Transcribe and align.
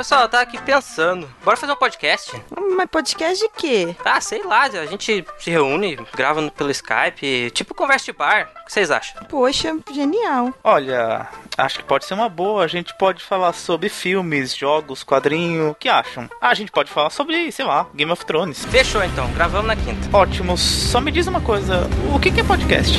Pessoal, 0.00 0.22
eu 0.22 0.28
tava 0.30 0.44
aqui 0.44 0.56
pensando. 0.62 1.28
Bora 1.44 1.58
fazer 1.58 1.74
um 1.74 1.76
podcast? 1.76 2.32
Mas 2.74 2.88
podcast 2.88 3.38
de 3.38 3.50
quê? 3.54 3.94
Ah, 4.02 4.18
sei 4.18 4.42
lá, 4.42 4.62
a 4.62 4.86
gente 4.86 5.26
se 5.38 5.50
reúne, 5.50 5.98
grava 6.14 6.50
pelo 6.50 6.70
Skype, 6.70 7.50
tipo 7.50 7.74
conversa 7.74 8.06
de 8.06 8.12
bar. 8.14 8.48
O 8.62 8.64
que 8.64 8.72
vocês 8.72 8.90
acham? 8.90 9.22
Poxa, 9.24 9.76
genial. 9.92 10.54
Olha, 10.64 11.28
acho 11.58 11.80
que 11.80 11.84
pode 11.84 12.06
ser 12.06 12.14
uma 12.14 12.30
boa. 12.30 12.64
A 12.64 12.66
gente 12.66 12.96
pode 12.96 13.22
falar 13.22 13.52
sobre 13.52 13.90
filmes, 13.90 14.56
jogos, 14.56 15.04
quadrinho. 15.04 15.72
O 15.72 15.74
que 15.74 15.90
acham? 15.90 16.30
Ah, 16.40 16.48
a 16.48 16.54
gente 16.54 16.72
pode 16.72 16.90
falar 16.90 17.10
sobre, 17.10 17.52
sei 17.52 17.66
lá, 17.66 17.86
Game 17.94 18.10
of 18.10 18.24
Thrones. 18.24 18.64
Fechou 18.64 19.04
então, 19.04 19.30
gravamos 19.34 19.66
na 19.66 19.76
quinta. 19.76 20.16
Ótimo, 20.16 20.56
só 20.56 20.98
me 20.98 21.12
diz 21.12 21.26
uma 21.26 21.42
coisa: 21.42 21.86
o 22.14 22.18
que 22.18 22.30
que 22.30 22.40
é 22.40 22.44
podcast? 22.44 22.98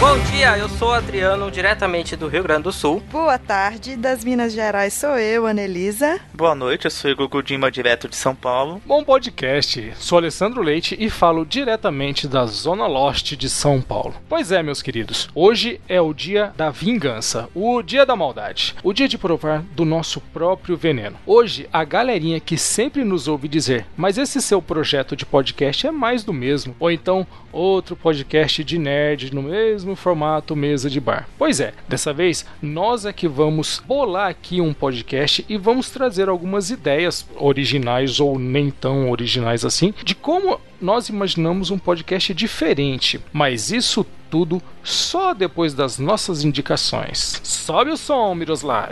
Bom 0.00 0.16
dia, 0.30 0.56
eu 0.56 0.68
sou 0.68 0.90
o 0.90 0.92
Adriano, 0.92 1.50
diretamente 1.50 2.14
do 2.14 2.28
Rio 2.28 2.44
Grande 2.44 2.62
do 2.62 2.72
Sul. 2.72 3.02
Boa 3.10 3.36
tarde, 3.36 3.96
das 3.96 4.24
Minas 4.24 4.52
Gerais 4.52 4.94
sou 4.94 5.18
eu, 5.18 5.44
Anelisa. 5.44 6.20
Boa 6.32 6.54
noite, 6.54 6.84
eu 6.84 6.90
sou 6.92 7.10
Igor 7.10 7.28
Gudima, 7.28 7.68
direto 7.68 8.08
de 8.08 8.14
São 8.14 8.32
Paulo. 8.32 8.80
Bom 8.86 9.02
podcast, 9.02 9.92
sou 9.96 10.18
Alessandro 10.18 10.62
Leite 10.62 10.96
e 11.00 11.10
falo 11.10 11.44
diretamente 11.44 12.28
da 12.28 12.46
Zona 12.46 12.86
Leste 12.86 13.36
de 13.36 13.50
São 13.50 13.80
Paulo. 13.80 14.14
Pois 14.28 14.52
é, 14.52 14.62
meus 14.62 14.80
queridos, 14.80 15.28
hoje 15.34 15.80
é 15.88 16.00
o 16.00 16.14
dia 16.14 16.52
da 16.56 16.70
vingança, 16.70 17.48
o 17.52 17.82
dia 17.82 18.06
da 18.06 18.14
maldade, 18.14 18.76
o 18.84 18.92
dia 18.92 19.08
de 19.08 19.18
provar 19.18 19.64
do 19.72 19.84
nosso 19.84 20.20
próprio 20.20 20.76
veneno. 20.76 21.16
Hoje, 21.26 21.68
a 21.72 21.82
galerinha 21.82 22.38
que 22.38 22.56
sempre 22.56 23.02
nos 23.02 23.26
ouve 23.26 23.48
dizer, 23.48 23.84
mas 23.96 24.16
esse 24.16 24.40
seu 24.40 24.62
projeto 24.62 25.16
de 25.16 25.26
podcast 25.26 25.88
é 25.88 25.90
mais 25.90 26.22
do 26.22 26.32
mesmo, 26.32 26.76
ou 26.78 26.88
então 26.88 27.26
outro 27.50 27.96
podcast 27.96 28.62
de 28.62 28.78
nerd 28.78 29.34
no 29.34 29.42
mesmo 29.42 29.87
formato 29.96 30.56
mesa 30.56 30.88
de 30.88 31.00
bar. 31.00 31.28
Pois 31.38 31.60
é, 31.60 31.72
dessa 31.88 32.12
vez 32.12 32.44
nós 32.60 33.04
é 33.04 33.12
que 33.12 33.28
vamos 33.28 33.82
bolar 33.86 34.28
aqui 34.28 34.60
um 34.60 34.72
podcast 34.72 35.44
e 35.48 35.56
vamos 35.56 35.90
trazer 35.90 36.28
algumas 36.28 36.70
ideias 36.70 37.26
originais 37.36 38.20
ou 38.20 38.38
nem 38.38 38.70
tão 38.70 39.10
originais 39.10 39.64
assim 39.64 39.94
de 40.04 40.14
como 40.14 40.60
nós 40.80 41.08
imaginamos 41.08 41.70
um 41.70 41.78
podcast 41.78 42.32
diferente. 42.32 43.20
Mas 43.32 43.70
isso 43.70 44.06
tudo 44.30 44.62
só 44.82 45.34
depois 45.34 45.74
das 45.74 45.98
nossas 45.98 46.44
indicações. 46.44 47.40
Sobe 47.42 47.90
o 47.90 47.96
som, 47.96 48.34
Miroslav. 48.34 48.90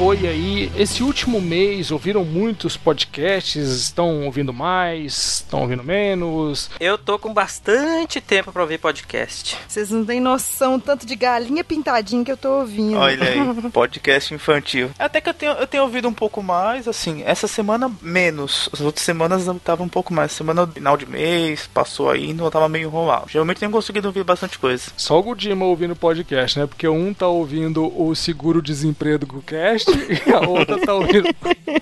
Foi 0.00 0.26
aí 0.26 0.72
esse 0.78 1.02
último 1.02 1.42
mês? 1.42 1.90
Ouviram 1.90 2.24
muitos 2.24 2.74
podcasts? 2.74 3.68
Estão 3.68 4.24
ouvindo 4.24 4.50
mais? 4.50 5.42
Estão 5.42 5.60
ouvindo 5.60 5.84
menos? 5.84 6.70
Eu 6.80 6.96
tô 6.96 7.18
com 7.18 7.34
bastante 7.34 8.18
tempo 8.18 8.50
pra 8.50 8.62
ouvir 8.62 8.78
podcast. 8.78 9.58
Vocês 9.68 9.90
não 9.90 10.02
têm 10.02 10.18
noção 10.18 10.80
tanto 10.80 11.04
de 11.04 11.14
galinha 11.14 11.62
pintadinha 11.62 12.24
que 12.24 12.32
eu 12.32 12.36
tô 12.38 12.60
ouvindo. 12.60 12.96
Olha 12.96 13.28
aí, 13.28 13.38
podcast 13.70 14.32
infantil. 14.32 14.90
Até 14.98 15.20
que 15.20 15.28
eu 15.28 15.34
tenho, 15.34 15.52
eu 15.52 15.66
tenho 15.66 15.82
ouvido 15.82 16.08
um 16.08 16.14
pouco 16.14 16.42
mais, 16.42 16.88
assim, 16.88 17.22
essa 17.26 17.46
semana 17.46 17.92
menos. 18.00 18.70
As 18.72 18.80
outras 18.80 19.04
semanas 19.04 19.46
eu 19.46 19.60
tava 19.60 19.82
um 19.82 19.88
pouco 19.88 20.14
mais. 20.14 20.32
Semana 20.32 20.66
final 20.66 20.96
de 20.96 21.04
mês, 21.04 21.68
passou 21.74 22.08
aí, 22.08 22.32
não 22.32 22.50
tava 22.50 22.70
meio 22.70 22.88
enrolado. 22.88 23.28
Geralmente 23.28 23.60
tenho 23.60 23.70
conseguido 23.70 24.08
ouvir 24.08 24.24
bastante 24.24 24.58
coisa. 24.58 24.84
Só 24.96 25.18
o 25.18 25.22
Gudima 25.22 25.66
ouvindo 25.66 25.94
podcast, 25.94 26.58
né? 26.58 26.66
Porque 26.66 26.88
um 26.88 27.12
tá 27.12 27.26
ouvindo 27.26 27.84
o 28.02 28.14
seguro-desemprego 28.14 29.42
cast 29.42 29.89
e 29.92 30.32
a 30.32 30.40
outra 30.40 30.78
tá 30.80 30.94
ouvindo 30.94 31.28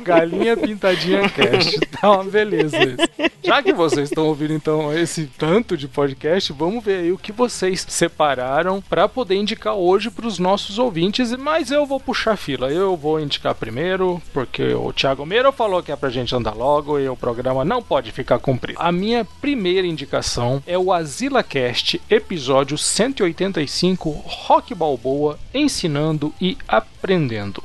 galinha 0.02 0.56
pintadinha 0.56 1.28
cast. 1.28 1.78
Tá 2.00 2.12
uma 2.12 2.24
beleza 2.24 2.76
isso. 2.78 3.30
Já 3.42 3.62
que 3.62 3.72
vocês 3.72 4.08
estão 4.08 4.26
ouvindo 4.26 4.52
então 4.52 4.92
esse 4.96 5.26
tanto 5.38 5.76
de 5.76 5.88
podcast, 5.88 6.52
vamos 6.52 6.84
ver 6.84 7.00
aí 7.00 7.12
o 7.12 7.18
que 7.18 7.32
vocês 7.32 7.84
separaram 7.88 8.82
para 8.82 9.08
poder 9.08 9.36
indicar 9.36 9.74
hoje 9.74 10.10
para 10.10 10.26
os 10.26 10.38
nossos 10.38 10.78
ouvintes. 10.78 11.32
Mas 11.32 11.70
eu 11.70 11.86
vou 11.86 11.98
puxar 11.98 12.36
fila. 12.36 12.70
Eu 12.70 12.96
vou 12.96 13.20
indicar 13.20 13.54
primeiro, 13.54 14.20
porque 14.32 14.74
o 14.74 14.92
Thiago 14.92 15.24
Meiro 15.24 15.50
falou 15.52 15.82
que 15.82 15.92
é 15.92 15.96
pra 15.96 16.10
gente 16.10 16.34
andar 16.34 16.54
logo 16.54 16.98
e 16.98 17.08
o 17.08 17.16
programa 17.16 17.64
não 17.64 17.82
pode 17.82 18.12
ficar 18.12 18.38
comprido. 18.38 18.78
A 18.80 18.92
minha 18.92 19.24
primeira 19.24 19.86
indicação 19.86 20.62
é 20.66 20.76
o 20.76 20.92
Azila 20.92 21.42
Cast, 21.42 22.00
episódio 22.10 22.76
185, 22.76 24.10
Rock 24.10 24.74
Balboa, 24.74 25.38
ensinando 25.54 26.34
e 26.40 26.56
aprendendo. 26.66 26.97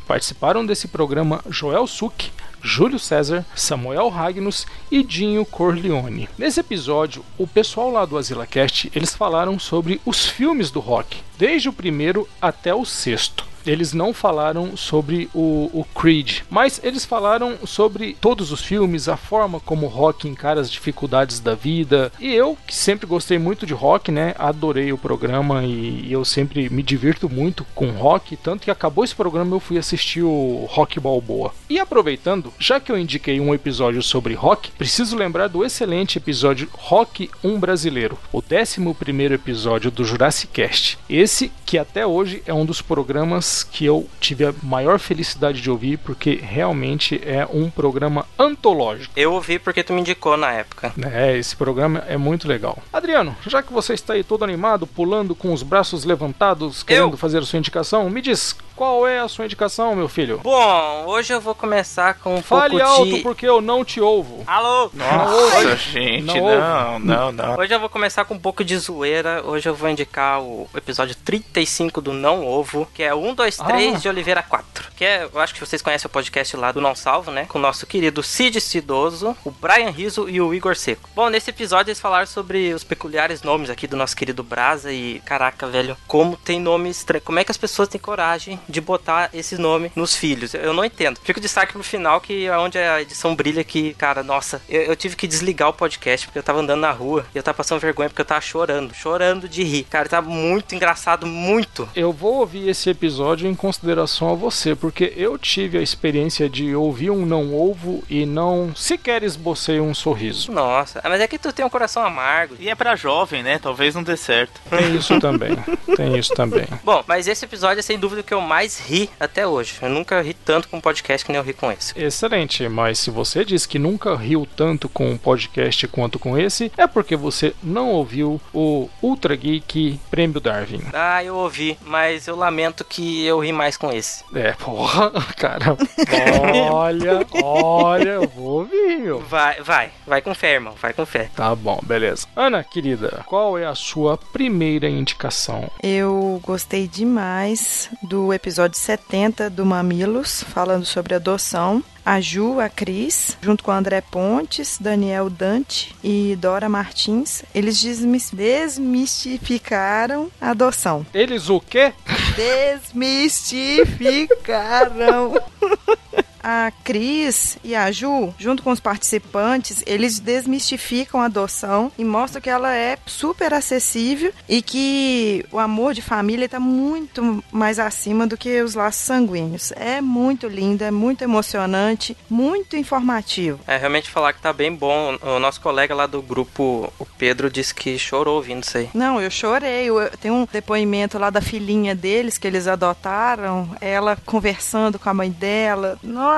Participaram 0.07 0.65
desse 0.65 0.87
programa 0.87 1.43
Joel 1.49 1.87
Suc, 1.87 2.31
Júlio 2.61 2.97
César, 2.97 3.45
Samuel 3.55 4.09
Ragnus 4.09 4.65
e 4.89 5.03
Dinho 5.03 5.45
Corleone. 5.45 6.29
Nesse 6.37 6.61
episódio, 6.61 7.25
o 7.37 7.45
pessoal 7.45 7.91
lá 7.91 8.05
do 8.05 8.17
AsilaCast, 8.17 8.91
eles 8.95 9.13
falaram 9.13 9.59
sobre 9.59 9.99
os 10.05 10.25
filmes 10.25 10.71
do 10.71 10.79
rock, 10.79 11.17
desde 11.37 11.67
o 11.67 11.73
primeiro 11.73 12.27
até 12.41 12.73
o 12.73 12.85
sexto. 12.85 13.52
Eles 13.65 13.93
não 13.93 14.13
falaram 14.13 14.75
sobre 14.75 15.29
o, 15.33 15.69
o, 15.73 15.85
Creed, 15.95 16.41
mas 16.49 16.79
eles 16.83 17.05
falaram 17.05 17.57
sobre 17.65 18.15
todos 18.19 18.51
os 18.51 18.61
filmes, 18.61 19.07
a 19.07 19.17
forma 19.17 19.59
como 19.59 19.85
o 19.85 19.89
rock 19.89 20.27
encara 20.27 20.59
as 20.59 20.71
dificuldades 20.71 21.39
da 21.39 21.55
vida. 21.55 22.11
E 22.19 22.33
eu, 22.33 22.57
que 22.67 22.75
sempre 22.75 23.05
gostei 23.05 23.37
muito 23.37 23.65
de 23.65 23.73
rock, 23.73 24.11
né? 24.11 24.33
Adorei 24.37 24.91
o 24.91 24.97
programa 24.97 25.63
e, 25.63 26.05
e 26.07 26.11
eu 26.11 26.25
sempre 26.25 26.69
me 26.69 26.83
divirto 26.83 27.29
muito 27.29 27.65
com 27.75 27.91
rock. 27.91 28.35
Tanto 28.35 28.63
que 28.63 28.71
acabou 28.71 29.03
esse 29.03 29.15
programa 29.15 29.55
eu 29.55 29.59
fui 29.59 29.77
assistir 29.77 30.23
o 30.23 30.65
Rock 30.69 30.99
Balboa. 30.99 31.53
E 31.69 31.79
aproveitando, 31.79 32.53
já 32.59 32.79
que 32.79 32.91
eu 32.91 32.97
indiquei 32.97 33.39
um 33.39 33.53
episódio 33.53 34.01
sobre 34.01 34.33
rock, 34.33 34.71
preciso 34.71 35.15
lembrar 35.15 35.47
do 35.47 35.63
excelente 35.63 36.17
episódio 36.17 36.69
Rock 36.73 37.29
1 37.43 37.59
Brasileiro, 37.59 38.17
o 38.31 38.39
11 38.39 39.33
episódio 39.33 39.91
do 39.91 40.03
Jurassic 40.03 40.51
Cast. 40.51 40.97
Esse 41.09 41.51
que 41.65 41.77
até 41.77 42.05
hoje 42.05 42.41
é 42.45 42.53
um 42.53 42.65
dos 42.65 42.81
programas 42.81 43.52
que 43.61 43.85
eu 43.85 44.07
tive 44.19 44.45
a 44.45 44.53
maior 44.63 44.97
felicidade 44.97 45.61
de 45.61 45.69
ouvir, 45.69 45.97
porque 45.97 46.35
realmente 46.35 47.21
é 47.23 47.45
um 47.51 47.69
programa 47.69 48.25
antológico. 48.39 49.13
Eu 49.15 49.33
ouvi 49.33 49.59
porque 49.59 49.83
tu 49.83 49.93
me 49.93 49.99
indicou 49.99 50.37
na 50.37 50.51
época. 50.51 50.93
É, 51.11 51.37
esse 51.37 51.55
programa 51.55 52.03
é 52.07 52.15
muito 52.15 52.47
legal. 52.47 52.77
Adriano, 52.91 53.35
já 53.45 53.61
que 53.61 53.73
você 53.73 53.93
está 53.93 54.13
aí 54.13 54.23
todo 54.23 54.43
animado, 54.43 54.87
pulando 54.87 55.35
com 55.35 55.51
os 55.51 55.61
braços 55.61 56.05
levantados, 56.05 56.81
querendo 56.81 57.11
eu? 57.11 57.17
fazer 57.17 57.39
a 57.39 57.41
sua 57.43 57.59
indicação, 57.59 58.09
me 58.09 58.21
diz 58.21 58.55
qual 58.75 59.07
é 59.07 59.19
a 59.19 59.27
sua 59.27 59.45
indicação, 59.45 59.95
meu 59.95 60.07
filho? 60.09 60.39
Bom, 60.43 61.05
hoje 61.07 61.33
eu 61.33 61.39
vou 61.41 61.53
começar 61.55 62.15
com 62.15 62.35
um 62.35 62.41
Fale 62.41 62.77
pouco 62.77 62.85
alto 62.85 63.05
de... 63.15 63.21
porque 63.21 63.47
eu 63.47 63.61
não 63.61 63.83
te 63.85 64.01
ouvo. 64.01 64.43
Alô? 64.47 64.89
Nossa, 64.93 65.57
Oi? 65.57 65.77
gente, 65.77 66.23
Não 66.23 66.35
não, 66.35 66.99
não, 66.99 67.31
não. 67.31 67.57
Hoje 67.57 67.73
eu 67.73 67.79
vou 67.79 67.89
começar 67.89 68.25
com 68.25 68.33
um 68.35 68.39
pouco 68.39 68.63
de 68.63 68.77
zoeira. 68.77 69.41
Hoje 69.45 69.67
eu 69.69 69.75
vou 69.75 69.89
indicar 69.89 70.41
o 70.41 70.67
episódio 70.75 71.15
35 71.15 72.01
do 72.01 72.13
Não 72.13 72.45
Ovo, 72.45 72.87
que 72.93 73.03
é 73.03 73.13
1, 73.13 73.33
2, 73.35 73.57
3 73.57 73.95
Ah. 73.95 73.99
de 73.99 74.09
Oliveira 74.09 74.43
4. 74.43 74.91
Que 74.95 75.05
é, 75.05 75.29
eu 75.31 75.39
acho 75.39 75.53
que 75.53 75.59
vocês 75.59 75.81
conhecem 75.81 76.07
o 76.07 76.09
podcast 76.09 76.55
lá 76.57 76.71
do 76.71 76.81
Não 76.81 76.95
Salvo, 76.95 77.31
né? 77.31 77.45
Com 77.47 77.57
o 77.59 77.61
nosso 77.61 77.85
querido 77.85 78.21
Cid 78.23 78.59
Cidoso, 78.59 79.35
o 79.43 79.51
Brian 79.51 79.89
Riso 79.91 80.29
e 80.29 80.39
o 80.41 80.53
Igor 80.53 80.75
Seco. 80.75 81.09
Bom, 81.15 81.29
nesse 81.29 81.49
episódio 81.49 81.89
eles 81.89 81.99
falaram 81.99 82.27
sobre 82.27 82.73
os 82.73 82.83
peculiares 82.83 83.41
nomes 83.43 83.69
aqui 83.69 83.87
do 83.87 83.95
nosso 83.97 84.15
querido 84.15 84.43
Brasa 84.43 84.91
e, 84.91 85.21
caraca, 85.25 85.67
velho, 85.67 85.95
como 86.07 86.37
tem 86.37 86.59
nomes 86.59 86.97
estranhos. 86.97 87.25
Como 87.25 87.39
é 87.39 87.43
que 87.43 87.51
as 87.51 87.57
pessoas 87.57 87.87
têm 87.87 87.99
coragem 88.01 88.59
de 88.67 88.81
botar 88.81 89.29
esse 89.33 89.57
nome 89.57 89.91
nos 89.95 90.15
filhos? 90.15 90.53
Eu 90.53 90.73
não 90.73 90.85
entendo. 90.85 91.19
Fico 91.23 91.39
destaque 91.39 91.73
pro 91.73 91.83
final, 91.83 92.21
que 92.21 92.45
é 92.45 92.57
onde 92.57 92.77
a 92.77 93.01
edição 93.01 93.35
brilha, 93.35 93.63
que, 93.63 93.93
cara, 93.93 94.23
nossa, 94.23 94.61
eu, 94.69 94.81
eu 94.83 94.95
tive 94.95 95.15
que 95.15 95.27
desligar 95.27 95.69
o 95.69 95.73
podcast 95.73 96.27
porque 96.27 96.39
eu 96.39 96.43
tava 96.43 96.59
andando 96.59 96.81
na 96.81 96.91
rua 96.91 97.25
e 97.33 97.37
eu 97.37 97.43
tava 97.43 97.57
passando 97.57 97.79
vergonha 97.79 98.09
porque 98.09 98.21
eu 98.21 98.25
tava 98.25 98.41
chorando, 98.41 98.93
chorando 98.93 99.47
de 99.47 99.63
rir. 99.63 99.83
Cara, 99.89 100.09
tá 100.09 100.21
muito 100.21 100.75
engraçado, 100.75 101.25
muito. 101.25 101.87
Eu 101.95 102.11
vou 102.11 102.35
ouvir 102.35 102.69
esse 102.69 102.89
episódio 102.89 103.47
em 103.47 103.55
consideração 103.55 104.31
a 104.31 104.35
você, 104.35 104.75
porque 104.75 105.13
eu 105.15 105.37
tive 105.37 105.77
a 105.77 105.81
experiência 105.81 106.49
de 106.49 106.75
ouvir 106.75 107.09
um 107.09 107.25
não 107.25 107.53
ovo 107.53 108.03
e 108.09 108.25
não 108.25 108.73
sequer 108.75 109.23
esbocei 109.23 109.79
um 109.79 109.93
sorriso. 109.93 110.51
Nossa, 110.51 111.01
mas 111.03 111.21
é 111.21 111.27
que 111.27 111.37
tu 111.37 111.51
tem 111.51 111.65
um 111.65 111.69
coração 111.69 112.03
amargo. 112.03 112.55
E 112.59 112.69
é 112.69 112.75
pra 112.75 112.95
jovem, 112.95 113.43
né? 113.43 113.59
Talvez 113.59 113.95
não 113.95 114.03
dê 114.03 114.15
certo. 114.15 114.61
Tem 114.69 114.95
isso 114.95 115.19
também. 115.19 115.57
Tem 115.95 116.17
isso 116.17 116.33
também. 116.33 116.67
Bom, 116.83 117.03
mas 117.07 117.27
esse 117.27 117.45
episódio 117.45 117.79
é 117.79 117.81
sem 117.81 117.97
dúvida 117.97 118.21
o 118.21 118.23
que 118.23 118.33
eu 118.33 118.41
mais 118.41 118.52
ri 118.79 119.09
até 119.19 119.47
hoje. 119.47 119.75
Eu 119.81 119.89
nunca 119.89 120.21
ri 120.21 120.33
tanto 120.33 120.69
com 120.69 120.77
um 120.77 120.81
podcast 120.81 121.25
que 121.25 121.31
nem 121.31 121.39
eu 121.39 121.43
ri 121.43 121.53
com 121.53 121.71
esse. 121.71 121.97
Excelente, 121.99 122.69
mas 122.69 122.99
se 122.99 123.09
você 123.09 123.43
diz 123.43 123.65
que 123.65 123.79
nunca 123.79 124.15
riu 124.15 124.47
tanto 124.55 124.87
com 124.87 125.09
um 125.09 125.17
podcast 125.17 125.87
quanto 125.87 126.19
com 126.19 126.37
esse, 126.37 126.71
é 126.77 126.85
porque 126.85 127.15
você 127.15 127.53
não 127.63 127.89
ouviu 127.89 128.39
o 128.53 128.87
Ultra 129.01 129.35
Geek 129.35 129.99
Prêmio 130.09 130.39
Darwin. 130.39 130.81
Ah, 130.93 131.23
eu 131.23 131.35
ouvi, 131.35 131.77
mas 131.81 132.27
eu 132.27 132.35
lamento 132.35 132.85
que 132.85 133.25
eu 133.25 133.39
ri 133.39 133.51
mais 133.51 133.75
com 133.75 133.91
esse. 133.91 134.23
É, 134.35 134.51
porra, 134.53 135.11
cara. 135.35 135.75
olha, 136.71 137.25
olha, 137.43 138.09
eu 138.11 138.27
vou 138.27 138.59
ouvir, 138.59 138.99
meu. 138.99 139.19
Vai, 139.21 139.61
vai, 139.61 139.91
vai 140.05 140.21
com 140.21 140.35
fé, 140.35 140.53
irmão, 140.53 140.75
vai 140.79 140.93
com 140.93 141.05
fé. 141.05 141.29
Tá 141.35 141.55
bom, 141.55 141.79
beleza. 141.83 142.27
Ana, 142.35 142.63
querida, 142.63 143.23
qual 143.25 143.57
é 143.57 143.65
a 143.65 143.75
sua 143.75 144.17
primeira 144.17 144.87
indicação? 144.87 145.69
Eu 145.81 146.39
gostei 146.43 146.87
demais 146.87 147.89
do 148.03 148.31
episódio 148.31 148.42
70 148.51 149.49
do 149.49 149.65
Mamilos, 149.65 150.43
falando 150.43 150.85
sobre 150.85 151.15
adoção. 151.15 151.81
A 152.05 152.19
Ju, 152.19 152.59
a 152.59 152.67
Cris, 152.67 153.37
junto 153.41 153.63
com 153.63 153.71
André 153.71 154.01
Pontes, 154.01 154.77
Daniel 154.79 155.29
Dante 155.29 155.95
e 156.03 156.35
Dora 156.37 156.67
Martins, 156.67 157.43
eles 157.55 157.81
desmis- 157.81 158.29
desmistificaram 158.31 160.29
a 160.41 160.49
adoção. 160.49 161.05
Eles 161.13 161.49
o 161.49 161.61
quê? 161.61 161.93
Desmistificaram. 162.35 165.33
A 166.43 166.71
Cris 166.83 167.57
e 167.63 167.73
a 167.73 167.89
Ju, 167.91 168.33
junto 168.37 168.61
com 168.63 168.71
os 168.71 168.79
participantes, 168.79 169.81
eles 169.87 170.19
desmistificam 170.19 171.21
a 171.21 171.25
adoção 171.25 171.91
e 171.97 172.03
mostram 172.03 172.41
que 172.41 172.49
ela 172.49 172.75
é 172.75 172.97
super 173.05 173.53
acessível 173.53 174.33
e 174.49 174.61
que 174.61 175.45
o 175.51 175.57
amor 175.59 175.93
de 175.93 176.01
família 176.01 176.45
está 176.45 176.59
muito 176.59 177.43
mais 177.51 177.79
acima 177.79 178.27
do 178.27 178.35
que 178.37 178.61
os 178.61 178.73
laços 178.75 179.01
sanguíneos. 179.05 179.71
É 179.75 180.01
muito 180.01 180.47
lindo, 180.47 180.83
é 180.83 180.91
muito 180.91 181.23
emocionante, 181.23 182.17
muito 182.29 182.75
informativo. 182.75 183.59
É, 183.65 183.77
realmente 183.77 184.09
falar 184.09 184.33
que 184.33 184.41
tá 184.41 184.51
bem 184.51 184.73
bom. 184.75 185.17
O 185.21 185.39
nosso 185.39 185.61
colega 185.61 185.95
lá 185.95 186.05
do 186.07 186.21
grupo, 186.21 186.91
o 186.99 187.05
Pedro, 187.17 187.49
disse 187.49 187.73
que 187.73 187.97
chorou 187.97 188.35
ouvindo 188.35 188.63
isso 188.63 188.77
aí. 188.77 188.89
Não, 188.93 189.21
eu 189.21 189.31
chorei. 189.31 189.85
Eu- 189.85 190.09
Tem 190.19 190.29
um 190.31 190.45
depoimento 190.51 191.17
lá 191.17 191.29
da 191.29 191.41
filhinha 191.41 191.95
deles 191.95 192.37
que 192.37 192.47
eles 192.47 192.67
adotaram, 192.67 193.69
ela 193.79 194.17
conversando 194.25 194.99
com 194.99 195.09
a 195.09 195.13
mãe 195.13 195.29
dela. 195.29 195.97
Nossa, 196.03 196.32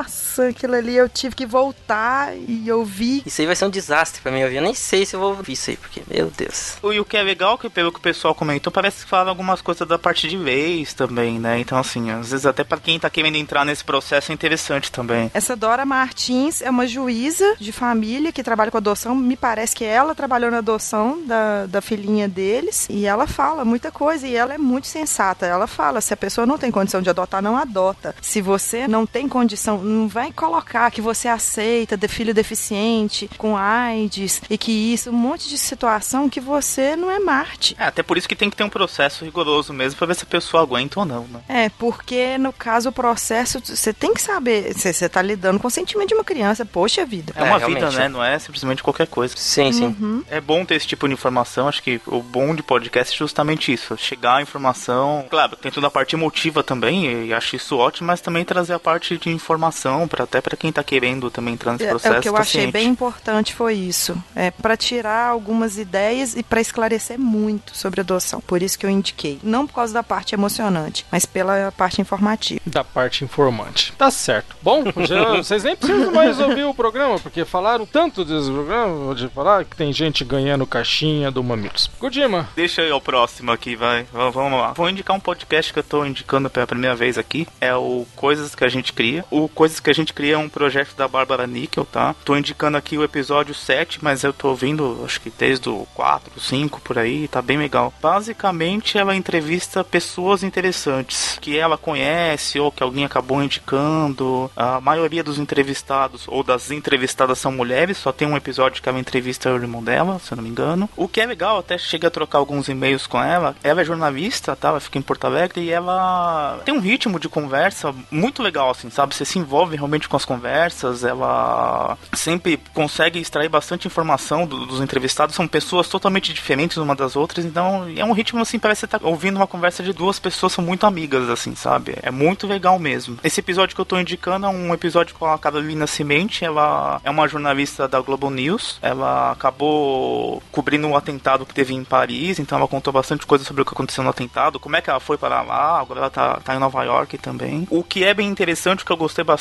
aquilo 0.49 0.75
ali 0.75 0.95
eu 0.95 1.07
tive 1.07 1.35
que 1.35 1.45
voltar 1.45 2.33
e 2.35 2.71
ouvir. 2.71 3.23
Isso 3.25 3.41
aí 3.41 3.47
vai 3.47 3.55
ser 3.55 3.65
um 3.65 3.69
desastre 3.69 4.21
pra 4.21 4.31
mim 4.31 4.43
ouvir. 4.43 4.57
Eu 4.57 4.61
nem 4.61 4.73
sei 4.73 5.05
se 5.05 5.15
eu 5.15 5.19
vou 5.19 5.29
ouvir 5.29 5.53
isso 5.53 5.69
aí, 5.69 5.77
porque, 5.77 6.01
meu 6.09 6.31
Deus. 6.35 6.77
E 6.83 6.99
o 6.99 7.05
que 7.05 7.17
é 7.17 7.23
legal, 7.23 7.57
que 7.57 7.69
pelo 7.69 7.91
que 7.91 7.99
o 7.99 8.01
pessoal 8.01 8.35
comentou, 8.35 8.71
parece 8.71 9.03
que 9.03 9.09
fala 9.09 9.29
algumas 9.29 9.61
coisas 9.61 9.87
da 9.87 9.97
parte 9.97 10.27
de 10.27 10.37
vez 10.37 10.93
também, 10.93 11.39
né? 11.39 11.59
Então, 11.59 11.77
assim, 11.77 12.11
às 12.11 12.31
vezes 12.31 12.45
até 12.45 12.63
pra 12.63 12.77
quem 12.77 12.99
tá 12.99 13.09
querendo 13.09 13.35
entrar 13.35 13.65
nesse 13.65 13.83
processo 13.83 14.31
é 14.31 14.33
interessante 14.33 14.91
também. 14.91 15.31
Essa 15.33 15.55
Dora 15.55 15.85
Martins 15.85 16.61
é 16.61 16.69
uma 16.69 16.87
juíza 16.87 17.55
de 17.59 17.71
família 17.71 18.31
que 18.31 18.43
trabalha 18.43 18.71
com 18.71 18.77
adoção. 18.77 19.15
Me 19.15 19.35
parece 19.35 19.75
que 19.75 19.83
ela 19.83 20.15
trabalhou 20.15 20.51
na 20.51 20.59
adoção 20.59 21.25
da, 21.25 21.65
da 21.65 21.81
filhinha 21.81 22.27
deles. 22.27 22.87
E 22.89 23.05
ela 23.05 23.27
fala 23.27 23.65
muita 23.65 23.91
coisa. 23.91 24.27
E 24.27 24.35
ela 24.35 24.53
é 24.53 24.57
muito 24.57 24.87
sensata. 24.87 25.45
Ela 25.45 25.67
fala: 25.67 26.01
se 26.01 26.13
a 26.13 26.17
pessoa 26.17 26.45
não 26.45 26.57
tem 26.57 26.71
condição 26.71 27.01
de 27.01 27.09
adotar, 27.09 27.41
não 27.41 27.57
adota. 27.57 28.15
Se 28.21 28.41
você 28.41 28.87
não 28.87 29.05
tem 29.05 29.27
condição, 29.27 29.77
não 29.85 30.07
vai 30.07 30.31
colocar 30.31 30.89
que 30.91 31.01
você 31.01 31.27
aceita 31.27 31.95
de 31.97 32.07
filho 32.07 32.33
deficiente, 32.33 33.29
com 33.37 33.55
AIDS, 33.57 34.41
e 34.49 34.57
que 34.57 34.71
isso, 34.71 35.09
um 35.09 35.13
monte 35.13 35.47
de 35.49 35.57
situação 35.57 36.29
que 36.29 36.39
você 36.39 36.95
não 36.95 37.09
é 37.11 37.19
Marte. 37.19 37.75
É, 37.79 37.85
até 37.85 38.01
por 38.03 38.17
isso 38.17 38.27
que 38.27 38.35
tem 38.35 38.49
que 38.49 38.55
ter 38.55 38.63
um 38.63 38.69
processo 38.69 39.23
rigoroso 39.25 39.73
mesmo 39.73 39.97
pra 39.97 40.07
ver 40.07 40.15
se 40.15 40.23
a 40.23 40.27
pessoa 40.27 40.63
aguenta 40.63 40.99
ou 40.99 41.05
não, 41.05 41.25
né? 41.27 41.41
É, 41.47 41.69
porque 41.69 42.37
no 42.37 42.51
caso 42.53 42.89
o 42.89 42.91
processo, 42.91 43.59
você 43.63 43.93
tem 43.93 44.13
que 44.13 44.21
saber, 44.21 44.73
você 44.73 44.93
você 44.93 45.09
tá 45.09 45.21
lidando 45.21 45.59
com 45.59 45.67
o 45.67 45.71
sentimento 45.71 46.09
de 46.09 46.15
uma 46.15 46.23
criança, 46.23 46.65
poxa 46.65 47.05
vida. 47.05 47.33
É, 47.35 47.43
uma 47.43 47.57
É, 47.57 47.65
vida, 47.65 47.79
realmente. 47.79 47.97
né? 47.97 48.07
Não 48.09 48.23
é 48.23 48.37
simplesmente 48.39 48.81
qualquer 48.83 49.07
coisa. 49.07 49.35
Sim, 49.37 49.71
sim. 49.71 49.85
Uhum. 49.99 50.23
É 50.29 50.39
bom 50.39 50.63
ter 50.65 50.75
esse 50.75 50.87
tipo 50.87 51.07
de 51.07 51.13
informação. 51.13 51.67
Acho 51.67 51.83
que 51.83 51.99
o 52.07 52.21
bom 52.21 52.55
de 52.55 52.63
podcast 52.63 53.13
é 53.13 53.17
justamente 53.17 53.71
isso. 53.73 53.97
Chegar 53.97 54.37
a 54.37 54.41
informação. 54.41 55.25
Claro, 55.29 55.55
tem 55.55 55.71
toda 55.71 55.87
a 55.87 55.91
parte 55.91 56.15
emotiva 56.15 56.63
também, 56.63 57.25
e 57.27 57.33
acho 57.33 57.55
isso 57.55 57.77
ótimo, 57.77 58.07
mas 58.07 58.21
também 58.21 58.43
trazer 58.45 58.73
a 58.73 58.79
parte 58.79 59.17
de 59.17 59.29
informação, 59.29 59.74
para 60.07 60.23
até 60.23 60.41
para 60.41 60.55
quem 60.57 60.71
tá 60.71 60.83
querendo 60.83 61.29
também 61.29 61.53
entrar 61.53 61.73
nesse 61.73 61.85
É, 61.85 61.89
processo. 61.89 62.15
é 62.15 62.19
o 62.19 62.21
que 62.21 62.29
eu 62.29 62.33
tá 62.33 62.39
achei 62.41 62.71
bem 62.71 62.87
importante 62.87 63.53
foi 63.53 63.73
isso. 63.75 64.15
É 64.35 64.51
para 64.51 64.75
tirar 64.77 65.27
algumas 65.29 65.77
ideias 65.77 66.35
e 66.35 66.43
para 66.43 66.61
esclarecer 66.61 67.19
muito 67.19 67.75
sobre 67.77 68.01
adoção. 68.01 68.39
Por 68.41 68.61
isso 68.61 68.77
que 68.79 68.85
eu 68.85 68.89
indiquei. 68.89 69.39
Não 69.43 69.67
por 69.67 69.73
causa 69.75 69.93
da 69.93 70.03
parte 70.03 70.33
emocionante, 70.35 71.05
mas 71.11 71.25
pela 71.25 71.71
parte 71.75 72.01
informativa. 72.01 72.59
Da 72.65 72.83
parte 72.83 73.23
informante. 73.23 73.93
Tá 73.97 74.09
certo. 74.11 74.55
Bom, 74.61 74.83
já- 75.07 75.35
vocês 75.37 75.63
nem 75.63 75.75
precisam 75.75 76.11
mais 76.11 76.39
ouvir 76.39 76.63
o 76.63 76.73
programa, 76.73 77.19
porque 77.19 77.43
falaram 77.45 77.85
tanto 77.85 78.23
desse 78.25 78.49
programa, 78.51 79.13
de 79.15 79.27
falar 79.29 79.65
que 79.65 79.75
tem 79.75 79.91
gente 79.91 80.23
ganhando 80.23 80.65
caixinha 80.65 81.29
do 81.31 81.43
Mamilos. 81.43 81.89
Kojima, 81.99 82.47
Deixa 82.55 82.81
eu 82.81 82.87
ir 82.87 82.91
ao 82.91 83.01
próximo 83.01 83.51
aqui, 83.51 83.75
vai. 83.75 84.03
V- 84.03 84.31
Vamos 84.31 84.59
lá. 84.59 84.73
Vou 84.73 84.89
indicar 84.89 85.15
um 85.15 85.19
podcast 85.19 85.71
que 85.73 85.79
eu 85.79 85.83
tô 85.83 86.05
indicando 86.05 86.49
pela 86.49 86.65
primeira 86.67 86.95
vez 86.95 87.17
aqui. 87.17 87.47
É 87.59 87.73
o 87.75 88.05
Coisas 88.15 88.55
que 88.55 88.63
a 88.63 88.69
gente 88.69 88.93
cria. 88.93 89.23
O 89.29 89.47
Coisas 89.65 89.79
que 89.79 89.89
a 89.89 89.95
gente 89.95 90.13
cria 90.13 90.35
é 90.35 90.37
um 90.37 90.47
projeto 90.47 90.95
da 90.95 91.07
Bárbara 91.07 91.47
Níquel, 91.47 91.85
tá? 91.85 92.13
Tô 92.23 92.37
indicando 92.37 92.77
aqui 92.77 92.99
o 92.99 93.03
episódio 93.03 93.55
7, 93.55 93.97
mas 93.99 94.23
eu 94.23 94.31
tô 94.31 94.49
ouvindo, 94.49 95.01
acho 95.03 95.19
que 95.19 95.31
desde 95.31 95.67
o 95.69 95.87
4, 95.95 96.39
5 96.39 96.81
por 96.81 96.99
aí, 96.99 97.27
tá 97.27 97.41
bem 97.41 97.57
legal. 97.57 97.91
Basicamente, 97.99 98.95
ela 98.95 99.15
entrevista 99.15 99.83
pessoas 99.83 100.43
interessantes 100.43 101.39
que 101.41 101.57
ela 101.57 101.79
conhece 101.79 102.59
ou 102.59 102.71
que 102.71 102.83
alguém 102.83 103.05
acabou 103.05 103.41
indicando. 103.41 104.51
A 104.55 104.79
maioria 104.79 105.23
dos 105.23 105.39
entrevistados 105.39 106.25
ou 106.27 106.43
das 106.43 106.69
entrevistadas 106.69 107.39
são 107.39 107.51
mulheres, 107.51 107.97
só 107.97 108.11
tem 108.11 108.27
um 108.27 108.37
episódio 108.37 108.83
que 108.83 108.87
ela 108.87 108.99
entrevista 108.99 109.51
o 109.51 109.55
irmão 109.55 109.83
dela, 109.83 110.19
se 110.19 110.31
eu 110.31 110.35
não 110.35 110.43
me 110.43 110.49
engano. 110.51 110.87
O 110.95 111.07
que 111.07 111.19
é 111.19 111.25
legal, 111.25 111.57
até 111.57 111.75
cheguei 111.75 112.07
a 112.07 112.11
trocar 112.11 112.37
alguns 112.37 112.69
e-mails 112.69 113.07
com 113.07 113.19
ela. 113.19 113.55
Ela 113.63 113.81
é 113.81 113.85
jornalista, 113.85 114.55
tá? 114.55 114.67
Ela 114.67 114.79
fica 114.79 114.99
em 114.99 115.01
Porto 115.01 115.25
Alegre 115.25 115.61
e 115.61 115.71
ela 115.71 116.61
tem 116.63 116.75
um 116.75 116.79
ritmo 116.79 117.19
de 117.19 117.27
conversa 117.27 117.95
muito 118.11 118.43
legal, 118.43 118.69
assim, 118.69 118.91
sabe? 118.91 119.15
Você 119.15 119.25
se 119.25 119.39
envolve 119.45 119.75
realmente 119.75 120.09
com 120.09 120.17
as 120.17 120.25
conversas, 120.25 121.03
ela 121.03 121.97
sempre 122.13 122.59
consegue 122.73 123.19
extrair 123.19 123.47
bastante 123.49 123.87
informação 123.87 124.45
do- 124.45 124.65
dos 124.65 124.81
entrevistados. 124.81 125.35
São 125.35 125.47
pessoas 125.47 125.87
totalmente 125.87 126.33
diferentes 126.33 126.77
uma 126.77 126.95
das 126.95 127.15
outras, 127.15 127.45
então 127.45 127.85
é 127.95 128.03
um 128.03 128.11
ritmo 128.11 128.41
assim, 128.41 128.57
parece 128.59 128.85
que 128.87 128.91
você 128.91 128.99
tá 128.99 129.07
ouvindo 129.07 129.35
uma 129.37 129.47
conversa 129.47 129.83
de 129.83 129.93
duas 129.93 130.19
pessoas 130.19 130.53
são 130.53 130.63
muito 130.63 130.85
amigas, 130.85 131.29
assim, 131.29 131.55
sabe? 131.55 131.95
É 132.01 132.09
muito 132.11 132.47
legal 132.47 132.79
mesmo. 132.79 133.17
Esse 133.23 133.39
episódio 133.39 133.75
que 133.75 133.81
eu 133.81 133.85
tô 133.85 133.99
indicando 133.99 134.45
é 134.45 134.49
um 134.49 134.73
episódio 134.73 135.15
com 135.15 135.25
a 135.25 135.37
Carolina 135.37 135.85
Cimente, 135.87 136.43
ela 136.43 136.99
é 137.03 137.09
uma 137.09 137.27
jornalista 137.27 137.87
da 137.87 137.99
Globo 138.01 138.29
News, 138.29 138.79
ela 138.81 139.31
acabou 139.31 140.41
cobrindo 140.51 140.87
um 140.87 140.95
atentado 140.95 141.45
que 141.45 141.53
teve 141.53 141.73
em 141.73 141.83
Paris, 141.83 142.39
então 142.39 142.57
ela 142.57 142.67
contou 142.67 142.91
bastante 142.91 143.25
coisa 143.25 143.43
sobre 143.43 143.61
o 143.61 143.65
que 143.65 143.73
aconteceu 143.73 144.03
no 144.03 144.09
atentado, 144.09 144.59
como 144.59 144.75
é 144.75 144.81
que 144.81 144.89
ela 144.89 144.99
foi 144.99 145.17
para 145.17 145.41
lá, 145.41 145.79
agora 145.79 145.99
ela 146.01 146.09
tá, 146.09 146.39
tá 146.43 146.55
em 146.55 146.59
Nova 146.59 146.83
York 146.83 147.17
também. 147.17 147.67
O 147.69 147.83
que 147.83 148.03
é 148.03 148.13
bem 148.13 148.27
interessante, 148.29 148.83
que 148.85 148.91
eu 148.91 148.97
gostei 148.97 149.23
bastante, 149.23 149.34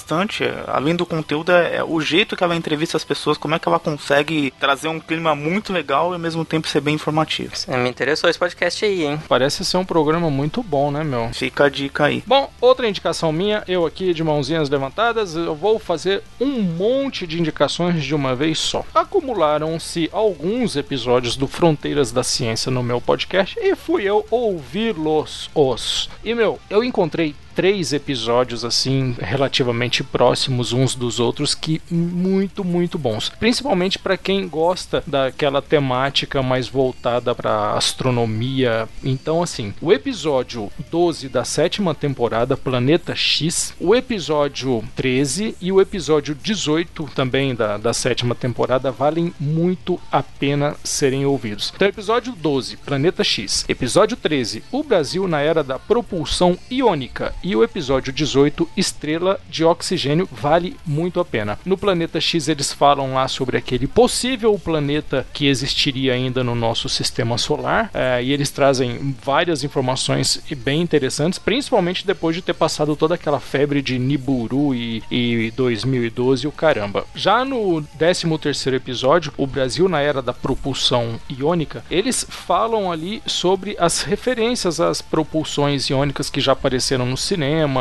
além 0.67 0.95
do 0.97 1.07
conteúdo, 1.07 1.53
é 1.53 1.83
o 1.83 2.01
jeito 2.01 2.37
que 2.37 2.43
ela 2.45 2.57
entrevista 2.57 2.97
as 2.97 3.05
pessoas, 3.05 3.39
como 3.39 3.55
é 3.55 3.59
que 3.59 3.69
ela 3.69 3.79
consegue 3.79 4.53
trazer 4.59 4.89
um 4.89 5.01
clima 5.01 5.35
muito 5.35 5.73
legal 5.73 6.11
e 6.11 6.15
ao 6.15 6.19
mesmo 6.19 6.45
tempo 6.45 6.69
ser 6.69 6.81
bem 6.81 6.95
informativo. 6.95 7.53
É, 7.69 7.77
Me 7.77 7.89
interessou 7.89 8.29
esse 8.29 8.39
podcast 8.39 8.85
aí, 8.85 9.05
hein? 9.05 9.21
parece 9.29 9.65
ser 9.65 9.77
um 9.77 9.85
programa 9.85 10.31
muito 10.31 10.63
bom, 10.63 10.91
né, 10.91 11.03
meu? 11.05 11.31
Fica 11.33 11.65
a 11.65 11.69
dica 11.69 12.05
aí. 12.07 12.23
Bom, 12.27 12.51
outra 12.61 12.89
indicação 12.89 13.33
minha, 13.33 13.63
eu 13.67 13.85
aqui 13.87 14.15
de 14.15 14.23
mãozinhas 14.25 14.69
levantadas, 14.71 15.35
eu 15.35 15.55
vou 15.55 15.79
fazer 15.79 16.23
um 16.41 16.61
monte 16.63 17.27
de 17.27 17.41
indicações 17.41 18.03
de 18.03 18.15
uma 18.15 18.35
vez 18.35 18.59
só. 18.59 18.85
Acumularam-se 18.95 20.09
alguns 20.13 20.77
episódios 20.77 21.37
do 21.37 21.47
Fronteiras 21.47 22.13
da 22.13 22.23
Ciência 22.23 22.71
no 22.71 22.83
meu 22.83 23.01
podcast 23.01 23.59
e 23.61 23.75
fui 23.75 24.05
eu 24.05 24.25
ouvi-los 24.31 25.51
os. 25.55 26.09
E 26.25 26.35
meu, 26.35 26.59
eu 26.71 26.83
encontrei 26.85 27.35
três 27.55 27.93
episódios 27.93 28.65
assim 28.65 29.15
relativamente 29.21 30.03
próximos 30.03 30.73
uns 30.73 30.95
dos 30.95 31.21
outros 31.21 31.55
que 31.55 31.81
muito 31.91 32.65
muito 32.65 32.99
bons. 32.99 33.29
Principalmente 33.29 33.99
para 33.99 34.17
quem 34.17 34.49
gosta 34.49 35.03
daquela 35.07 35.63
temática 35.63 36.43
mais 36.43 36.69
voltada 36.69 37.35
para 37.35 37.73
astronomia. 37.73 38.89
Então 39.03 39.43
assim 39.43 39.73
o 39.81 39.93
episódio 39.93 40.71
12 40.91 41.29
da 41.29 41.45
sétima 41.45 41.95
temporada 41.95 42.57
Planeta 42.57 43.15
X 43.15 43.75
o 43.81 43.95
episódio 43.95 44.83
13 44.97 45.57
e 45.61 45.71
o 45.71 45.81
episódio 45.81 46.35
18 46.35 47.11
também 47.15 47.55
da, 47.55 47.77
da 47.77 47.93
sétima 47.93 48.35
temporada 48.35 48.91
valem 48.91 49.33
muito 49.39 50.01
a 50.11 50.23
pena 50.23 50.75
serem 50.83 51.25
ouvidos. 51.25 51.73
Então 51.75 51.87
episódio 51.87 52.33
12 52.33 52.77
Planeta 52.79 53.23
X. 53.23 53.65
Episódio 53.69 54.17
13 54.17 54.63
o 54.73 54.83
Brasil 54.83 55.29
na 55.29 55.41
era 55.41 55.63
da 55.63 55.79
propulsão 55.79 56.59
iônica 56.71 57.35
e 57.45 57.55
o 57.55 57.63
episódio 57.63 58.11
18, 58.11 58.67
Estrela 58.75 59.39
de 59.51 59.65
Oxigênio, 59.65 60.27
vale 60.33 60.77
muito 60.87 61.21
a 61.21 61.25
pena. 61.25 61.59
No 61.65 61.77
Planeta 61.77 62.19
X 62.19 62.49
eles 62.49 62.73
falam 62.73 63.13
lá 63.13 63.29
sobre 63.29 63.59
aquele 63.59 63.87
possível 63.87 64.59
planeta 64.59 65.27
que 65.33 65.47
existiria 65.47 66.15
ainda 66.15 66.43
no 66.43 66.55
nosso 66.55 66.89
sistema 66.89 67.37
solar, 67.37 67.91
é, 67.93 68.25
e 68.25 68.33
eles 68.33 68.51
trazem 68.51 69.15
várias 69.23 69.63
informações 69.63 70.43
bem 70.57 70.81
interessantes, 70.81 71.39
principalmente 71.39 72.07
depois 72.07 72.35
de 72.35 72.41
ter 72.41 72.55
passado 72.55 72.97
toda 72.97 73.15
aquela 73.15 73.39
febre 73.39 73.83
de 73.83 73.99
Nibiru 73.99 74.75
e, 74.75 75.03
e 75.11 75.53
2012 75.55 76.47
o 76.47 76.53
caramba. 76.53 77.05
Já 77.15 77.45
no 77.45 77.83
13 77.99 78.25
terceiro 78.39 78.77
episódio, 78.77 79.33
o 79.37 79.47
Brasil 79.47 79.87
na 79.87 80.01
era 80.01 80.23
da 80.23 80.33
propulsão 80.33 81.21
iônica, 81.29 81.85
eles 81.91 82.27
falam 82.27 82.91
ali 82.91 83.23
sobre 83.27 83.77
as 83.79 84.01
referências 84.01 84.81
às 84.81 85.03
propulsões 85.03 85.91
iônicas 85.91 86.31
que 86.31 86.41
já 86.41 86.53
apareceram 86.53 87.05
no 87.05 87.17
cinema 87.17 87.34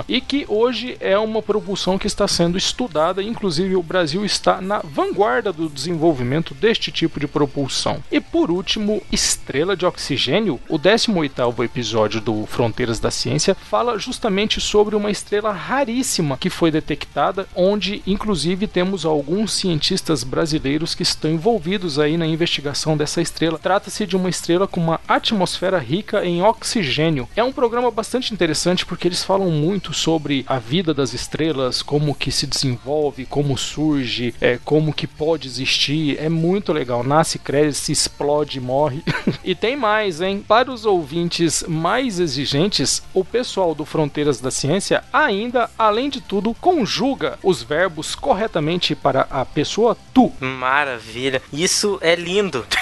e 0.08 0.20
que 0.20 0.46
hoje 0.48 0.98
é 1.00 1.18
uma 1.18 1.42
propulsão 1.42 1.98
que 1.98 2.08
está 2.08 2.28
sendo 2.28 2.58
estudada, 2.58 3.22
inclusive 3.22 3.76
o 3.76 3.84
Brasil 3.84 4.26
está 4.26 4.60
na 4.62 4.80
vanguarda 4.80 5.54
do 5.54 5.70
desenvolvimento 5.70 6.54
deste 6.54 6.92
tipo 6.92 7.20
de 7.20 7.28
propulsão. 7.28 8.04
E 8.12 8.20
por 8.20 8.50
último, 8.50 9.02
Estrela 9.12 9.76
de 9.76 9.86
Oxigênio, 9.86 10.60
o 10.68 10.80
18º 10.80 11.64
episódio 11.64 12.20
do 12.20 12.46
Fronteiras 12.46 13.00
da 13.00 13.12
Ciência, 13.12 13.56
fala 13.56 14.00
justamente 14.00 14.60
sobre 14.60 14.96
uma 14.96 15.12
estrela 15.12 15.52
raríssima 15.52 16.38
que 16.38 16.50
foi 16.50 16.72
detectada, 16.72 17.48
onde 17.56 18.02
inclusive 18.08 18.68
temos 18.68 19.06
alguns 19.06 19.54
cientistas 19.54 20.24
brasileiros 20.24 20.96
que 20.96 21.04
estão 21.04 21.30
envolvidos 21.30 22.00
aí 22.00 22.18
na 22.18 22.26
investigação 22.26 22.98
dessa 22.98 23.22
estrela. 23.22 23.60
Trata-se 23.60 24.06
de 24.06 24.16
uma 24.16 24.30
estrela 24.30 24.68
com 24.68 24.80
uma 24.80 25.00
atmosfera 25.08 25.78
rica 25.78 26.26
em 26.26 26.42
oxigênio. 26.42 27.28
É 27.36 27.44
um 27.44 27.52
programa 27.52 27.92
bastante 27.92 28.34
interessante 28.34 28.86
porque 28.86 29.08
eles 29.08 29.24
falam 29.44 29.52
muito 29.52 29.94
sobre 29.94 30.46
a 30.48 30.58
vida 30.58 30.94
das 30.94 31.14
estrelas, 31.14 31.82
como 31.82 32.16
que 32.16 32.32
se 32.32 32.48
desenvolve, 32.48 33.26
como 33.26 33.58
surge, 33.58 34.34
é, 34.40 34.58
como 34.64 34.94
que 34.94 35.06
pode 35.06 35.48
existir. 35.48 36.18
É 36.20 36.30
muito 36.30 36.72
legal. 36.72 37.04
Nasce, 37.04 37.38
cresce, 37.38 37.92
explode, 37.92 38.62
morre. 38.62 39.04
e 39.44 39.54
tem 39.54 39.76
mais, 39.76 40.22
hein? 40.22 40.44
Para 40.48 40.72
os 40.72 40.86
ouvintes 40.86 41.64
mais 41.68 42.20
exigentes, 42.20 43.04
o 43.14 43.26
pessoal 43.26 43.76
do 43.76 43.84
Fronteiras 43.84 44.40
da 44.40 44.52
Ciência 44.52 45.04
ainda, 45.12 45.70
além 45.78 46.10
de 46.10 46.22
tudo, 46.22 46.54
conjuga 46.54 47.38
os 47.44 47.62
verbos 47.62 48.16
corretamente 48.16 48.96
para 48.96 49.28
a 49.30 49.44
pessoa 49.44 49.98
tu. 50.14 50.32
Maravilha. 50.40 51.42
Isso 51.52 51.98
é 52.02 52.16
lindo. 52.16 52.66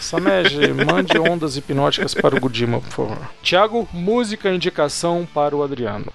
Samed, 0.00 0.72
mande 0.84 1.18
ondas 1.18 1.56
hipnóticas 1.56 2.14
para 2.14 2.36
o 2.36 2.40
Gudima, 2.40 2.80
por 2.80 2.90
favor. 2.90 3.18
Tiago, 3.56 3.88
música 3.90 4.52
indicação 4.52 5.26
para 5.32 5.56
o 5.56 5.62
Adriano. 5.62 6.12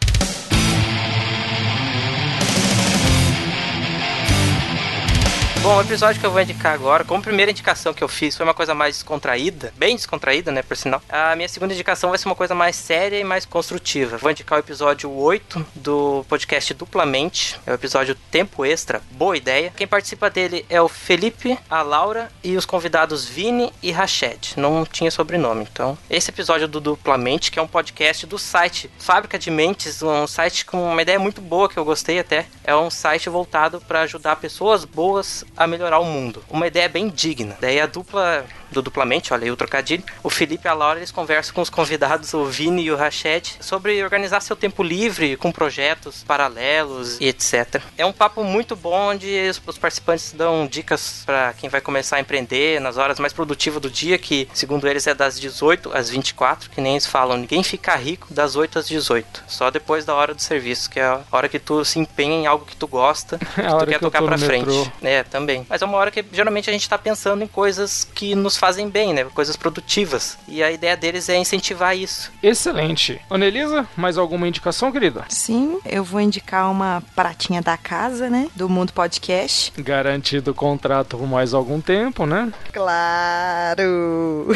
Bom, 5.64 5.78
o 5.78 5.82
episódio 5.82 6.20
que 6.20 6.26
eu 6.26 6.32
vou 6.32 6.42
indicar 6.42 6.74
agora, 6.74 7.04
como 7.04 7.22
primeira 7.22 7.52
indicação 7.52 7.94
que 7.94 8.04
eu 8.04 8.08
fiz, 8.08 8.36
foi 8.36 8.44
uma 8.44 8.54
coisa 8.54 8.74
mais 8.74 8.96
descontraída, 8.96 9.72
bem 9.78 9.96
descontraída, 9.96 10.52
né, 10.52 10.64
por 10.64 10.76
sinal. 10.76 11.00
A 11.08 11.36
minha 11.36 11.48
segunda 11.48 11.72
indicação 11.72 12.10
vai 12.10 12.18
ser 12.18 12.28
uma 12.28 12.34
coisa 12.34 12.56
mais 12.56 12.76
séria 12.76 13.20
e 13.20 13.24
mais 13.24 13.46
construtiva. 13.46 14.18
Vou 14.18 14.32
indicar 14.32 14.58
o 14.58 14.60
episódio 14.60 15.12
8 15.12 15.64
do 15.76 16.26
podcast 16.28 16.74
Duplamente, 16.74 17.60
é 17.64 17.72
o 17.72 17.76
episódio 17.76 18.16
Tempo 18.32 18.66
Extra, 18.66 19.04
boa 19.12 19.38
ideia. 19.38 19.72
Quem 19.78 19.86
participa 19.86 20.32
dele 20.32 20.66
é 20.68 20.82
o 20.82 20.88
Felipe, 20.88 21.60
a 21.70 21.84
Laura 21.84 22.32
e 22.44 22.58
os 22.58 22.66
convidados 22.66 23.24
Vini 23.26 23.72
e 23.84 23.92
Rached. 23.92 24.56
Não 24.58 24.84
tinha 24.84 25.12
sobrenome, 25.12 25.68
então. 25.72 25.96
Esse 26.10 26.32
episódio 26.32 26.68
do 26.68 26.82
Duplamente, 26.82 27.52
que 27.52 27.60
é 27.60 27.62
um 27.62 27.68
podcast 27.68 28.26
do 28.26 28.40
site 28.40 28.90
Fábrica 28.98 29.38
de 29.38 29.52
Mentes, 29.52 30.02
um 30.02 30.26
site 30.26 30.66
com 30.66 30.92
uma 30.92 31.04
ideia 31.04 31.20
muito 31.20 31.40
boa 31.40 31.70
que 31.70 31.78
eu 31.78 31.86
gostei 31.86 32.18
até. 32.18 32.48
É 32.64 32.76
um 32.76 32.90
site 32.90 33.30
voltado 33.30 33.80
para 33.80 34.02
ajudar 34.02 34.38
pessoas 34.38 34.86
boas 34.86 35.46
a 35.56 35.68
melhorar 35.68 36.00
o 36.00 36.06
mundo. 36.06 36.44
Uma 36.50 36.68
ideia 36.68 36.90
bem 36.90 37.10
digna. 37.10 37.58
Daí 37.60 37.80
a 37.80 37.86
dupla 37.86 38.46
do 38.72 38.82
Duplamente, 38.82 39.34
olha 39.34 39.46
aí 39.46 39.52
o 39.52 39.56
trocadilho, 39.56 40.04
o 40.22 40.30
Felipe 40.30 40.68
e 40.68 40.70
a 40.70 40.74
Laura 40.74 41.00
eles 41.00 41.12
conversam 41.12 41.54
com 41.54 41.62
os 41.62 41.70
convidados, 41.70 42.34
o 42.34 42.46
Vini 42.46 42.84
e 42.84 42.92
o 42.92 42.96
Rached, 42.96 43.58
sobre 43.62 44.04
organizar 44.04 44.42
seu 44.42 44.56
tempo 44.56 44.84
livre 44.84 45.38
com 45.38 45.52
projetos 45.52 46.24
paralelos 46.24 47.18
e 47.20 47.28
etc. 47.28 47.82
É 47.98 48.06
um 48.06 48.12
papo 48.12 48.44
muito 48.44 48.76
bom 48.76 49.12
onde 49.12 49.50
os 49.66 49.78
participantes 49.78 50.34
dão 50.34 50.68
dicas 50.68 51.24
para 51.26 51.54
quem 51.54 51.70
vai 51.70 51.80
começar 51.80 52.18
a 52.18 52.20
empreender 52.20 52.80
nas 52.82 52.98
horas 52.98 53.20
mais 53.20 53.34
produtivas 53.34 53.82
do 53.82 53.90
dia, 53.90 54.18
que 54.18 54.48
segundo 54.54 54.88
eles 54.88 55.08
é 55.08 55.14
das 55.14 55.40
18 55.40 55.92
às 55.94 56.10
24, 56.10 56.70
que 56.70 56.82
nem 56.82 56.94
eles 56.94 57.06
falam, 57.06 57.38
ninguém 57.38 57.64
fica 57.64 57.96
rico 57.96 58.28
das 58.34 58.56
8 58.56 58.80
às 58.80 58.88
18, 58.88 59.44
só 59.48 59.72
depois 59.72 60.06
da 60.06 60.14
hora 60.14 60.34
do 60.34 60.42
serviço, 60.42 60.90
que 60.90 61.00
é 61.00 61.06
a 61.06 61.22
hora 61.32 61.48
que 61.48 61.60
tu 61.60 61.84
se 61.86 62.00
empenha 62.00 62.36
em 62.36 62.48
algo 62.48 62.66
que 62.66 62.76
tu 62.76 62.88
gosta, 62.88 63.38
que 63.56 63.62
tu 63.62 63.86
quer 63.86 63.94
que 63.96 64.00
tocar 64.00 64.22
no 64.22 64.38
frente. 64.38 64.66
metrô. 64.66 64.92
É, 65.02 65.24
também. 65.24 65.66
Mas 65.70 65.82
é 65.82 65.86
uma 65.86 65.98
hora 65.98 66.12
que 66.12 66.24
geralmente 66.32 66.70
a 66.70 66.74
gente 66.74 66.88
tá 66.88 66.98
pensando 66.98 67.44
em 67.44 67.48
coisas 67.48 68.08
que 68.16 68.36
nos 68.36 68.58
fazem 68.62 68.88
bem, 68.88 69.12
né? 69.12 69.24
Coisas 69.34 69.56
produtivas. 69.56 70.38
E 70.48 70.62
a 70.62 70.72
ideia 70.72 70.96
deles 70.96 71.28
é 71.30 71.36
incentivar 71.36 71.98
isso. 71.98 72.32
Excelente. 72.44 73.20
Anelisa, 73.28 73.88
mais 73.98 74.20
alguma 74.20 74.48
indicação, 74.48 74.92
querida? 74.92 75.26
Sim, 75.30 75.80
eu 75.84 76.04
vou 76.04 76.22
indicar 76.22 76.70
uma 76.70 77.02
pratinha 77.16 77.60
da 77.60 77.76
casa, 77.76 78.30
né? 78.30 78.50
Do 78.56 78.70
Mundo 78.70 78.94
Podcast. 78.94 79.74
Garantido 79.82 80.52
o 80.52 80.54
contrato 80.54 81.18
por 81.18 81.28
mais 81.28 81.56
algum 81.56 81.82
tempo, 81.82 82.28
né? 82.28 82.54
Claro! 82.72 84.56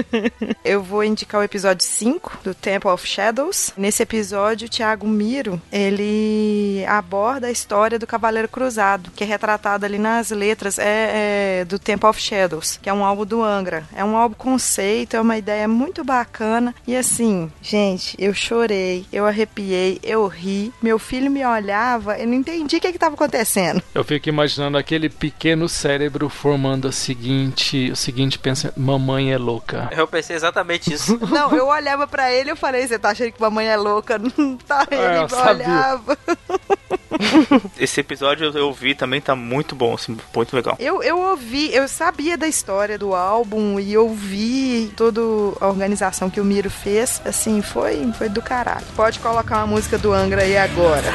eu 0.64 0.82
vou 0.82 1.04
indicar 1.04 1.42
o 1.42 1.44
episódio 1.44 1.84
5 1.84 2.38
do 2.42 2.54
Temple 2.54 2.88
of 2.88 3.06
Shadows. 3.06 3.74
Nesse 3.76 4.02
episódio, 4.02 4.66
o 4.66 4.70
Thiago 4.70 5.06
Miro, 5.06 5.60
ele 5.70 6.82
aborda 6.88 7.48
a 7.48 7.50
história 7.50 7.98
do 7.98 8.06
Cavaleiro 8.06 8.48
Cruzado, 8.48 9.10
que 9.14 9.24
é 9.24 9.26
retratado 9.26 9.84
ali 9.84 9.98
nas 9.98 10.30
letras 10.30 10.78
é, 10.78 11.60
é, 11.60 11.64
do 11.66 11.78
Temple 11.78 12.08
of 12.08 12.18
Shadows, 12.18 12.78
que 12.80 12.88
é 12.88 12.94
um 12.94 13.04
álbum 13.04 13.26
do 13.26 13.41
Angra. 13.42 13.84
É 13.94 14.04
um 14.04 14.16
álbum 14.16 14.34
conceito, 14.34 15.16
é 15.16 15.20
uma 15.20 15.36
ideia 15.36 15.66
muito 15.68 16.04
bacana. 16.04 16.74
E 16.86 16.96
assim, 16.96 17.50
gente, 17.60 18.16
eu 18.18 18.32
chorei, 18.34 19.06
eu 19.12 19.26
arrepiei, 19.26 19.98
eu 20.02 20.26
ri. 20.26 20.72
Meu 20.82 20.98
filho 20.98 21.30
me 21.30 21.44
olhava, 21.44 22.18
eu 22.18 22.26
não 22.26 22.34
entendi 22.34 22.76
o 22.76 22.80
que 22.80 22.88
estava 22.88 23.14
acontecendo. 23.14 23.82
Eu 23.94 24.04
fico 24.04 24.28
imaginando 24.28 24.76
aquele 24.78 25.08
pequeno 25.08 25.68
cérebro 25.68 26.28
formando 26.28 26.86
o 26.88 26.92
seguinte, 26.92 27.90
o 27.90 27.96
seguinte 27.96 28.38
pensamento: 28.38 28.78
mamãe 28.80 29.32
é 29.32 29.38
louca. 29.38 29.88
Eu 29.96 30.06
pensei 30.06 30.36
exatamente 30.36 30.92
isso. 30.92 31.18
Não, 31.30 31.50
eu 31.56 31.66
olhava 31.66 32.06
pra 32.06 32.30
ele 32.32 32.50
e 32.50 32.52
eu 32.52 32.56
falei, 32.56 32.86
você 32.86 32.98
tá 32.98 33.10
achando 33.10 33.32
que 33.32 33.40
mamãe 33.40 33.66
é 33.66 33.76
louca? 33.76 34.18
Não 34.18 34.56
tá, 34.66 34.86
ele 34.90 35.00
É, 35.00 35.18
eu 35.18 35.22
me 35.24 35.28
sabia. 35.30 35.64
olhava. 35.66 36.18
Esse 37.78 38.00
episódio 38.00 38.50
eu 38.56 38.66
ouvi 38.66 38.94
também, 38.94 39.20
tá 39.20 39.34
muito 39.36 39.74
bom, 39.74 39.94
assim, 39.94 40.16
muito 40.34 40.54
legal. 40.56 40.76
Eu, 40.78 41.02
eu 41.02 41.18
ouvi, 41.18 41.72
eu 41.74 41.86
sabia 41.86 42.36
da 42.36 42.46
história 42.48 42.98
do 42.98 43.14
álbum 43.14 43.31
e 43.80 43.92
eu 43.94 44.10
vi 44.10 44.92
toda 44.94 45.20
a 45.58 45.66
organização 45.66 46.28
que 46.28 46.38
o 46.38 46.44
Miro 46.44 46.68
fez, 46.68 47.22
assim, 47.24 47.62
foi, 47.62 48.12
foi 48.12 48.28
do 48.28 48.42
caralho. 48.42 48.84
Pode 48.94 49.18
colocar 49.20 49.58
uma 49.58 49.68
música 49.68 49.96
do 49.96 50.12
Angra 50.12 50.42
aí 50.42 50.56
agora. 50.58 51.10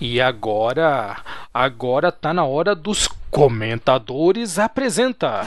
E 0.00 0.18
agora, 0.22 1.18
agora 1.52 2.10
tá 2.10 2.32
na 2.32 2.44
hora 2.46 2.74
dos 2.74 3.06
comentadores 3.30 4.58
apresenta. 4.58 5.44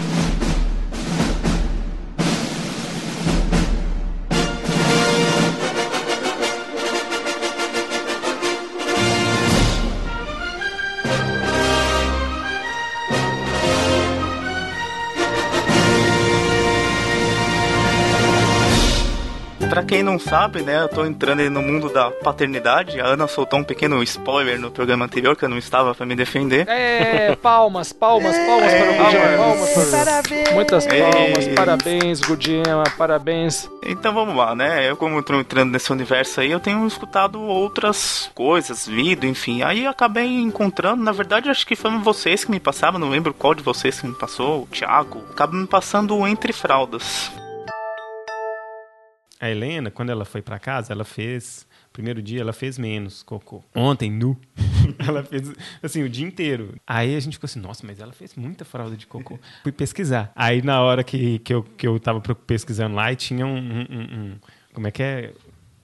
Quem 19.93 20.01
não 20.01 20.17
sabe, 20.17 20.63
né, 20.63 20.81
eu 20.81 20.89
tô 20.89 21.05
entrando 21.05 21.41
aí 21.41 21.51
no 21.51 21.61
mundo 21.61 21.87
da 21.87 22.09
paternidade. 22.09 22.99
A 22.99 23.05
Ana 23.05 23.27
soltou 23.27 23.59
um 23.59 23.63
pequeno 23.63 24.01
spoiler 24.01 24.59
no 24.59 24.71
programa 24.71 25.05
anterior 25.05 25.35
que 25.35 25.45
eu 25.45 25.49
não 25.49 25.59
estava 25.59 25.93
pra 25.93 26.03
me 26.03 26.15
defender. 26.15 26.67
É, 26.67 27.35
palmas, 27.35 27.93
palmas, 27.93 28.35
palmas 28.35 28.73
para 28.73 28.89
o 28.89 29.05
Gudima, 29.05 29.37
palmas 29.37 29.69
para 29.69 30.05
Parabéns! 30.05 30.51
Muitas 30.51 30.87
palmas, 30.87 31.47
Ei. 31.47 31.53
parabéns, 31.53 32.21
Gudima, 32.21 32.83
parabéns. 32.97 33.69
Então 33.85 34.15
vamos 34.15 34.35
lá, 34.35 34.55
né? 34.55 34.89
Eu 34.89 34.97
como 34.97 35.21
tô 35.21 35.39
entrando 35.39 35.71
nesse 35.71 35.91
universo 35.91 36.41
aí, 36.41 36.49
eu 36.49 36.59
tenho 36.59 36.87
escutado 36.87 37.39
outras 37.39 38.31
coisas, 38.33 38.87
lido, 38.87 39.27
enfim. 39.27 39.61
Aí 39.61 39.85
eu 39.85 39.91
acabei 39.91 40.25
encontrando, 40.25 41.03
na 41.03 41.11
verdade 41.11 41.51
acho 41.51 41.67
que 41.67 41.75
foram 41.75 42.01
vocês 42.01 42.43
que 42.43 42.49
me 42.49 42.59
passaram, 42.59 42.97
não 42.97 43.09
lembro 43.09 43.31
qual 43.31 43.53
de 43.53 43.61
vocês 43.61 44.01
que 44.01 44.07
me 44.07 44.15
passou, 44.15 44.63
o 44.63 44.67
Thiago. 44.67 45.23
Acaba 45.29 45.55
me 45.55 45.67
passando 45.67 46.25
Entre 46.25 46.51
Fraldas. 46.51 47.42
A 49.43 49.49
Helena, 49.49 49.91
quando 49.91 50.09
ela 50.09 50.23
foi 50.23 50.41
pra 50.41 50.57
casa, 50.57 50.93
ela 50.93 51.03
fez. 51.03 51.67
Primeiro 51.91 52.21
dia 52.21 52.39
ela 52.41 52.53
fez 52.53 52.77
menos 52.77 53.21
cocô. 53.23 53.61
Ontem, 53.75 54.09
nu. 54.09 54.39
ela 55.05 55.21
fez, 55.23 55.51
assim, 55.81 56.01
o 56.01 56.09
dia 56.09 56.25
inteiro. 56.25 56.75
Aí 56.87 57.13
a 57.15 57.19
gente 57.19 57.33
ficou 57.33 57.45
assim, 57.45 57.59
nossa, 57.59 57.85
mas 57.85 57.99
ela 57.99 58.13
fez 58.13 58.35
muita 58.35 58.63
fralda 58.63 58.95
de 58.95 59.05
cocô. 59.05 59.37
Fui 59.61 59.71
pesquisar. 59.71 60.31
Aí 60.35 60.61
na 60.61 60.81
hora 60.81 61.03
que, 61.03 61.39
que, 61.39 61.53
eu, 61.53 61.61
que 61.61 61.85
eu 61.85 61.99
tava 61.99 62.21
pesquisando 62.21 62.95
lá, 62.95 63.11
e 63.11 63.15
tinha 63.17 63.45
um- 63.45 63.57
um- 63.57 63.85
um- 63.91 64.35
como 64.73 64.87
é 64.87 64.91
que 64.91 65.03
é? 65.03 65.33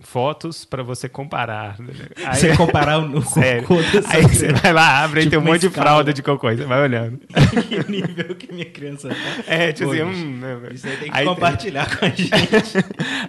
Fotos 0.02 0.64
pra 0.64 0.82
você 0.82 1.10
comparar. 1.10 1.76
Aí, 2.26 2.36
Você 2.36 2.56
comparar 2.56 3.00
o 3.00 3.22
Sério. 3.22 3.64
cocô 3.68 3.82
dessa 3.82 4.16
Aí 4.16 4.22
você 4.24 4.54
vai 4.54 4.72
lá, 4.72 5.04
abre 5.04 5.20
e 5.20 5.24
Tipo 5.24 5.32
tem 5.32 5.40
um 5.40 5.44
monte 5.44 5.62
de 5.62 5.68
escala. 5.68 5.88
fralda 5.88 6.14
de 6.14 6.24
cocô. 6.24 6.50
Você 6.50 6.64
vai 6.64 6.82
olhando. 6.82 7.20
que 7.68 7.92
nível 7.92 8.36
que 8.36 8.52
minha 8.54 8.66
criança 8.66 9.10
tá. 9.10 9.16
É, 9.46 9.72
tipo 9.74 9.90
Pô, 9.90 9.96
assim, 9.96 10.04
hum, 10.04 10.38
né, 10.40 10.58
Isso 10.74 10.88
aí 10.88 10.98
tem 10.98 11.12
que 11.12 11.18
aí 11.18 11.26
compartilhar 11.26 11.98
com 11.98 12.06
a 12.06 12.10
gente. 12.16 12.32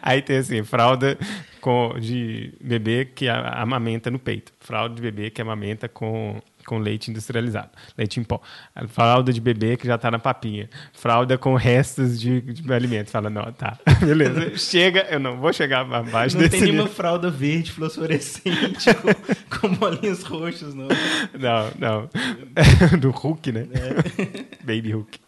Aí 0.01 0.23
tem 0.23 0.37
assim, 0.39 0.63
fralda 0.63 1.19
com, 1.61 1.95
de 1.99 2.53
bebê 2.63 3.05
que 3.05 3.29
amamenta 3.29 4.11
no 4.11 4.19
peito. 4.19 4.53
Fralda 4.61 4.95
de 4.95 5.03
bebê 5.03 5.29
que 5.31 5.43
amamenta 5.43 5.89
com, 5.89 6.41
com 6.65 6.79
leite 6.79 7.11
industrializado. 7.11 7.71
Leite 7.97 8.21
em 8.21 8.25
pó. 8.25 8.41
Fralda 8.89 9.33
de 9.33 9.41
bebê 9.41 9.77
que 9.77 9.87
já 9.87 9.99
tá 9.99 10.11
na 10.11 10.19
papinha. 10.19 10.69
Fralda 10.93 11.37
com 11.39 11.55
restos 11.55 12.21
de, 12.21 12.41
de 12.41 12.73
alimento. 12.73 13.11
Fala, 13.11 13.31
não, 13.31 13.53
tá. 13.53 13.79
Beleza. 14.01 14.57
Chega, 14.57 15.07
eu 15.11 15.21
não 15.21 15.39
vou 15.39 15.53
chegar 15.53 15.81
abaixo 15.81 16.37
Não 16.37 16.43
desse 16.43 16.59
tem 16.59 16.73
nenhuma 16.73 16.89
fralda 16.89 17.31
verde 17.31 17.73
fluorescente 17.73 18.95
com, 19.51 19.69
com 19.69 19.75
bolinhas 19.75 20.23
roxas, 20.23 20.75
não. 20.75 20.89
Não, 21.39 21.71
não. 21.79 22.11
Do 23.01 23.11
Hulk, 23.11 23.53
né? 23.53 23.67
É. 23.73 24.65
Baby 24.65 24.93
Hulk. 24.93 25.19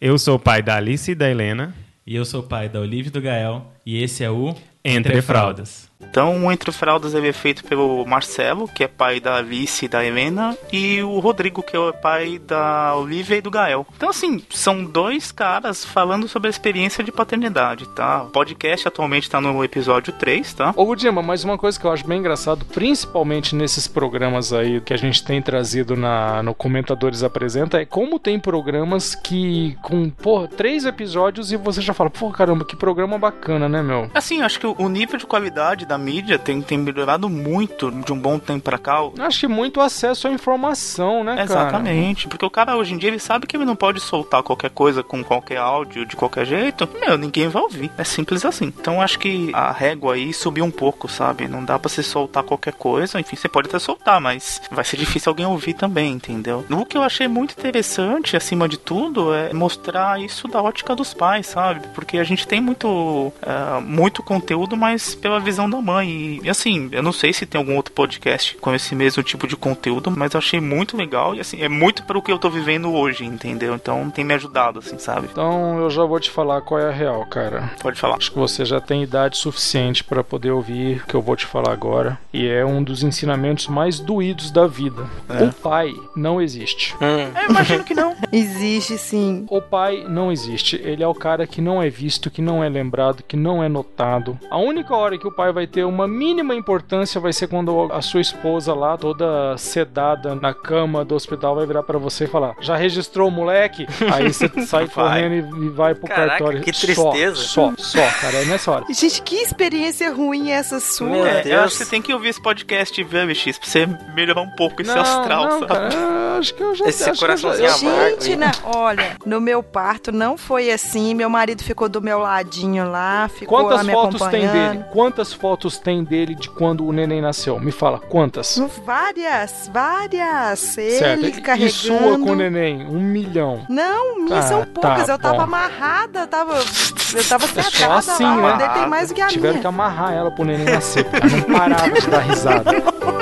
Eu 0.00 0.18
sou 0.18 0.36
o 0.36 0.38
pai 0.38 0.62
da 0.62 0.76
Alice 0.76 1.10
e 1.10 1.14
da 1.14 1.30
Helena. 1.30 1.74
E 2.06 2.16
eu 2.16 2.24
sou 2.24 2.40
o 2.40 2.42
pai 2.42 2.68
da 2.68 2.80
Olivia 2.80 3.08
e 3.08 3.12
do 3.12 3.20
Gael. 3.20 3.70
E 3.84 4.02
esse 4.02 4.24
é 4.24 4.30
o 4.30 4.56
Entre 4.84 5.20
Fraldas. 5.20 5.90
Então, 6.00 6.44
o 6.44 6.50
Entre 6.50 6.72
Fraldas 6.72 7.14
ele 7.14 7.28
é 7.28 7.32
feito 7.32 7.62
pelo 7.64 8.04
Marcelo, 8.06 8.66
que 8.66 8.82
é 8.82 8.88
pai 8.88 9.20
da 9.20 9.36
Alice 9.36 9.84
e 9.84 9.88
da 9.88 10.04
Helena, 10.04 10.56
e 10.72 11.02
o 11.02 11.18
Rodrigo, 11.20 11.62
que 11.62 11.76
é 11.76 11.92
pai 11.92 12.38
da 12.38 12.96
Olivia 12.96 13.36
e 13.36 13.40
do 13.40 13.50
Gael. 13.50 13.86
Então, 13.96 14.08
assim, 14.08 14.42
são 14.50 14.82
dois 14.82 15.30
caras 15.30 15.84
falando 15.84 16.26
sobre 16.26 16.48
a 16.48 16.50
experiência 16.50 17.04
de 17.04 17.12
paternidade, 17.12 17.86
tá? 17.90 18.22
O 18.22 18.30
podcast 18.30 18.88
atualmente 18.88 19.30
tá 19.30 19.40
no 19.40 19.62
episódio 19.62 20.12
3, 20.12 20.54
tá? 20.54 20.72
Ô 20.74 20.86
Gudima, 20.86 21.22
mas 21.22 21.44
uma 21.44 21.58
coisa 21.58 21.78
que 21.78 21.86
eu 21.86 21.92
acho 21.92 22.06
bem 22.06 22.18
engraçado, 22.18 22.64
principalmente 22.64 23.54
nesses 23.54 23.86
programas 23.86 24.52
aí 24.52 24.80
que 24.80 24.94
a 24.94 24.98
gente 24.98 25.22
tem 25.22 25.40
trazido 25.42 25.96
na, 25.96 26.42
no 26.42 26.54
Comentadores 26.54 27.22
Apresenta, 27.22 27.80
é 27.80 27.84
como 27.84 28.18
tem 28.18 28.40
programas 28.40 29.14
que 29.14 29.76
com, 29.82 30.08
pô, 30.10 30.48
três 30.48 30.84
episódios 30.84 31.52
e 31.52 31.56
você 31.56 31.80
já 31.80 31.92
fala, 31.92 32.10
pô, 32.10 32.30
caramba, 32.30 32.64
que 32.64 32.74
programa 32.74 33.18
bacana, 33.18 33.68
né, 33.68 33.82
meu? 33.82 34.10
Assim, 34.14 34.40
acho 34.42 34.58
que 34.58 34.69
o 34.78 34.88
nível 34.88 35.18
de 35.18 35.26
qualidade 35.26 35.86
da 35.86 35.98
mídia 35.98 36.38
tem, 36.38 36.60
tem 36.60 36.78
melhorado 36.78 37.28
muito 37.28 37.90
de 37.90 38.12
um 38.12 38.18
bom 38.18 38.38
tempo 38.38 38.64
pra 38.64 38.78
cá. 38.78 38.98
Acho 39.18 39.40
que 39.40 39.48
muito 39.48 39.80
acesso 39.80 40.28
à 40.28 40.30
informação, 40.30 41.24
né, 41.24 41.32
cara? 41.32 41.44
Exatamente, 41.44 42.28
porque 42.28 42.44
o 42.44 42.50
cara 42.50 42.76
hoje 42.76 42.94
em 42.94 42.98
dia 42.98 43.08
ele 43.08 43.18
sabe 43.18 43.46
que 43.46 43.56
ele 43.56 43.64
não 43.64 43.76
pode 43.76 44.00
soltar 44.00 44.42
qualquer 44.42 44.70
coisa 44.70 45.02
com 45.02 45.22
qualquer 45.22 45.58
áudio 45.58 46.04
de 46.04 46.16
qualquer 46.16 46.46
jeito. 46.46 46.88
Meu, 47.00 47.16
ninguém 47.16 47.48
vai 47.48 47.62
ouvir. 47.62 47.90
É 47.96 48.04
simples 48.04 48.44
assim. 48.44 48.66
Então 48.66 49.00
acho 49.00 49.18
que 49.18 49.50
a 49.54 49.72
régua 49.72 50.14
aí 50.14 50.32
subiu 50.32 50.64
um 50.64 50.70
pouco, 50.70 51.08
sabe? 51.08 51.48
Não 51.48 51.64
dá 51.64 51.78
pra 51.78 51.88
você 51.88 52.02
soltar 52.02 52.42
qualquer 52.42 52.74
coisa. 52.74 53.20
Enfim, 53.20 53.36
você 53.36 53.48
pode 53.48 53.68
até 53.68 53.78
soltar, 53.78 54.20
mas 54.20 54.60
vai 54.70 54.84
ser 54.84 54.96
difícil 54.96 55.30
alguém 55.30 55.46
ouvir 55.46 55.74
também, 55.74 56.12
entendeu? 56.12 56.64
O 56.70 56.84
que 56.84 56.96
eu 56.96 57.02
achei 57.02 57.28
muito 57.28 57.52
interessante, 57.52 58.36
acima 58.36 58.68
de 58.68 58.78
tudo, 58.78 59.34
é 59.34 59.52
mostrar 59.52 60.20
isso 60.20 60.48
da 60.48 60.62
ótica 60.62 60.94
dos 60.94 61.14
pais, 61.14 61.46
sabe? 61.46 61.86
Porque 61.94 62.18
a 62.18 62.24
gente 62.24 62.46
tem 62.46 62.60
muito, 62.60 63.32
é, 63.42 63.80
muito 63.80 64.22
conteúdo, 64.22 64.59
mas 64.76 65.14
pela 65.14 65.40
visão 65.40 65.68
da 65.68 65.80
mãe. 65.80 66.40
E 66.42 66.50
assim, 66.50 66.88
eu 66.92 67.02
não 67.02 67.12
sei 67.12 67.32
se 67.32 67.46
tem 67.46 67.58
algum 67.58 67.76
outro 67.76 67.92
podcast 67.92 68.56
com 68.56 68.74
esse 68.74 68.94
mesmo 68.94 69.22
tipo 69.22 69.46
de 69.46 69.56
conteúdo, 69.56 70.10
mas 70.10 70.34
eu 70.34 70.38
achei 70.38 70.60
muito 70.60 70.96
legal 70.96 71.34
e 71.34 71.40
assim, 71.40 71.62
é 71.62 71.68
muito 71.68 72.04
para 72.04 72.18
o 72.18 72.22
que 72.22 72.32
eu 72.32 72.38
tô 72.38 72.50
vivendo 72.50 72.92
hoje, 72.92 73.24
entendeu? 73.24 73.74
Então 73.74 74.10
tem 74.10 74.24
me 74.24 74.34
ajudado, 74.34 74.78
assim, 74.78 74.98
sabe? 74.98 75.28
Então 75.30 75.78
eu 75.78 75.90
já 75.90 76.04
vou 76.04 76.20
te 76.20 76.30
falar 76.30 76.60
qual 76.60 76.80
é 76.80 76.88
a 76.88 76.92
real, 76.92 77.24
cara. 77.26 77.70
Pode 77.80 78.00
falar. 78.00 78.16
Acho 78.16 78.32
que 78.32 78.38
você 78.38 78.64
já 78.64 78.80
tem 78.80 79.02
idade 79.02 79.36
suficiente 79.36 80.04
para 80.04 80.24
poder 80.24 80.50
ouvir 80.50 81.02
o 81.02 81.06
que 81.06 81.14
eu 81.14 81.22
vou 81.22 81.36
te 81.36 81.46
falar 81.46 81.72
agora. 81.72 82.18
E 82.32 82.46
é 82.46 82.64
um 82.64 82.82
dos 82.82 83.02
ensinamentos 83.02 83.68
mais 83.68 83.98
doídos 83.98 84.50
da 84.50 84.66
vida. 84.66 85.06
É. 85.28 85.44
O 85.44 85.52
pai 85.52 85.92
não 86.16 86.40
existe. 86.40 86.94
Hum. 87.00 87.32
Eu 87.42 87.50
imagino 87.50 87.84
que 87.84 87.94
não. 87.94 88.10
Existe 88.32 88.96
sim. 88.98 89.44
O 89.48 89.60
pai 89.60 90.04
não 90.08 90.30
existe. 90.30 90.76
Ele 90.76 91.02
é 91.02 91.06
o 91.06 91.14
cara 91.14 91.46
que 91.46 91.60
não 91.60 91.82
é 91.82 91.88
visto, 91.88 92.30
que 92.30 92.40
não 92.40 92.62
é 92.62 92.68
lembrado, 92.68 93.24
que 93.26 93.36
não 93.36 93.62
é 93.62 93.68
notado. 93.68 94.38
A 94.50 94.58
única 94.58 94.96
hora 94.96 95.16
que 95.16 95.26
o 95.26 95.30
pai 95.32 95.52
vai 95.52 95.66
ter 95.66 95.84
uma 95.84 96.08
mínima 96.08 96.54
importância 96.54 97.20
vai 97.20 97.32
ser 97.32 97.46
quando 97.46 97.88
a 97.92 98.02
sua 98.02 98.20
esposa 98.20 98.74
lá, 98.74 98.96
toda 98.96 99.56
sedada 99.56 100.34
na 100.34 100.52
cama 100.52 101.04
do 101.04 101.14
hospital, 101.14 101.54
vai 101.54 101.66
virar 101.66 101.82
para 101.84 101.98
você 101.98 102.24
e 102.24 102.26
falar: 102.26 102.54
Já 102.60 102.74
registrou 102.76 103.28
o 103.28 103.30
moleque? 103.30 103.86
Aí 104.12 104.32
você 104.32 104.48
sai 104.66 104.88
correndo 104.88 105.34
e- 105.34 105.66
e 105.66 105.68
vai 105.68 105.94
pro 105.94 106.08
Caraca, 106.08 106.30
cartório. 106.30 106.60
que 106.62 106.72
Só, 106.72 106.80
tristeza. 107.10 107.36
Só, 107.36 107.72
só, 107.78 108.06
cara. 108.20 108.38
É 108.38 108.44
nessa 108.44 108.70
hora. 108.72 108.84
Gente, 108.90 109.22
que 109.22 109.36
experiência 109.36 110.12
ruim 110.12 110.50
essa 110.50 110.80
sua. 110.80 111.08
Meu 111.08 111.26
É, 111.26 111.40
eu 111.40 111.44
Deus. 111.44 111.64
acho 111.66 111.78
que 111.78 111.84
você 111.84 111.90
tem 111.90 112.02
que 112.02 112.12
ouvir 112.12 112.28
esse 112.30 112.42
podcast 112.42 113.02
VMX 113.04 113.58
pra 113.58 113.68
você 113.68 113.86
melhorar 114.14 114.40
um 114.42 114.50
pouco 114.50 114.82
esse 114.82 114.92
não, 114.92 115.00
astral, 115.00 115.44
não, 115.44 115.58
sabe? 115.60 115.68
cara, 115.68 115.94
eu 115.94 116.38
acho 116.40 116.54
que 116.54 116.62
eu 116.62 116.74
já 116.74 116.86
Esse 116.86 117.08
eu 117.08 117.14
já- 117.14 117.20
coraçãozinho 117.20 117.68
eu- 117.68 117.74
amargo. 117.92 118.20
Gente, 118.22 118.36
na- 118.36 118.52
olha, 118.64 119.16
no 119.24 119.40
meu 119.40 119.62
parto 119.62 120.10
não 120.10 120.36
foi 120.36 120.70
assim. 120.72 121.14
Meu 121.14 121.30
marido 121.30 121.62
ficou 121.62 121.88
do 121.88 122.00
meu 122.02 122.18
ladinho 122.18 122.90
lá, 122.90 123.28
ficou 123.28 123.58
lá 123.62 123.64
Quantas 123.68 123.86
me 123.86 123.92
fotos 123.92 124.20
tem 124.28 124.39
acompanhando. 124.46 124.72
dele? 124.72 124.84
Quantas 124.92 125.32
fotos 125.32 125.78
tem 125.78 126.02
dele 126.04 126.34
de 126.34 126.48
quando 126.50 126.86
o 126.86 126.92
neném 126.92 127.20
nasceu? 127.20 127.58
Me 127.60 127.72
fala, 127.72 127.98
quantas? 127.98 128.60
Várias, 128.84 129.70
várias. 129.72 130.78
Ele 130.78 130.90
certo. 130.98 131.26
E- 131.26 131.40
carregando. 131.40 131.66
E 131.68 131.70
sua 131.72 132.18
com 132.18 132.30
o 132.32 132.34
neném? 132.34 132.86
Um 132.86 133.00
milhão. 133.00 133.64
Não, 133.68 134.16
minhas 134.24 134.44
Ah, 134.46 134.48
são 134.48 134.64
poucas. 134.64 135.06
tá 135.06 135.12
eu 135.14 135.18
tava 135.18 135.36
bom. 135.36 135.42
amarrada, 135.42 136.20
eu 136.20 136.26
tava, 136.26 136.54
eu 136.54 137.24
tava 137.28 137.44
É 137.44 137.48
só 137.48 137.62
sentada 137.70 137.94
assim, 137.98 138.24
lá. 138.24 138.56
né? 138.56 138.68
tem 138.68 138.86
mais 138.88 139.08
do 139.08 139.14
que 139.14 139.20
a 139.22 139.26
Tiveram 139.26 139.52
minha. 139.54 139.60
que 139.62 139.66
amarrar 139.66 140.12
ela 140.12 140.30
pro 140.30 140.44
neném 140.44 140.64
nascer, 140.66 141.04
porque 141.04 141.26
ela 141.26 141.36
não 141.36 141.58
parava 141.58 141.90
de 142.00 142.06
dar 142.08 142.18
risada. 142.20 142.70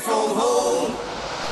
from 0.00 0.36
home. 0.36 0.87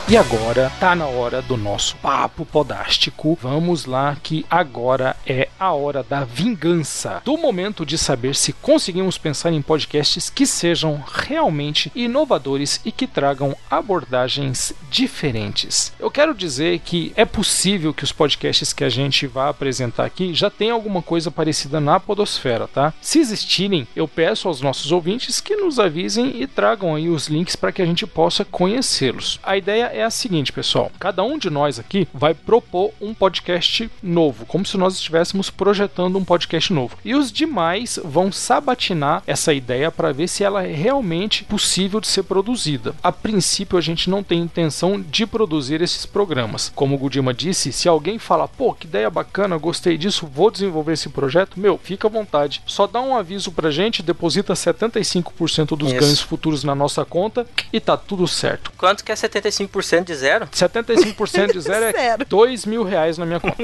E 0.08 0.16
agora 0.16 0.70
tá 0.78 0.94
na 0.94 1.06
hora 1.06 1.42
do 1.42 1.56
nosso 1.56 1.96
papo 1.96 2.46
podástico. 2.46 3.36
Vamos 3.42 3.86
lá 3.86 4.16
que 4.22 4.46
agora 4.48 5.16
é 5.26 5.48
a 5.58 5.72
hora 5.72 6.04
da 6.04 6.22
vingança. 6.22 7.20
Do 7.24 7.36
momento 7.36 7.84
de 7.84 7.98
saber 7.98 8.36
se 8.36 8.52
conseguimos 8.52 9.18
pensar 9.18 9.50
em 9.50 9.60
podcasts 9.60 10.30
que 10.30 10.46
sejam 10.46 11.02
realmente 11.12 11.90
inovadores 11.92 12.80
e 12.84 12.92
que 12.92 13.04
tragam 13.04 13.56
abordagens 13.68 14.72
diferentes. 14.88 15.92
Eu 15.98 16.08
quero 16.08 16.34
dizer 16.34 16.78
que 16.78 17.12
é 17.16 17.24
possível 17.24 17.92
que 17.92 18.04
os 18.04 18.12
podcasts 18.12 18.72
que 18.72 18.84
a 18.84 18.88
gente 18.88 19.26
vai 19.26 19.48
apresentar 19.48 20.04
aqui 20.04 20.32
já 20.32 20.48
tenham 20.48 20.76
alguma 20.76 21.02
coisa 21.02 21.32
parecida 21.32 21.80
na 21.80 21.98
podosfera, 21.98 22.68
tá? 22.68 22.94
Se 23.00 23.18
existirem, 23.18 23.88
eu 23.96 24.06
peço 24.06 24.46
aos 24.46 24.60
nossos 24.60 24.92
ouvintes 24.92 25.40
que 25.40 25.56
nos 25.56 25.80
avisem 25.80 26.40
e 26.40 26.46
tragam 26.46 26.94
aí 26.94 27.08
os 27.08 27.26
links 27.26 27.56
para 27.56 27.72
que 27.72 27.82
a 27.82 27.86
gente 27.86 28.06
possa 28.06 28.44
conhecê-los. 28.44 29.40
A 29.42 29.56
ideia 29.56 29.95
é 29.96 30.04
a 30.04 30.10
seguinte, 30.10 30.52
pessoal: 30.52 30.92
cada 30.98 31.22
um 31.22 31.38
de 31.38 31.50
nós 31.50 31.78
aqui 31.78 32.06
vai 32.12 32.34
propor 32.34 32.92
um 33.00 33.14
podcast 33.14 33.90
novo, 34.02 34.44
como 34.46 34.66
se 34.66 34.76
nós 34.76 34.94
estivéssemos 34.94 35.50
projetando 35.50 36.18
um 36.18 36.24
podcast 36.24 36.72
novo. 36.72 36.96
E 37.04 37.14
os 37.14 37.32
demais 37.32 37.98
vão 38.04 38.30
sabatinar 38.30 39.22
essa 39.26 39.52
ideia 39.52 39.90
para 39.90 40.12
ver 40.12 40.28
se 40.28 40.44
ela 40.44 40.64
é 40.64 40.72
realmente 40.72 41.44
possível 41.44 42.00
de 42.00 42.08
ser 42.08 42.24
produzida. 42.24 42.94
A 43.02 43.10
princípio, 43.10 43.78
a 43.78 43.80
gente 43.80 44.10
não 44.10 44.22
tem 44.22 44.40
intenção 44.40 45.00
de 45.00 45.26
produzir 45.26 45.80
esses 45.80 46.04
programas. 46.04 46.70
Como 46.74 46.94
o 46.94 46.98
Gudima 46.98 47.32
disse, 47.32 47.72
se 47.72 47.88
alguém 47.88 48.18
fala, 48.18 48.46
pô, 48.46 48.74
que 48.74 48.86
ideia 48.86 49.10
bacana, 49.10 49.56
gostei 49.56 49.96
disso, 49.96 50.26
vou 50.26 50.50
desenvolver 50.50 50.92
esse 50.92 51.08
projeto, 51.08 51.58
meu, 51.58 51.78
fica 51.78 52.08
à 52.08 52.10
vontade. 52.10 52.62
Só 52.66 52.86
dá 52.86 53.00
um 53.00 53.16
aviso 53.16 53.50
pra 53.52 53.70
gente, 53.70 54.02
deposita 54.02 54.52
75% 54.54 55.76
dos 55.76 55.90
Isso. 55.90 56.00
ganhos 56.00 56.20
futuros 56.20 56.64
na 56.64 56.74
nossa 56.74 57.04
conta 57.04 57.46
e 57.72 57.80
tá 57.80 57.96
tudo 57.96 58.26
certo. 58.28 58.72
Quanto 58.76 59.04
que 59.04 59.12
é 59.12 59.14
75% 59.14 59.66
de 60.04 60.14
zero? 60.14 60.46
75% 60.46 61.52
de 61.52 61.60
zero 61.62 61.84
é 61.86 61.92
Zero. 61.92 62.24
2 62.26 62.64
mil 62.66 62.82
reais 62.82 63.18
na 63.18 63.26
minha 63.26 63.40
conta. 63.40 63.56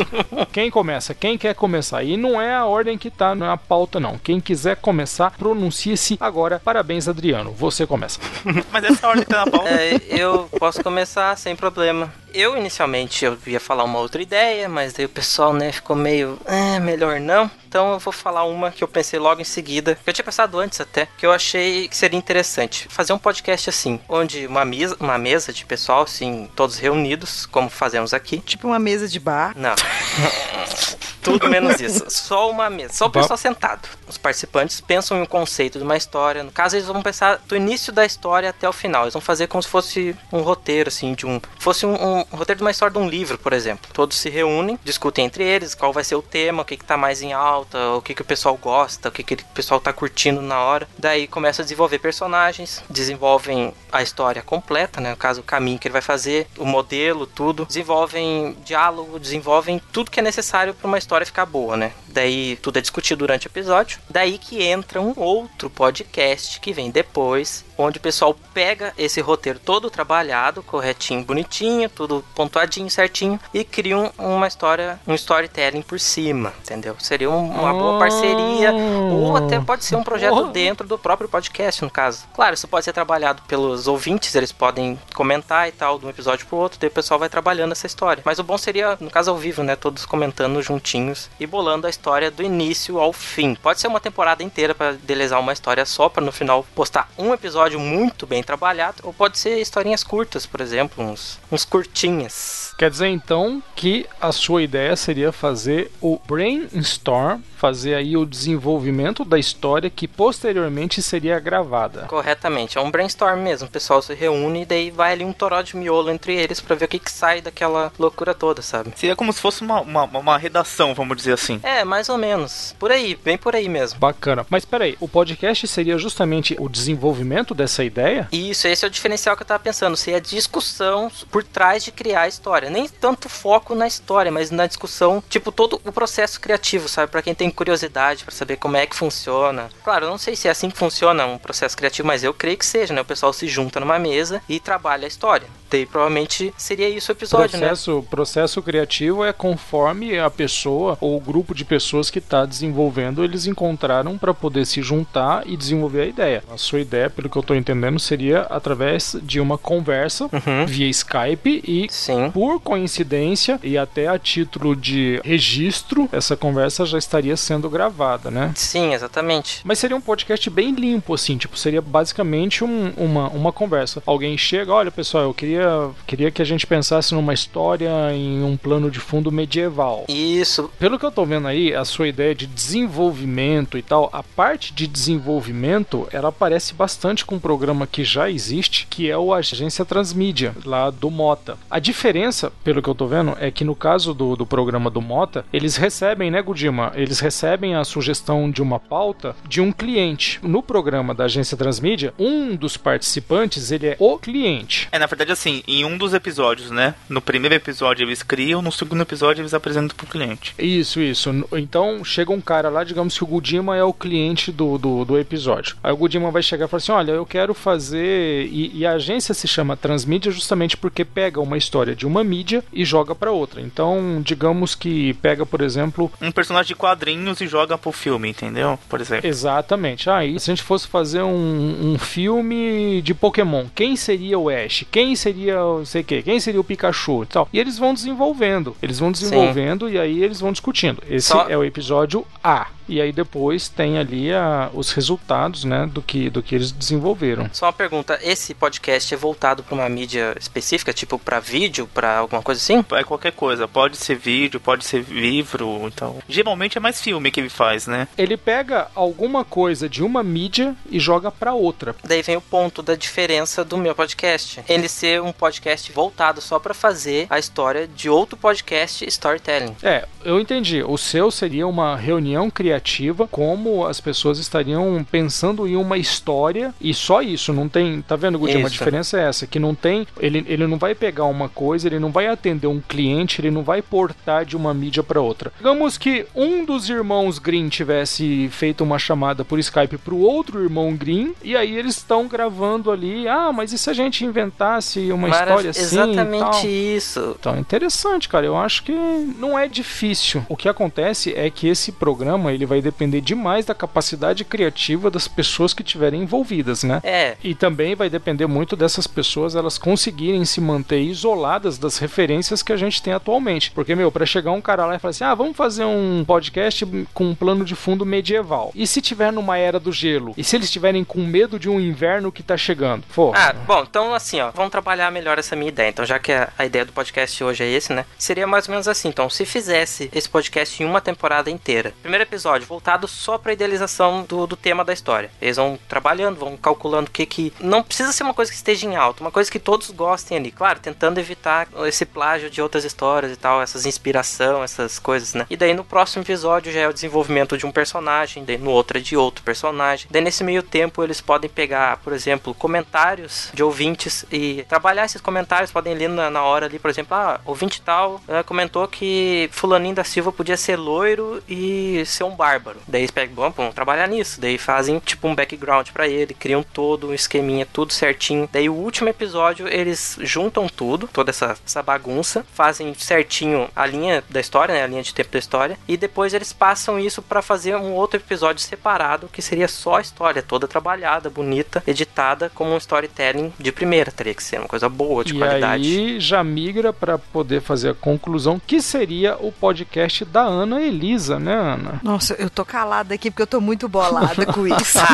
Quem 0.52 0.70
começa? 0.70 1.14
Quem 1.14 1.37
quer 1.37 1.54
começar? 1.54 2.02
E 2.02 2.16
não 2.16 2.40
é 2.40 2.54
a 2.54 2.64
ordem 2.66 2.96
que 2.96 3.11
tá 3.11 3.35
na 3.35 3.56
pauta, 3.56 3.98
não. 4.00 4.18
Quem 4.18 4.40
quiser 4.40 4.76
começar, 4.76 5.30
pronuncie-se 5.32 6.16
agora. 6.20 6.61
Parabéns, 6.62 7.08
Adriano. 7.08 7.52
Você 7.52 7.87
começa. 7.87 8.20
Mas 8.70 8.85
essa 8.85 9.08
ordem 9.08 9.24
tá 9.24 9.44
na 9.44 9.50
pauta. 9.50 9.68
É, 9.68 10.00
eu 10.08 10.48
posso 10.58 10.82
começar 10.82 11.37
sem 11.37 11.54
problema. 11.56 12.12
Eu 12.35 12.57
inicialmente 12.57 13.25
eu 13.25 13.38
ia 13.47 13.61
falar 13.61 13.85
uma 13.85 13.99
outra 13.99 14.23
ideia, 14.23 14.68
mas 14.68 14.92
daí 14.92 15.05
o 15.05 15.09
pessoal 15.09 15.53
né 15.53 15.71
ficou 15.73 15.95
meio, 15.95 16.38
é, 16.45 16.79
melhor 16.79 17.21
não. 17.21 17.51
Então 17.66 17.92
eu 17.92 17.99
vou 17.99 18.12
falar 18.12 18.45
uma 18.45 18.71
que 18.71 18.85
eu 18.85 18.88
pensei 18.88 19.18
logo 19.18 19.40
em 19.40 19.45
seguida, 19.45 19.95
que 19.95 20.09
eu 20.09 20.12
tinha 20.12 20.25
pensado 20.25 20.59
antes 20.59 20.81
até, 20.81 21.09
que 21.16 21.25
eu 21.25 21.33
achei 21.33 21.88
que 21.88 21.97
seria 21.97 22.18
interessante 22.18 22.87
fazer 22.90 23.12
um 23.12 23.18
podcast 23.18 23.71
assim, 23.71 23.99
onde 24.09 24.47
uma 24.47 24.64
mesa, 24.64 24.97
uma 25.01 25.16
mesa 25.16 25.53
de 25.53 25.64
pessoal 25.64 26.03
assim, 26.03 26.51
todos 26.55 26.77
reunidos, 26.77 27.47
como 27.47 27.71
fazemos 27.71 28.12
aqui. 28.12 28.40
Tipo 28.40 28.68
uma 28.68 28.79
mesa 28.79 29.09
de 29.09 29.18
bar. 29.18 29.55
Não. 29.57 29.75
Tudo 31.23 31.49
menos 31.49 31.81
isso. 31.81 32.05
Só 32.09 32.51
uma 32.51 32.68
mesa. 32.68 32.92
Só 32.95 33.07
o 33.07 33.11
pessoal 33.11 33.37
sentado. 33.37 33.88
Os 34.12 34.18
participantes 34.18 34.81
pensam 34.81 35.18
em 35.18 35.22
um 35.22 35.27
conceito 35.27 35.79
de 35.79 35.85
uma 35.85 35.96
história. 35.96 36.42
No 36.42 36.53
caso, 36.53 36.77
eles 36.77 36.87
vão 36.87 37.03
pensar 37.03 37.38
do 37.48 37.57
início 37.57 37.92
da 37.92 38.05
história 38.05 38.51
até 38.51 38.68
o 38.68 38.72
final. 38.72 39.05
Eles 39.05 39.14
vão 39.14 39.22
fazer 39.22 39.46
como 39.46 39.62
se 39.62 39.68
fosse 39.68 40.14
um 40.31 40.42
roteiro, 40.42 40.88
assim, 40.88 41.14
de 41.14 41.27
um. 41.27 41.40
Fosse 41.59 41.87
um, 41.87 41.94
um 41.94 42.37
roteiro 42.37 42.59
de 42.59 42.62
uma 42.62 42.70
história 42.70 42.92
de 42.92 42.98
um 42.98 43.09
livro, 43.09 43.38
por 43.38 43.55
exemplo. 43.55 43.90
Todos 43.92 44.18
se 44.18 44.29
reúnem, 44.29 44.79
discutem 44.85 45.25
entre 45.25 45.44
eles 45.44 45.75
qual 45.75 45.92
vai 45.94 46.05
ser 46.05 46.14
o 46.14 46.22
tema, 46.22 46.62
o 46.62 46.64
que, 46.64 46.77
que 46.77 46.85
tá 46.85 46.96
mais 46.96 47.22
em 47.22 47.33
alta, 47.33 47.92
o 47.92 48.03
que, 48.03 48.14
que 48.14 48.20
o 48.20 48.25
pessoal 48.25 48.57
gosta, 48.57 49.09
o 49.09 49.12
que, 49.12 49.22
que 49.22 49.35
o 49.35 49.44
pessoal 49.55 49.81
tá 49.81 49.92
curtindo 49.94 50.42
na 50.42 50.61
hora. 50.61 50.87
Daí 50.98 51.27
começa 51.27 51.62
a 51.62 51.64
desenvolver 51.64 51.98
personagens, 51.98 52.83
desenvolvem 52.90 53.72
a 53.90 54.03
história 54.03 54.42
completa, 54.42 55.01
né? 55.01 55.11
No 55.11 55.16
caso, 55.16 55.40
o 55.40 55.44
caminho 55.44 55.79
que 55.79 55.88
ele 55.88 55.92
vai 55.92 56.03
fazer, 56.03 56.46
o 56.59 56.66
modelo, 56.66 57.27
tudo. 57.27 57.64
Desenvolvem 57.64 58.57
diálogo, 58.62 59.18
desenvolvem 59.18 59.81
tudo 59.90 60.11
que 60.11 60.20
é 60.20 60.22
necessário 60.22 60.75
para 60.75 60.87
uma 60.87 60.98
história 60.98 61.25
ficar 61.25 61.46
boa, 61.46 61.77
né? 61.79 61.92
Daí 62.09 62.57
tudo 62.57 62.79
é 62.79 62.83
discutido 62.83 63.20
durante 63.20 63.46
o 63.46 63.48
episódio. 63.48 63.98
Daí 64.09 64.38
que 64.38 64.62
entra 64.62 65.01
um 65.01 65.12
outro 65.17 65.69
podcast 65.71 66.61
que 66.61 66.73
vem 66.73 66.91
depois, 66.91 67.65
onde 67.79 67.99
o 67.99 68.01
pessoal 68.01 68.37
pega 68.55 68.93
esse 68.97 69.21
roteiro 69.21 69.59
todo 69.59 69.91
trabalhado, 69.91 70.62
corretinho, 70.62 71.25
bonitinho, 71.25 71.88
tudo 71.88 72.25
pontuadinho, 72.35 72.91
certinho, 72.91 73.41
e 73.53 73.65
cria 73.65 73.97
um- 73.99 74.11
uma 74.19 74.47
história, 74.47 75.01
um 75.07 75.15
storytelling 75.15 75.83
por 75.83 75.99
cima, 75.99 76.53
entendeu? 76.62 76.95
Seria 76.99 77.31
um- 77.31 77.51
uma 77.51 77.73
boa 77.73 77.99
parceria, 77.99 78.73
ou 78.73 79.37
até 79.37 79.59
pode 79.59 79.85
ser 79.85 79.97
um 79.97 80.05
projeto 80.05 80.37
Oh. 80.37 80.43
dentro 80.45 80.87
do 80.87 80.99
próprio 80.99 81.29
podcast, 81.29 81.83
no 81.83 81.91
caso. 81.91 82.25
Claro, 82.35 82.55
isso 82.55 82.69
pode 82.69 82.85
ser 82.85 82.93
trabalhado 82.93 83.43
pelos 83.49 83.88
ouvintes, 83.88 84.35
eles 84.35 84.53
podem 84.53 84.99
comentar 85.15 85.69
e 85.69 85.73
tal, 85.73 85.99
de 85.99 86.07
um 86.07 86.11
episódio 86.11 86.47
pro 86.47 86.59
outro, 86.59 86.79
daí 86.79 86.88
o 86.88 86.93
pessoal 86.93 87.19
vai 87.19 87.29
trabalhando 87.29 87.73
essa 87.73 87.87
história. 87.87 88.23
Mas 88.27 88.38
o 88.38 88.45
bom 88.45 88.59
seria, 88.59 88.97
no 89.01 89.11
caso 89.11 89.31
ao 89.31 89.37
vivo, 89.37 89.62
né, 89.62 89.75
todos 89.75 90.05
comentando 90.05 90.61
juntinhos 90.62 91.31
e 91.41 91.47
bolando 91.47 91.87
a 91.87 91.91
história 91.91 92.03
história 92.03 92.33
do 92.33 92.43
início 92.43 92.99
ao 92.99 93.12
fim. 93.12 93.55
Pode 93.55 93.81
ser 93.81 93.87
uma 93.92 94.00
temporada 94.00 94.42
inteira 94.42 94.74
para 94.74 94.92
delezar 94.92 95.38
uma 95.38 95.52
história 95.52 95.85
só, 95.85 96.09
para 96.09 96.24
no 96.24 96.33
final 96.33 96.66
postar 96.74 97.09
um 97.16 97.33
episódio 97.33 97.78
muito 97.78 98.26
bem 98.26 98.42
trabalhado, 98.42 99.02
ou 99.02 99.12
pode 99.12 99.38
ser 99.38 99.61
historinhas 99.61 100.02
curtas, 100.02 100.46
por 100.46 100.61
exemplo, 100.61 101.05
uns, 101.05 101.38
uns 101.50 101.64
curtinhas. 101.64 102.74
Quer 102.78 102.90
dizer 102.90 103.09
então 103.09 103.62
que 103.76 104.07
a 104.20 104.33
sua 104.33 104.62
ideia 104.62 104.96
seria 104.96 105.31
fazer 105.31 105.90
o 106.00 106.18
brainstorm, 106.26 107.40
fazer 107.57 107.94
aí 107.94 108.16
o 108.16 108.26
desenvolvimento 108.26 109.24
da 109.24 109.38
história 109.38 109.88
que 109.88 110.09
posteriormente 110.09 111.00
seria 111.00 111.38
gravada. 111.38 112.07
Corretamente, 112.09 112.78
é 112.78 112.81
um 112.81 112.90
brainstorm 112.90 113.40
mesmo. 113.40 113.68
O 113.68 113.70
pessoal 113.70 114.02
se 114.02 114.14
reúne 114.14 114.62
e 114.62 114.66
daí 114.66 114.90
vai 114.90 115.12
ali 115.12 115.24
um 115.24 115.33
toró 115.33 115.62
de 115.62 115.76
miolo 115.76 116.11
entre 116.11 116.35
eles 116.35 116.61
para 116.61 116.74
ver 116.74 116.87
o 116.87 116.88
que, 116.88 116.98
que 116.98 117.12
sai 117.12 117.40
daquela 117.40 117.92
loucura 117.98 118.35
toda, 118.35 118.62
sabe? 118.62 118.92
Seria 118.96 119.14
como 119.14 119.33
se 119.33 119.40
fosse 119.40 119.62
uma, 119.62 119.81
uma, 119.81 120.05
uma 120.05 120.38
redação, 120.38 120.92
vamos 120.94 121.16
dizer 121.16 121.35
assim. 121.35 121.61
É, 121.62 121.85
mais 121.85 122.09
ou 122.09 122.18
menos. 122.18 122.74
Por 122.78 122.90
aí, 122.90 123.16
bem 123.22 123.38
por 123.38 123.55
aí 123.55 123.68
mesmo. 123.72 123.98
Bacana. 123.98 124.46
Mas 124.48 124.64
peraí, 124.64 124.96
o 125.00 125.08
podcast 125.08 125.66
seria 125.66 125.98
justamente 125.98 126.56
o 126.58 126.68
desenvolvimento 126.68 127.54
dessa 127.54 127.82
ideia? 127.82 128.28
Isso, 128.30 128.68
esse 128.68 128.85
é 128.85 128.88
o 128.88 128.90
diferencial 128.90 129.37
que 129.37 129.42
eu 129.42 129.46
tava 129.46 129.62
pensando. 129.62 129.96
Seria 129.96 130.18
a 130.18 130.20
discussão 130.20 131.11
por 131.30 131.42
trás 131.42 131.82
de 131.82 131.90
criar 131.90 132.22
a 132.22 132.28
história. 132.28 132.70
Nem 132.70 132.88
tanto 132.88 133.28
foco 133.28 133.74
na 133.74 133.87
história, 133.87 134.30
mas 134.30 134.50
na 134.50 134.66
discussão, 134.66 135.22
tipo, 135.28 135.50
todo 135.50 135.80
o 135.85 135.92
processo 135.92 136.40
criativo, 136.40 136.88
sabe? 136.88 137.11
Pra 137.11 137.22
quem 137.22 137.35
tem 137.35 137.50
curiosidade 137.50 138.24
pra 138.24 138.35
saber 138.35 138.56
como 138.56 138.76
é 138.76 138.87
que 138.87 138.94
funciona. 138.94 139.68
Claro, 139.82 140.06
eu 140.06 140.11
não 140.11 140.18
sei 140.18 140.37
se 140.37 140.48
é 140.48 140.50
assim 140.50 140.70
que 140.70 140.78
funciona 140.78 141.26
um 141.26 141.38
processo 141.38 141.76
criativo, 141.76 142.06
mas 142.06 142.22
eu 142.22 142.35
creio 142.35 142.58
que 142.58 142.66
seja, 142.66 142.92
né? 142.92 143.00
O 143.00 143.04
pessoal 143.04 143.32
se 143.32 143.48
junta 143.48 143.80
numa 143.80 143.98
mesa 143.98 144.42
e 144.48 144.61
trabalha 144.61 145.04
a 145.04 145.08
história. 145.08 145.46
Daí 145.72 145.87
provavelmente 145.87 146.52
seria 146.56 146.88
isso 146.88 147.11
o 147.11 147.14
episódio, 147.14 147.58
né? 147.58 147.66
processo, 147.66 148.04
processo 148.11 148.62
criativo 148.62 149.24
é 149.24 149.32
conforme 149.32 150.18
a 150.18 150.28
pessoa 150.30 150.98
ou 151.00 151.16
o 151.16 151.20
grupo 151.20 151.54
de 151.54 151.64
pessoas 151.64 152.11
que 152.11 152.18
está 152.18 152.44
desenvolvendo 152.44 153.24
eles 153.24 153.46
encontraram 153.46 154.18
para 154.18 154.35
poder 154.35 154.66
se 154.66 154.82
juntar 154.82 155.42
e 155.46 155.56
desenvolver 155.56 156.02
a 156.02 156.06
ideia. 156.06 156.44
A 156.52 156.58
sua 156.58 156.80
ideia, 156.80 157.08
pelo 157.08 157.30
que 157.30 157.37
eu 157.37 157.40
estou 157.40 157.56
entendendo, 157.56 157.98
seria 157.98 158.42
através 158.42 159.16
de 159.22 159.40
uma 159.40 159.56
conversa 159.56 160.24
Uhum. 160.32 160.66
via 160.66 160.88
Skype 160.88 161.62
e 161.66 161.87
Sim. 161.90 162.30
por 162.32 162.61
coincidência 162.61 163.58
e 163.62 163.78
até 163.78 164.08
a 164.08 164.18
título 164.18 164.76
de 164.76 165.20
registro, 165.24 166.08
essa 166.12 166.37
conversa 166.37 166.85
já 166.85 166.98
estaria 166.98 167.37
sendo 167.37 167.70
gravada, 167.70 168.30
né? 168.30 168.52
Sim, 168.54 168.92
exatamente. 168.92 169.61
Mas 169.64 169.78
seria 169.78 169.96
um 169.96 170.00
podcast 170.00 170.48
bem 170.50 170.72
limpo, 170.74 171.14
assim, 171.14 171.37
tipo, 171.38 171.56
seria 171.56 171.80
basicamente 171.80 172.64
um- 172.64 172.92
uma, 172.96 173.28
uma 173.30 173.52
conversa. 173.52 174.02
Alguém 174.04 174.37
chega, 174.37 174.72
olha 174.72 174.90
pessoal, 174.90 175.24
eu 175.24 175.35
queria, 175.35 175.62
queria 176.07 176.31
que 176.31 176.42
a 176.42 176.44
gente 176.44 176.66
pensasse 176.66 177.14
numa 177.14 177.35
história 177.35 177.90
em 178.12 178.42
um 178.42 178.57
plano 178.57 178.90
de 178.90 179.01
fundo 179.01 179.31
medieval. 179.33 180.05
Isso. 180.09 180.70
Pelo 180.79 180.98
que 180.98 181.05
eu 181.05 181.11
tô 181.11 181.25
vendo 181.25 181.48
aí, 181.48 181.75
a 181.75 181.85
sua 181.85 182.09
ideia 182.09 182.35
de 182.35 182.46
desenvolvimento 182.46 183.77
e 183.77 183.83
tal, 183.83 184.09
a 184.12 184.22
parte 184.22 184.72
de 184.72 184.87
desenvolvimento, 184.87 186.09
ela 186.12 186.29
aparece 186.29 186.75
bastante 186.75 187.25
com 187.25 187.37
um 187.37 187.40
programa 187.40 187.87
que 187.87 188.05
já 188.05 188.31
existe, 188.31 188.87
que 188.88 189.11
é 189.11 189.16
o 189.16 189.33
Agência 189.35 189.85
Transmídia, 189.85 190.55
lá 190.64 190.90
do 190.90 191.11
Mota. 191.11 191.59
A 191.70 191.79
diferença, 191.79 192.53
pelo 192.64 192.83
que 192.83 192.88
eu 192.88 192.94
tô 192.94 193.07
vendo, 193.07 193.37
é 193.38 193.51
que 193.51 193.64
no 193.64 193.75
caso 193.75 194.14
do, 194.14 194.37
do 194.37 194.46
programa 194.46 194.90
do 194.90 195.01
Mota, 195.01 195.44
eles 195.53 195.77
recebem, 195.77 196.31
né, 196.31 196.40
Gudima? 196.40 196.92
Eles 196.94 197.20
recebem 197.20 197.75
a 197.75 197.85
sugestão 197.85 198.51
de 198.51 198.62
uma 198.62 198.79
pauta 198.79 199.37
de 199.46 199.61
um 199.61 199.72
cliente. 199.72 200.40
No 200.42 200.62
programa 200.62 201.14
da 201.14 201.25
Agência 201.25 201.57
Transmídia, 201.57 202.14
um 202.18 202.55
dos 202.55 202.77
participantes, 202.77 203.70
ele 203.70 203.88
é 203.88 203.96
o 203.98 204.18
cliente. 204.18 204.88
É, 204.92 204.98
na 204.98 205.07
verdade, 205.07 205.33
assim, 205.33 205.52
em 205.67 205.85
um 205.85 205.99
dos 205.99 206.15
episódios, 206.15 206.71
né? 206.71 206.95
No 207.09 207.21
primeiro 207.21 207.55
episódio 207.55 208.05
eles 208.05 208.23
criam, 208.23 208.62
no 208.62 208.73
segundo 208.73 209.03
episódio 209.03 209.43
eles 209.43 209.55
apresentam 209.55 209.97
pro 209.97 210.07
cliente. 210.07 210.55
Isso, 210.59 211.01
isso. 211.01 211.31
Então 211.53 212.05
chega 212.05 212.33
um 212.33 212.41
cara 212.41 212.69
lá, 212.69 212.85
digamos 212.85 213.17
que 213.17 213.25
o 213.25 213.27
Gudima 213.27 213.77
é 213.77 213.85
o 213.85 213.93
cliente 213.93 214.51
do, 214.53 214.79
do, 214.79 215.05
do 215.05 215.19
episódio. 215.19 215.77
Aí 215.83 215.93
o 215.93 215.97
Gudima 215.97 216.31
vai 216.31 216.43
chegar 216.43 216.67
e 216.67 216.69
falar 216.69 216.79
assim: 216.79 216.93
olha, 216.93 217.12
eu 217.12 217.27
quero 217.27 217.55
fazer. 217.55 218.47
E, 218.47 218.79
e 218.79 218.87
a 218.87 218.93
agência 218.93 219.35
se 219.35 219.47
chama 219.49 219.77
Transmídia 219.77 220.31
justamente 220.31 220.77
porque 220.77 221.05
pega 221.05 221.41
uma 221.41 221.57
história 221.57 221.95
de 221.95 222.07
uma 222.07 222.23
mídia 222.25 222.65
e 222.73 222.85
joga 222.85 223.15
pra 223.15 223.33
outra. 223.33 223.61
Então, 223.61 224.21
digamos 224.25 224.75
que 224.75 225.15
pega, 225.15 225.45
por 225.45 225.61
exemplo, 225.61 226.11
Um 226.21 226.31
personagem 226.31 226.69
de 226.69 226.75
quadrinhos 226.75 227.41
e 227.41 227.47
joga 227.47 227.77
pro 227.77 227.93
filme, 227.93 228.29
entendeu? 228.29 228.79
Por 228.88 229.01
exemplo. 229.01 229.27
Exatamente. 229.27 230.09
Ah, 230.09 230.25
e 230.25 230.38
se 230.38 230.51
a 230.51 230.55
gente 230.55 230.65
fosse 230.65 230.87
fazer 230.87 231.23
um, 231.23 231.93
um 231.93 231.99
filme 231.99 233.03
de 233.03 233.15
Pokémon, 233.15 233.67
quem 233.75 233.97
seria 233.97 234.38
o 234.38 234.49
Ash? 234.49 234.85
Quem 234.91 235.17
seria 235.17 235.41
o 235.50 235.78
não 235.78 235.85
sei 235.85 236.02
o 236.02 236.05
quê? 236.05 236.22
Quem 236.22 236.38
seria 236.38 236.61
o 236.61 236.64
Pikachu 236.64 237.22
e 237.24 237.26
tal? 237.26 237.48
E 237.52 237.59
eles 237.59 237.78
vão 237.78 237.94
desenvolvendo. 237.94 238.76
Eles 238.83 238.98
vão 238.98 239.11
desenvolvendo 239.11 239.88
e 239.88 239.98
aí 239.98 240.22
eles 240.22 240.40
vão 240.40 240.52
discutindo. 240.52 241.02
Esse 241.09 241.28
Só- 241.28 241.46
é 241.48 241.57
o 241.57 241.64
episódio 241.64 242.24
A. 242.42 242.66
E 242.88 243.01
aí 243.01 243.12
depois 243.12 243.68
tem 243.68 243.99
ali 243.99 244.33
a- 244.33 244.71
os 244.73 244.92
resultados, 244.92 245.64
né, 245.64 245.88
do 245.92 246.03
que, 246.03 246.29
do 246.31 246.42
que 246.42 246.55
eles 246.55 246.71
desenvolveram. 246.73 247.49
Só 247.53 247.66
uma 247.66 247.73
pergunta, 247.73 248.18
esse 248.23 248.55
podcast 248.55 249.12
é 249.12 249.16
voltado 249.16 249.62
pra 249.62 249.75
uma 249.75 249.88
mídia 249.88 250.35
específica, 250.38 250.92
tipo 250.92 251.18
pra 251.18 251.40
vídeo, 251.40 251.88
pra 251.92 252.18
alguma 252.18 252.42
coisa 252.42 252.61
assim? 252.61 252.85
É 252.92 253.05
qualquer 253.05 253.33
coisa, 253.33 253.66
pode 253.68 253.97
ser 253.97 254.16
vídeo, 254.16 254.61
pode 254.61 254.85
ser 254.85 255.05
livro, 255.09 255.83
então. 255.87 256.18
Geralmente 256.29 256.77
é 256.79 256.81
mais 256.81 257.01
filme 257.01 257.31
que 257.31 257.40
ele 257.40 257.49
faz, 257.49 257.87
né? 257.87 258.09
Ele 258.16 258.37
pega 258.37 258.88
alguma 258.95 259.45
coisa 259.45 259.88
de 259.88 260.03
uma 260.03 260.23
mídia 260.23 260.75
e 260.90 260.99
joga 261.01 261.31
pra 261.31 261.55
outra. 261.55 261.95
Daí 262.05 262.23
vem 262.23 262.37
o 262.37 262.40
ponto 262.40 262.83
da 262.83 262.95
diferença 262.95 263.64
do 263.64 263.77
meu 263.77 263.95
podcast. 263.95 264.61
Ele 264.68 264.88
ser 264.88 265.21
um 265.23 265.33
podcast 265.33 265.90
voltado 265.92 266.40
só 266.40 266.59
pra 266.59 266.75
fazer 266.75 267.27
a 267.31 267.38
história 267.38 267.87
de 267.87 268.09
outro 268.09 268.37
podcast 268.37 269.05
storytelling. 269.09 269.77
É, 269.83 270.07
eu 270.25 270.40
entendi. 270.40 270.83
O 270.83 270.97
seu 270.97 271.31
seria 271.31 271.66
uma 271.66 271.97
reunião 271.97 272.51
criativa, 272.72 273.28
como 273.28 273.87
as 273.87 274.00
pessoas 274.00 274.38
estariam 274.38 275.04
pensando 275.11 275.66
em 275.66 275.76
uma 275.76 275.98
história 275.98 276.74
e 276.80 276.94
só 276.94 277.20
isso. 277.20 277.52
Não 277.52 277.68
tem. 277.68 278.00
Tá 278.02 278.16
vendo, 278.16 278.38
Gudim? 278.38 278.58
A 278.58 278.61
Isso. 278.61 278.70
diferença 278.70 279.20
é 279.20 279.28
essa: 279.28 279.46
que 279.46 279.58
não 279.58 279.74
tem. 279.74 280.06
Ele, 280.18 280.44
ele 280.48 280.66
não 280.66 280.78
vai 280.78 280.94
pegar 280.94 281.24
uma 281.24 281.48
coisa, 281.48 281.87
ele 281.87 281.98
não 281.98 282.11
vai 282.11 282.26
atender 282.26 282.66
um 282.66 282.80
cliente, 282.80 283.40
ele 283.40 283.50
não 283.50 283.62
vai 283.62 283.82
portar 283.82 284.44
de 284.44 284.56
uma 284.56 284.72
mídia 284.72 285.02
para 285.02 285.20
outra. 285.20 285.52
Digamos 285.56 285.98
que 285.98 286.26
um 286.35 286.64
dos 286.64 286.88
irmãos 286.88 287.38
Green 287.38 287.68
tivesse 287.68 288.48
feito 288.50 288.82
uma 288.82 288.98
chamada 288.98 289.44
por 289.44 289.58
Skype 289.58 289.98
pro 289.98 290.18
outro 290.18 290.62
irmão 290.62 290.94
Green, 290.94 291.35
e 291.42 291.56
aí 291.56 291.76
eles 291.76 291.96
estão 291.96 292.26
gravando 292.26 292.90
ali. 292.90 293.28
Ah, 293.28 293.52
mas 293.52 293.72
e 293.72 293.78
se 293.78 293.90
a 293.90 293.92
gente 293.92 294.24
inventasse 294.24 295.12
uma 295.12 295.28
história 295.28 295.70
assim? 295.70 295.82
Exatamente 295.82 296.66
isso. 296.66 297.37
Então, 297.38 297.58
interessante, 297.58 298.28
cara. 298.28 298.46
Eu 298.46 298.56
acho 298.56 298.82
que 298.82 298.92
não 298.92 299.58
é 299.58 299.68
difícil. 299.68 300.44
O 300.48 300.56
que 300.56 300.68
acontece 300.68 301.32
é 301.37 301.50
que 301.50 301.68
esse 301.68 301.92
programa 301.92 302.52
ele 302.52 302.62
vai 302.66 302.81
depender 302.81 303.20
demais 303.20 303.66
da 303.66 303.75
capacidade 303.75 304.44
criativa 304.44 305.11
das 305.11 305.29
pessoas 305.29 305.72
que 305.75 305.83
estiverem 305.83 306.22
envolvidas, 306.22 306.83
né? 306.83 307.01
É, 307.03 307.37
E 307.42 307.55
também 307.55 307.94
vai 307.94 308.09
depender 308.09 308.46
muito 308.46 308.77
dessas 308.77 309.07
pessoas 309.07 309.55
elas 309.55 309.79
conseguirem 309.79 310.44
se 310.44 310.61
manter 310.61 311.01
isoladas 311.01 311.79
das 311.79 311.98
referências 311.98 312.62
que 312.62 312.72
a 312.72 312.77
gente 312.77 313.03
tem 313.03 313.12
atualmente. 313.12 313.70
Porque, 313.70 313.94
meu, 313.94 314.11
pra 314.11 314.27
chegar 314.27 314.53
um 314.53 314.61
cara 314.61 314.87
lá 314.87 314.96
e 314.96 314.98
falar 314.98 315.11
assim: 315.11 315.25
ah, 315.25 315.35
vamos 315.35 315.57
fazer 315.57 315.85
um 315.85 316.25
podcast 316.27 316.87
com 317.12 317.25
um 317.27 317.35
plano 317.35 317.64
de 317.64 317.75
fundo 317.75 318.05
medieval. 318.07 318.72
E 318.75 318.87
se 318.87 319.01
tiver 319.01 319.33
numa 319.33 319.57
era 319.59 319.79
do 319.81 319.92
gelo? 319.92 320.35
E 320.37 320.44
se 320.44 320.57
eles 320.57 320.66
estiverem 320.66 321.05
com 321.05 321.20
medo 321.20 321.59
de 321.59 321.68
um 321.68 321.81
inverno 321.81 322.33
que 322.33 322.42
tá 322.42 322.57
chegando? 322.57 323.05
Pô, 323.14 323.33
Ah, 323.35 323.53
bom, 323.53 323.85
então 323.88 324.14
assim, 324.14 324.40
ó, 324.40 324.51
vamos 324.51 324.70
trabalhar 324.70 325.11
melhor 325.11 325.38
essa 325.38 325.57
minha 325.57 325.68
ideia. 325.68 325.88
Então, 325.88 326.05
já 326.05 326.18
que 326.18 326.33
a, 326.33 326.48
a 326.59 326.64
ideia 326.66 326.85
do 326.85 326.92
podcast 326.92 327.42
hoje 327.42 327.64
é 327.64 327.68
esse, 327.70 327.92
né? 327.92 328.05
Seria 328.18 328.46
mais 328.46 328.66
ou 328.68 328.72
menos 328.72 328.88
assim. 328.88 329.09
Então, 329.09 329.29
se 329.29 329.44
fizesse 329.44 330.11
esse 330.14 330.29
podcast 330.29 330.83
em 330.83 330.87
uma 330.87 331.01
temporada 331.01 331.51
inteira, 331.51 331.92
primeiro 332.03 332.25
episódio 332.25 332.52
voltado 332.61 333.09
só 333.09 333.38
pra 333.38 333.53
idealização 333.53 334.25
do, 334.25 334.47
do 334.47 334.57
tema 334.57 334.85
da 334.85 334.93
história. 334.93 335.31
Eles 335.41 335.57
vão 335.57 335.79
trabalhando, 335.88 336.38
vão 336.38 336.57
calculando 336.57 337.09
o 337.09 337.12
que 337.12 337.27
que. 337.27 337.53
Não 337.61 337.83
precisa 337.83 338.12
ser 338.12 338.23
uma 338.23 338.35
coisa 338.35 338.51
que 338.51 338.57
esteja 338.57 338.87
em 338.87 338.97
alta, 338.97 339.23
uma 339.23 339.31
coisa 339.31 339.51
que 339.51 339.59
todos 339.59 339.91
gostem 339.91 340.38
ali. 340.38 340.51
Claro, 340.51 340.81
tentando 340.81 341.19
evitar 341.19 341.69
esse 341.87 342.05
plágio 342.05 342.51
de 342.51 342.61
outras 342.61 342.85
histórias 342.85 343.33
e 343.33 343.37
tal, 343.37 343.62
essas 343.62 343.87
inspiração, 343.87 344.62
essas 344.62 344.99
coisas, 344.99 345.35
né? 345.35 345.47
E 345.49 345.57
daí 345.57 345.75
no 345.75 345.85
próximo 345.85 346.23
episódio 346.23 346.73
já 346.73 346.81
é 346.81 346.88
o 346.88 346.93
desenvolvimento 346.93 347.57
de 347.57 347.67
um 347.67 347.73
personagem, 347.73 348.45
daí 348.45 348.59
no 348.59 348.71
outro 348.71 348.99
é 348.99 349.01
de 349.01 349.17
outro 349.17 349.45
personagem. 349.45 350.09
Daí 350.11 350.23
nesse 350.23 350.45
meio 350.45 350.62
tempo 350.62 351.03
eles 351.03 351.21
podem 351.21 351.51
pegar, 351.51 351.99
por 351.99 352.12
exemplo, 352.12 352.55
comentários 352.55 353.51
de 353.53 353.62
ouvintes 353.62 354.25
e 354.31 354.65
trabalhar 354.69 355.05
esses 355.05 355.21
comentários, 355.21 355.71
podem 355.71 355.95
ler 355.95 356.09
na, 356.09 356.31
na 356.31 356.43
hora 356.43 356.67
ali, 356.67 356.79
por 356.79 356.91
exemplo, 356.91 357.17
ah, 357.17 357.41
ouvinte 357.45 357.81
tal 357.81 358.21
eh, 358.29 358.43
comentou 358.43 358.87
que 358.88 359.49
fulaninho 359.53 359.95
da 359.95 360.05
Silva 360.05 360.33
podia 360.33 360.57
ser 360.57 360.77
loiro 360.77 361.43
e 361.49 362.03
ser 362.07 362.25
um 362.25 362.35
bárbaro. 362.42 362.81
Daí 362.88 363.02
eles 363.02 363.12
pegam, 363.12 363.35
bom, 363.37 363.50
vamos 363.57 363.74
trabalhar 363.74 364.09
nisso. 364.09 364.40
Daí 364.40 364.59
fazem 364.59 364.98
tipo 364.98 365.28
um 365.28 365.35
background 365.35 365.90
pra 365.90 366.09
ele, 366.09 366.35
criam 366.35 366.61
todo 366.62 367.09
um 367.09 367.14
esqueminha, 367.14 367.64
tudo 367.64 367.92
certinho. 367.92 368.48
Daí 368.52 368.68
o 368.68 368.74
último 368.74 369.09
episódio 369.09 369.68
eles 369.68 370.18
juntam 370.22 370.66
tudo, 370.66 371.09
toda 371.12 371.31
essa, 371.31 371.57
essa 371.64 371.81
bagunça, 371.85 372.44
fazem 372.52 372.92
certinho 372.94 373.68
a 373.76 373.87
linha 373.87 374.24
da 374.28 374.40
história, 374.40 374.74
né, 374.74 374.83
a 374.83 374.87
linha 374.88 375.02
de 375.05 375.14
tempo 375.14 375.31
da 375.31 375.38
história, 375.38 375.78
e 375.87 375.96
depois 375.96 376.35
eles 376.35 376.52
passam 376.52 376.98
isso 376.98 377.22
pra 377.22 377.40
fazer 377.40 377.76
um 377.76 377.92
outro 377.92 378.18
episódio 378.18 378.61
separado 378.61 379.28
que 379.33 379.40
seria 379.40 379.68
só 379.68 379.98
a 379.98 380.00
história, 380.00 380.42
toda 380.42 380.66
trabalhada, 380.66 381.31
bonita, 381.31 381.81
editada 381.87 382.50
como 382.55 382.72
um 382.72 382.78
storytelling 382.78 383.52
de 383.57 383.70
primeira, 383.70 384.11
teria 384.11 384.35
que 384.35 384.42
ser 384.42 384.59
uma 384.59 384.68
coisa 384.68 384.88
boa, 384.88 385.24
de 385.24 385.35
e 385.35 385.38
qualidade. 385.38 385.85
aí 385.85 386.18
já 386.18 386.42
migra 386.42 386.92
pra 386.92 387.18
poder 387.18 387.61
fazer 387.61 387.90
a 387.90 387.94
conclusão, 387.94 388.61
que 388.66 388.83
seria 388.83 389.37
o 389.38 389.52
podcast 389.52 390.24
da 390.24 390.42
Ana 390.42 390.81
Elisa, 390.83 391.38
né, 391.38 391.55
Ana? 391.55 392.00
Nossa, 392.02 392.32
eu 392.38 392.51
tô 392.51 392.64
calada 392.64 393.14
aqui 393.14 393.31
porque 393.31 393.42
eu 393.42 393.47
tô 393.47 393.61
muito 393.61 393.88
bolada 393.88 394.47
com 394.47 394.66
isso. 394.66 394.99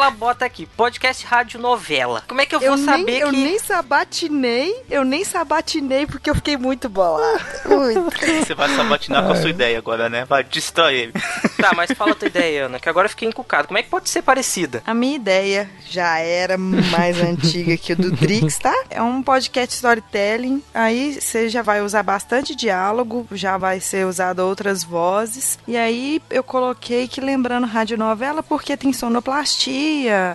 Ela 0.00 0.10
bota 0.10 0.46
aqui, 0.46 0.64
podcast 0.64 1.26
rádio 1.26 1.60
novela. 1.60 2.24
Como 2.26 2.40
é 2.40 2.46
que 2.46 2.54
eu 2.54 2.60
vou 2.60 2.70
Eu 2.70 2.78
saber 2.78 3.04
nem, 3.04 3.16
que 3.16 3.22
eu 3.22 3.32
nem 3.32 3.58
sabatinei, 3.58 4.74
eu 4.88 5.04
nem 5.04 5.22
sabatinei 5.26 6.06
porque 6.06 6.30
eu 6.30 6.34
fiquei 6.34 6.56
muito 6.56 6.88
bolada. 6.88 7.38
Muito. 7.66 8.10
Você 8.10 8.54
vai 8.54 8.74
sabatinar 8.74 9.24
com 9.24 9.32
a 9.32 9.36
sua 9.36 9.50
ideia 9.50 9.76
agora, 9.78 10.08
né? 10.08 10.24
Vai, 10.24 10.42
destrói 10.42 10.94
ele. 10.94 11.12
Tá, 11.60 11.72
mas 11.76 11.92
fala 11.92 12.12
a 12.12 12.14
tua 12.14 12.28
ideia, 12.28 12.66
Ana, 12.66 12.80
que 12.80 12.88
agora 12.88 13.04
eu 13.04 13.10
fiquei 13.10 13.28
encucado. 13.28 13.68
Como 13.68 13.78
é 13.78 13.82
que 13.82 13.90
pode 13.90 14.08
ser 14.08 14.22
parecida? 14.22 14.82
A 14.86 14.94
minha 14.94 15.14
ideia 15.14 15.70
já 15.88 16.18
era 16.18 16.56
mais 16.56 17.20
antiga 17.20 17.76
que 17.76 17.92
o 17.92 17.96
do 17.96 18.10
Drix, 18.10 18.58
tá? 18.58 18.74
É 18.88 19.02
um 19.02 19.22
podcast 19.22 19.74
storytelling. 19.74 20.62
Aí 20.72 21.20
você 21.20 21.48
já 21.48 21.62
vai 21.62 21.82
usar 21.82 22.02
bastante 22.02 22.56
diálogo, 22.56 23.28
já 23.32 23.58
vai 23.58 23.78
ser 23.78 24.06
usado 24.06 24.40
outras 24.40 24.82
vozes. 24.82 25.58
E 25.68 25.76
aí 25.76 26.22
eu 26.30 26.42
coloquei 26.42 27.06
que 27.06 27.20
lembrando 27.20 27.66
radionovela 27.66 28.42
porque 28.42 28.76
tem 28.76 28.92
sonoplastia, 28.92 29.89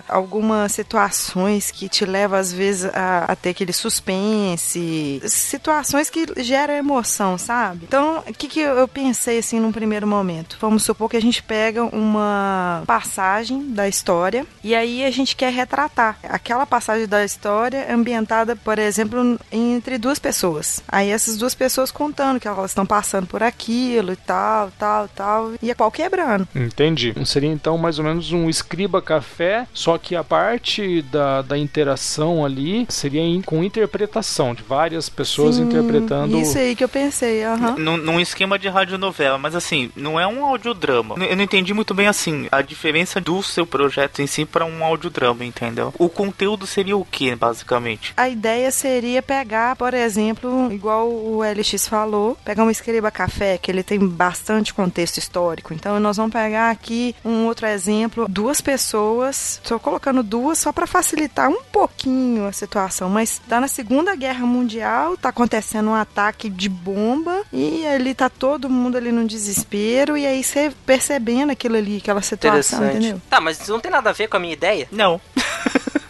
algumas 0.08 0.72
situações 0.72 1.70
que 1.70 1.88
te 1.88 2.04
levam 2.04 2.38
às 2.38 2.52
vezes 2.52 2.90
a, 2.94 3.24
a 3.28 3.36
ter 3.36 3.50
aquele 3.50 3.72
suspense, 3.72 5.20
situações 5.26 6.10
que 6.10 6.26
geram 6.38 6.74
emoção, 6.74 7.38
sabe? 7.38 7.84
Então, 7.84 8.22
o 8.26 8.32
que, 8.32 8.48
que 8.48 8.60
eu 8.60 8.88
pensei 8.88 9.38
assim 9.38 9.60
num 9.60 9.72
primeiro 9.72 10.06
momento? 10.06 10.56
Vamos 10.60 10.82
supor 10.82 11.08
que 11.08 11.16
a 11.16 11.22
gente 11.22 11.42
pega 11.42 11.84
uma 11.84 12.82
passagem 12.86 13.72
da 13.72 13.88
história 13.88 14.46
e 14.62 14.74
aí 14.74 15.04
a 15.04 15.10
gente 15.10 15.36
quer 15.36 15.52
retratar 15.52 16.18
aquela 16.28 16.66
passagem 16.66 17.06
da 17.06 17.24
história 17.24 17.92
ambientada, 17.92 18.56
por 18.56 18.78
exemplo, 18.78 19.38
entre 19.50 19.98
duas 19.98 20.18
pessoas. 20.18 20.82
Aí 20.88 21.10
essas 21.10 21.36
duas 21.36 21.54
pessoas 21.54 21.90
contando 21.90 22.40
que 22.40 22.48
elas 22.48 22.70
estão 22.70 22.86
passando 22.86 23.26
por 23.26 23.42
aquilo 23.42 24.12
e 24.12 24.16
tal, 24.16 24.70
tal, 24.78 25.08
tal, 25.08 25.52
e 25.62 25.70
é 25.70 25.74
pau 25.74 25.90
quebrando. 25.90 26.46
Entendi. 26.54 27.14
Seria 27.24 27.50
então 27.50 27.78
mais 27.78 27.98
ou 27.98 28.04
menos 28.04 28.32
um 28.32 28.48
escriba 28.48 29.00
café, 29.02 29.45
só 29.72 29.98
que 29.98 30.14
a 30.16 30.24
parte 30.24 31.02
da, 31.02 31.42
da 31.42 31.56
interação 31.58 32.44
ali 32.44 32.86
seria 32.88 33.20
em- 33.20 33.42
com 33.42 33.62
interpretação 33.64 34.54
de 34.54 34.62
várias 34.62 35.08
pessoas 35.08 35.56
Sim, 35.56 35.62
interpretando. 35.64 36.38
Isso 36.38 36.58
aí 36.58 36.74
que 36.74 36.84
eu 36.84 36.88
pensei, 36.88 37.44
aham. 37.44 37.76
Num, 37.78 37.96
num 37.96 38.20
esquema 38.20 38.58
de 38.58 38.68
radionovela, 38.68 39.38
mas 39.38 39.54
assim, 39.54 39.90
não 39.96 40.18
é 40.18 40.26
um 40.26 40.44
audiodrama. 40.44 41.14
Eu 41.24 41.36
não 41.36 41.44
entendi 41.44 41.72
muito 41.74 41.94
bem 41.94 42.06
assim 42.06 42.48
a 42.50 42.62
diferença 42.62 43.20
do 43.20 43.42
seu 43.42 43.66
projeto 43.66 44.20
em 44.22 44.26
si 44.26 44.44
para 44.44 44.64
um 44.64 44.84
audiodrama, 44.84 45.44
entendeu? 45.44 45.92
O 45.98 46.08
conteúdo 46.08 46.66
seria 46.66 46.96
o 46.96 47.04
que, 47.04 47.34
basicamente? 47.34 48.12
A 48.16 48.28
ideia 48.28 48.70
seria 48.70 49.22
pegar, 49.22 49.76
por 49.76 49.94
exemplo, 49.94 50.70
igual 50.72 51.08
o 51.08 51.40
LX 51.42 51.88
falou, 51.88 52.36
pegar 52.44 52.64
um 52.64 52.70
escriba 52.70 53.10
café, 53.10 53.58
que 53.58 53.70
ele 53.70 53.82
tem 53.82 53.98
bastante 53.98 54.72
contexto 54.74 55.18
histórico. 55.18 55.72
Então 55.74 55.98
nós 56.00 56.16
vamos 56.16 56.32
pegar 56.32 56.70
aqui 56.70 57.14
um 57.24 57.46
outro 57.46 57.66
exemplo, 57.66 58.26
duas 58.28 58.60
pessoas, 58.60 59.35
estou 59.36 59.78
colocando 59.78 60.22
duas 60.22 60.58
só 60.58 60.72
para 60.72 60.86
facilitar 60.86 61.48
um 61.48 61.62
pouquinho 61.64 62.46
a 62.46 62.52
situação, 62.52 63.08
mas 63.08 63.40
tá 63.48 63.60
na 63.60 63.68
Segunda 63.68 64.14
Guerra 64.14 64.46
Mundial, 64.46 65.16
tá 65.16 65.28
acontecendo 65.28 65.90
um 65.90 65.94
ataque 65.94 66.48
de 66.48 66.68
bomba 66.68 67.42
e 67.52 67.86
ali 67.86 68.14
tá 68.14 68.28
todo 68.28 68.70
mundo 68.70 68.96
ali 68.96 69.12
no 69.12 69.26
desespero 69.26 70.16
e 70.16 70.26
aí 70.26 70.42
você 70.42 70.72
percebendo 70.84 71.50
aquilo 71.52 71.76
ali, 71.76 71.98
aquela 71.98 72.22
situação, 72.22 72.78
Interessante. 72.78 72.96
entendeu? 72.96 73.22
Tá, 73.28 73.40
mas 73.40 73.60
isso 73.60 73.70
não 73.70 73.80
tem 73.80 73.90
nada 73.90 74.10
a 74.10 74.12
ver 74.12 74.28
com 74.28 74.36
a 74.36 74.40
minha 74.40 74.52
ideia? 74.52 74.88
Não. 74.90 75.20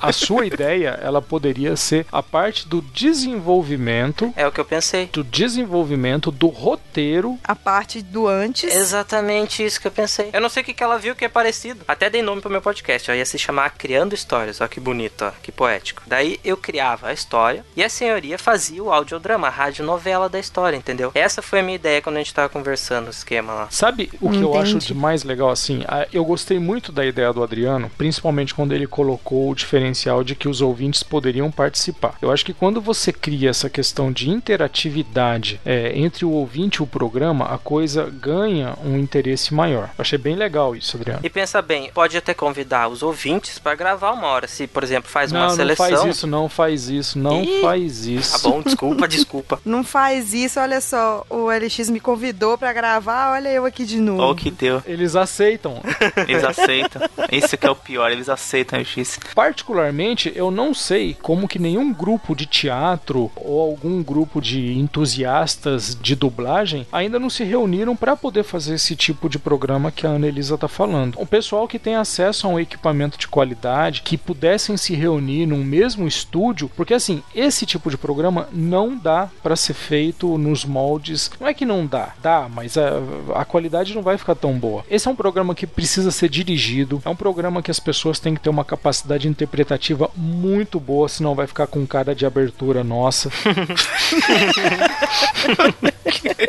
A 0.00 0.12
sua 0.12 0.46
ideia, 0.46 0.98
ela 1.02 1.20
poderia 1.22 1.76
ser 1.76 2.06
a 2.12 2.22
parte 2.22 2.66
do 2.68 2.80
desenvolvimento, 2.82 4.32
É 4.36 4.46
o 4.46 4.52
que 4.52 4.60
eu 4.60 4.64
pensei. 4.64 5.06
do 5.12 5.22
desenvolvimento 5.24 6.30
do 6.30 6.48
roteiro. 6.48 7.38
A 7.44 7.54
parte 7.54 8.02
do 8.02 8.26
antes. 8.26 8.74
Exatamente 8.74 9.64
isso 9.64 9.80
que 9.80 9.86
eu 9.86 9.90
pensei. 9.92 10.30
Eu 10.32 10.40
não 10.40 10.48
sei 10.48 10.62
o 10.62 10.66
que, 10.66 10.74
que 10.74 10.82
ela 10.82 10.98
viu 10.98 11.14
que 11.14 11.24
é 11.24 11.28
parecido. 11.28 11.80
Até 11.86 12.10
dei 12.10 12.22
nome 12.22 12.40
pro 12.40 12.50
meu 12.50 12.60
podcast. 12.62 13.10
Ó, 13.10 13.14
ia 13.14 13.24
se 13.24 13.38
chamar 13.38 13.70
Criando 13.70 14.14
Histórias. 14.14 14.60
Ó, 14.60 14.68
que 14.68 14.80
bonito, 14.80 15.24
ó, 15.24 15.30
que 15.42 15.52
poético. 15.52 16.02
Daí 16.06 16.38
eu 16.44 16.56
criava 16.56 17.08
a 17.08 17.12
história 17.12 17.64
e 17.76 17.82
a 17.82 17.88
senhoria 17.88 18.38
fazia 18.38 18.82
o 18.82 18.92
audiodrama, 18.92 19.46
a 19.46 19.50
radionovela 19.50 20.28
da 20.28 20.38
história, 20.38 20.76
entendeu? 20.76 21.10
Essa 21.14 21.40
foi 21.42 21.60
a 21.60 21.62
minha 21.62 21.76
ideia 21.76 22.02
quando 22.02 22.16
a 22.16 22.18
gente 22.20 22.34
tava 22.34 22.48
conversando 22.48 23.06
o 23.08 23.10
esquema 23.10 23.52
lá. 23.52 23.68
Sabe 23.70 24.10
o 24.20 24.30
que 24.30 24.36
eu 24.38 24.50
Entendi. 24.50 24.58
acho 24.58 24.78
de 24.78 24.94
mais 24.94 25.22
legal 25.24 25.50
assim? 25.50 25.84
Ah, 25.86 26.06
Eu 26.12 26.24
gostei 26.24 26.58
muito 26.58 26.90
da 26.92 27.04
ideia 27.04 27.32
do 27.32 27.42
Adriano, 27.42 27.90
principalmente 27.96 28.54
quando 28.54 28.72
ele 28.74 28.86
colocou 28.86 29.50
o 29.50 29.54
diferencial 29.54 29.87
de 30.24 30.34
que 30.34 30.48
os 30.48 30.60
ouvintes 30.60 31.02
poderiam 31.02 31.50
participar. 31.50 32.14
Eu 32.20 32.30
acho 32.30 32.44
que 32.44 32.52
quando 32.52 32.80
você 32.80 33.12
cria 33.12 33.50
essa 33.50 33.68
questão 33.70 34.12
de 34.12 34.28
interatividade 34.30 35.60
é, 35.64 35.92
entre 35.98 36.24
o 36.24 36.30
ouvinte 36.30 36.76
e 36.76 36.82
o 36.82 36.86
programa, 36.86 37.46
a 37.46 37.58
coisa 37.58 38.08
ganha 38.10 38.74
um 38.84 38.96
interesse 38.98 39.52
maior. 39.54 39.84
Eu 39.98 40.02
achei 40.02 40.18
bem 40.18 40.36
legal 40.36 40.74
isso, 40.76 40.96
Adriano. 40.96 41.20
E 41.22 41.30
pensa 41.30 41.60
bem, 41.60 41.90
pode 41.92 42.16
até 42.16 42.34
convidar 42.34 42.88
os 42.88 43.02
ouvintes 43.02 43.58
pra 43.58 43.74
gravar 43.74 44.12
uma 44.12 44.26
hora. 44.28 44.46
Se, 44.48 44.66
por 44.66 44.82
exemplo, 44.82 45.10
faz 45.10 45.32
uma 45.32 45.40
Não, 45.40 45.48
não 45.48 45.56
seleção. 45.56 45.86
faz 45.88 46.04
isso, 46.04 46.26
não 46.26 46.48
faz 46.48 46.88
isso, 46.88 47.18
não 47.18 47.42
Ih, 47.42 47.60
faz 47.60 48.06
isso. 48.06 48.32
Tá 48.42 48.48
bom, 48.48 48.62
desculpa, 48.62 49.06
desculpa. 49.08 49.60
Não 49.64 49.82
faz 49.84 50.32
isso, 50.32 50.60
olha 50.60 50.80
só. 50.80 51.24
O 51.28 51.48
LX 51.50 51.90
me 51.90 52.00
convidou 52.00 52.56
pra 52.56 52.72
gravar, 52.72 53.32
olha 53.32 53.48
eu 53.48 53.64
aqui 53.64 53.84
de 53.84 54.00
novo. 54.00 54.22
Olha 54.22 54.32
o 54.32 54.36
que 54.36 54.50
deu. 54.50 54.82
Eles 54.86 55.16
aceitam. 55.16 55.80
Eles 56.28 56.44
aceitam. 56.44 57.02
Isso 57.30 57.56
que 57.56 57.66
é 57.66 57.70
o 57.70 57.76
pior, 57.76 58.10
eles 58.10 58.28
aceitam 58.28 58.80
o 58.80 58.84
X. 58.84 59.18
Particularmente, 59.78 60.32
eu 60.34 60.50
não 60.50 60.74
sei 60.74 61.16
como 61.22 61.46
que 61.46 61.56
nenhum 61.56 61.92
grupo 61.92 62.34
de 62.34 62.46
teatro 62.46 63.30
ou 63.36 63.60
algum 63.60 64.02
grupo 64.02 64.40
de 64.40 64.76
entusiastas 64.76 65.96
de 66.02 66.16
dublagem 66.16 66.84
ainda 66.90 67.16
não 67.16 67.30
se 67.30 67.44
reuniram 67.44 67.94
para 67.94 68.16
poder 68.16 68.42
fazer 68.42 68.74
esse 68.74 68.96
tipo 68.96 69.28
de 69.28 69.38
programa 69.38 69.92
que 69.92 70.04
a 70.04 70.10
Ana 70.10 70.26
Elisa 70.26 70.58
tá 70.58 70.66
falando. 70.66 71.16
O 71.16 71.24
pessoal 71.24 71.68
que 71.68 71.78
tem 71.78 71.94
acesso 71.94 72.48
a 72.48 72.50
um 72.50 72.58
equipamento 72.58 73.16
de 73.16 73.28
qualidade, 73.28 74.02
que 74.02 74.18
pudessem 74.18 74.76
se 74.76 74.96
reunir 74.96 75.46
num 75.46 75.62
mesmo 75.62 76.08
estúdio, 76.08 76.68
porque 76.76 76.94
assim, 76.94 77.22
esse 77.32 77.64
tipo 77.64 77.88
de 77.88 77.96
programa 77.96 78.48
não 78.52 78.96
dá 78.96 79.28
para 79.44 79.54
ser 79.54 79.74
feito 79.74 80.36
nos 80.38 80.64
moldes. 80.64 81.30
Não 81.38 81.46
é 81.46 81.54
que 81.54 81.64
não 81.64 81.86
dá, 81.86 82.14
dá, 82.20 82.48
mas 82.52 82.76
a, 82.76 82.94
a 83.36 83.44
qualidade 83.44 83.94
não 83.94 84.02
vai 84.02 84.18
ficar 84.18 84.34
tão 84.34 84.58
boa. 84.58 84.84
Esse 84.90 85.06
é 85.06 85.10
um 85.10 85.16
programa 85.16 85.54
que 85.54 85.68
precisa 85.68 86.10
ser 86.10 86.28
dirigido, 86.28 87.00
é 87.04 87.08
um 87.08 87.16
programa 87.16 87.62
que 87.62 87.70
as 87.70 87.78
pessoas 87.78 88.18
têm 88.18 88.34
que 88.34 88.40
ter 88.40 88.50
uma 88.50 88.64
capacidade 88.64 89.28
interpretativa 89.28 89.67
muito 90.16 90.78
boa, 90.80 91.08
senão 91.08 91.34
vai 91.34 91.46
ficar 91.46 91.66
com 91.66 91.86
cara 91.86 92.14
de 92.14 92.24
abertura 92.24 92.82
nossa. 92.84 93.30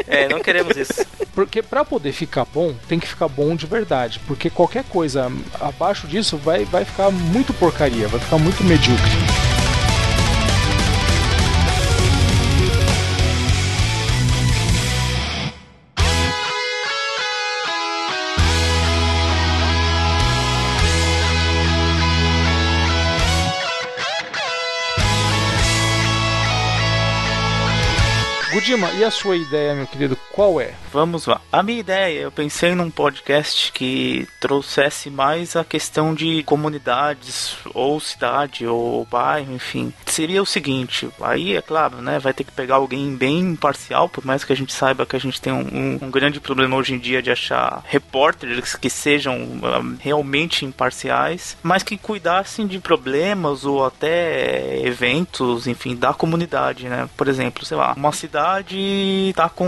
É, 0.07 0.27
não 0.27 0.39
queremos 0.39 0.75
isso. 0.75 1.05
Porque 1.33 1.61
para 1.61 1.85
poder 1.85 2.11
ficar 2.11 2.45
bom, 2.45 2.73
tem 2.87 2.99
que 2.99 3.07
ficar 3.07 3.27
bom 3.27 3.55
de 3.55 3.65
verdade. 3.65 4.19
Porque 4.27 4.49
qualquer 4.49 4.83
coisa 4.85 5.31
abaixo 5.59 6.07
disso 6.07 6.37
vai, 6.37 6.65
vai 6.65 6.85
ficar 6.85 7.11
muito 7.11 7.53
porcaria, 7.53 8.07
vai 8.07 8.19
ficar 8.19 8.37
muito 8.37 8.63
medíocre. 8.63 9.48
E 28.71 29.03
a 29.03 29.09
sua 29.09 29.35
ideia, 29.35 29.73
meu 29.73 29.87
querido, 29.87 30.15
qual 30.31 30.61
é? 30.61 30.75
Vamos 30.93 31.25
lá. 31.25 31.41
A 31.51 31.63
minha 31.63 31.79
ideia, 31.79 32.19
eu 32.21 32.31
pensei 32.31 32.75
num 32.75 32.91
podcast 32.91 33.71
que 33.71 34.27
trouxesse 34.39 35.09
mais 35.09 35.55
a 35.55 35.63
questão 35.63 36.13
de 36.13 36.43
comunidades, 36.43 37.55
ou 37.73 37.99
cidade, 37.99 38.67
ou 38.67 39.05
bairro, 39.09 39.51
enfim. 39.55 39.91
Seria 40.05 40.39
o 40.39 40.45
seguinte, 40.45 41.09
aí 41.19 41.55
é 41.55 41.63
claro, 41.63 41.97
né, 41.97 42.19
vai 42.19 42.31
ter 42.31 42.43
que 42.43 42.51
pegar 42.51 42.75
alguém 42.75 43.15
bem 43.15 43.39
imparcial, 43.39 44.07
por 44.07 44.23
mais 44.23 44.43
que 44.43 44.53
a 44.53 44.55
gente 44.55 44.71
saiba 44.71 45.03
que 45.05 45.15
a 45.15 45.19
gente 45.19 45.41
tem 45.41 45.51
um, 45.51 45.61
um- 45.61 45.99
um 46.03 46.11
grande 46.11 46.39
problema 46.39 46.75
hoje 46.75 46.93
em 46.93 46.99
dia 46.99 47.23
de 47.23 47.31
achar 47.31 47.81
repórteres 47.87 48.75
que 48.75 48.89
sejam 48.89 49.59
ah, 49.63 49.81
realmente 49.99 50.63
imparciais, 50.63 51.57
mas 51.63 51.81
que 51.81 51.97
cuidassem 51.97 52.67
de 52.67 52.77
problemas 52.77 53.65
ou 53.65 53.83
até 53.83 54.79
eventos, 54.85 55.65
enfim, 55.65 55.95
da 55.95 56.13
comunidade, 56.13 56.87
né? 56.87 57.09
Por 57.17 57.27
exemplo, 57.27 57.65
sei 57.65 57.75
lá, 57.75 57.93
uma 57.97 58.11
cidade 58.11 58.58
cidade 58.59 59.33
tá 59.35 59.49
com 59.49 59.67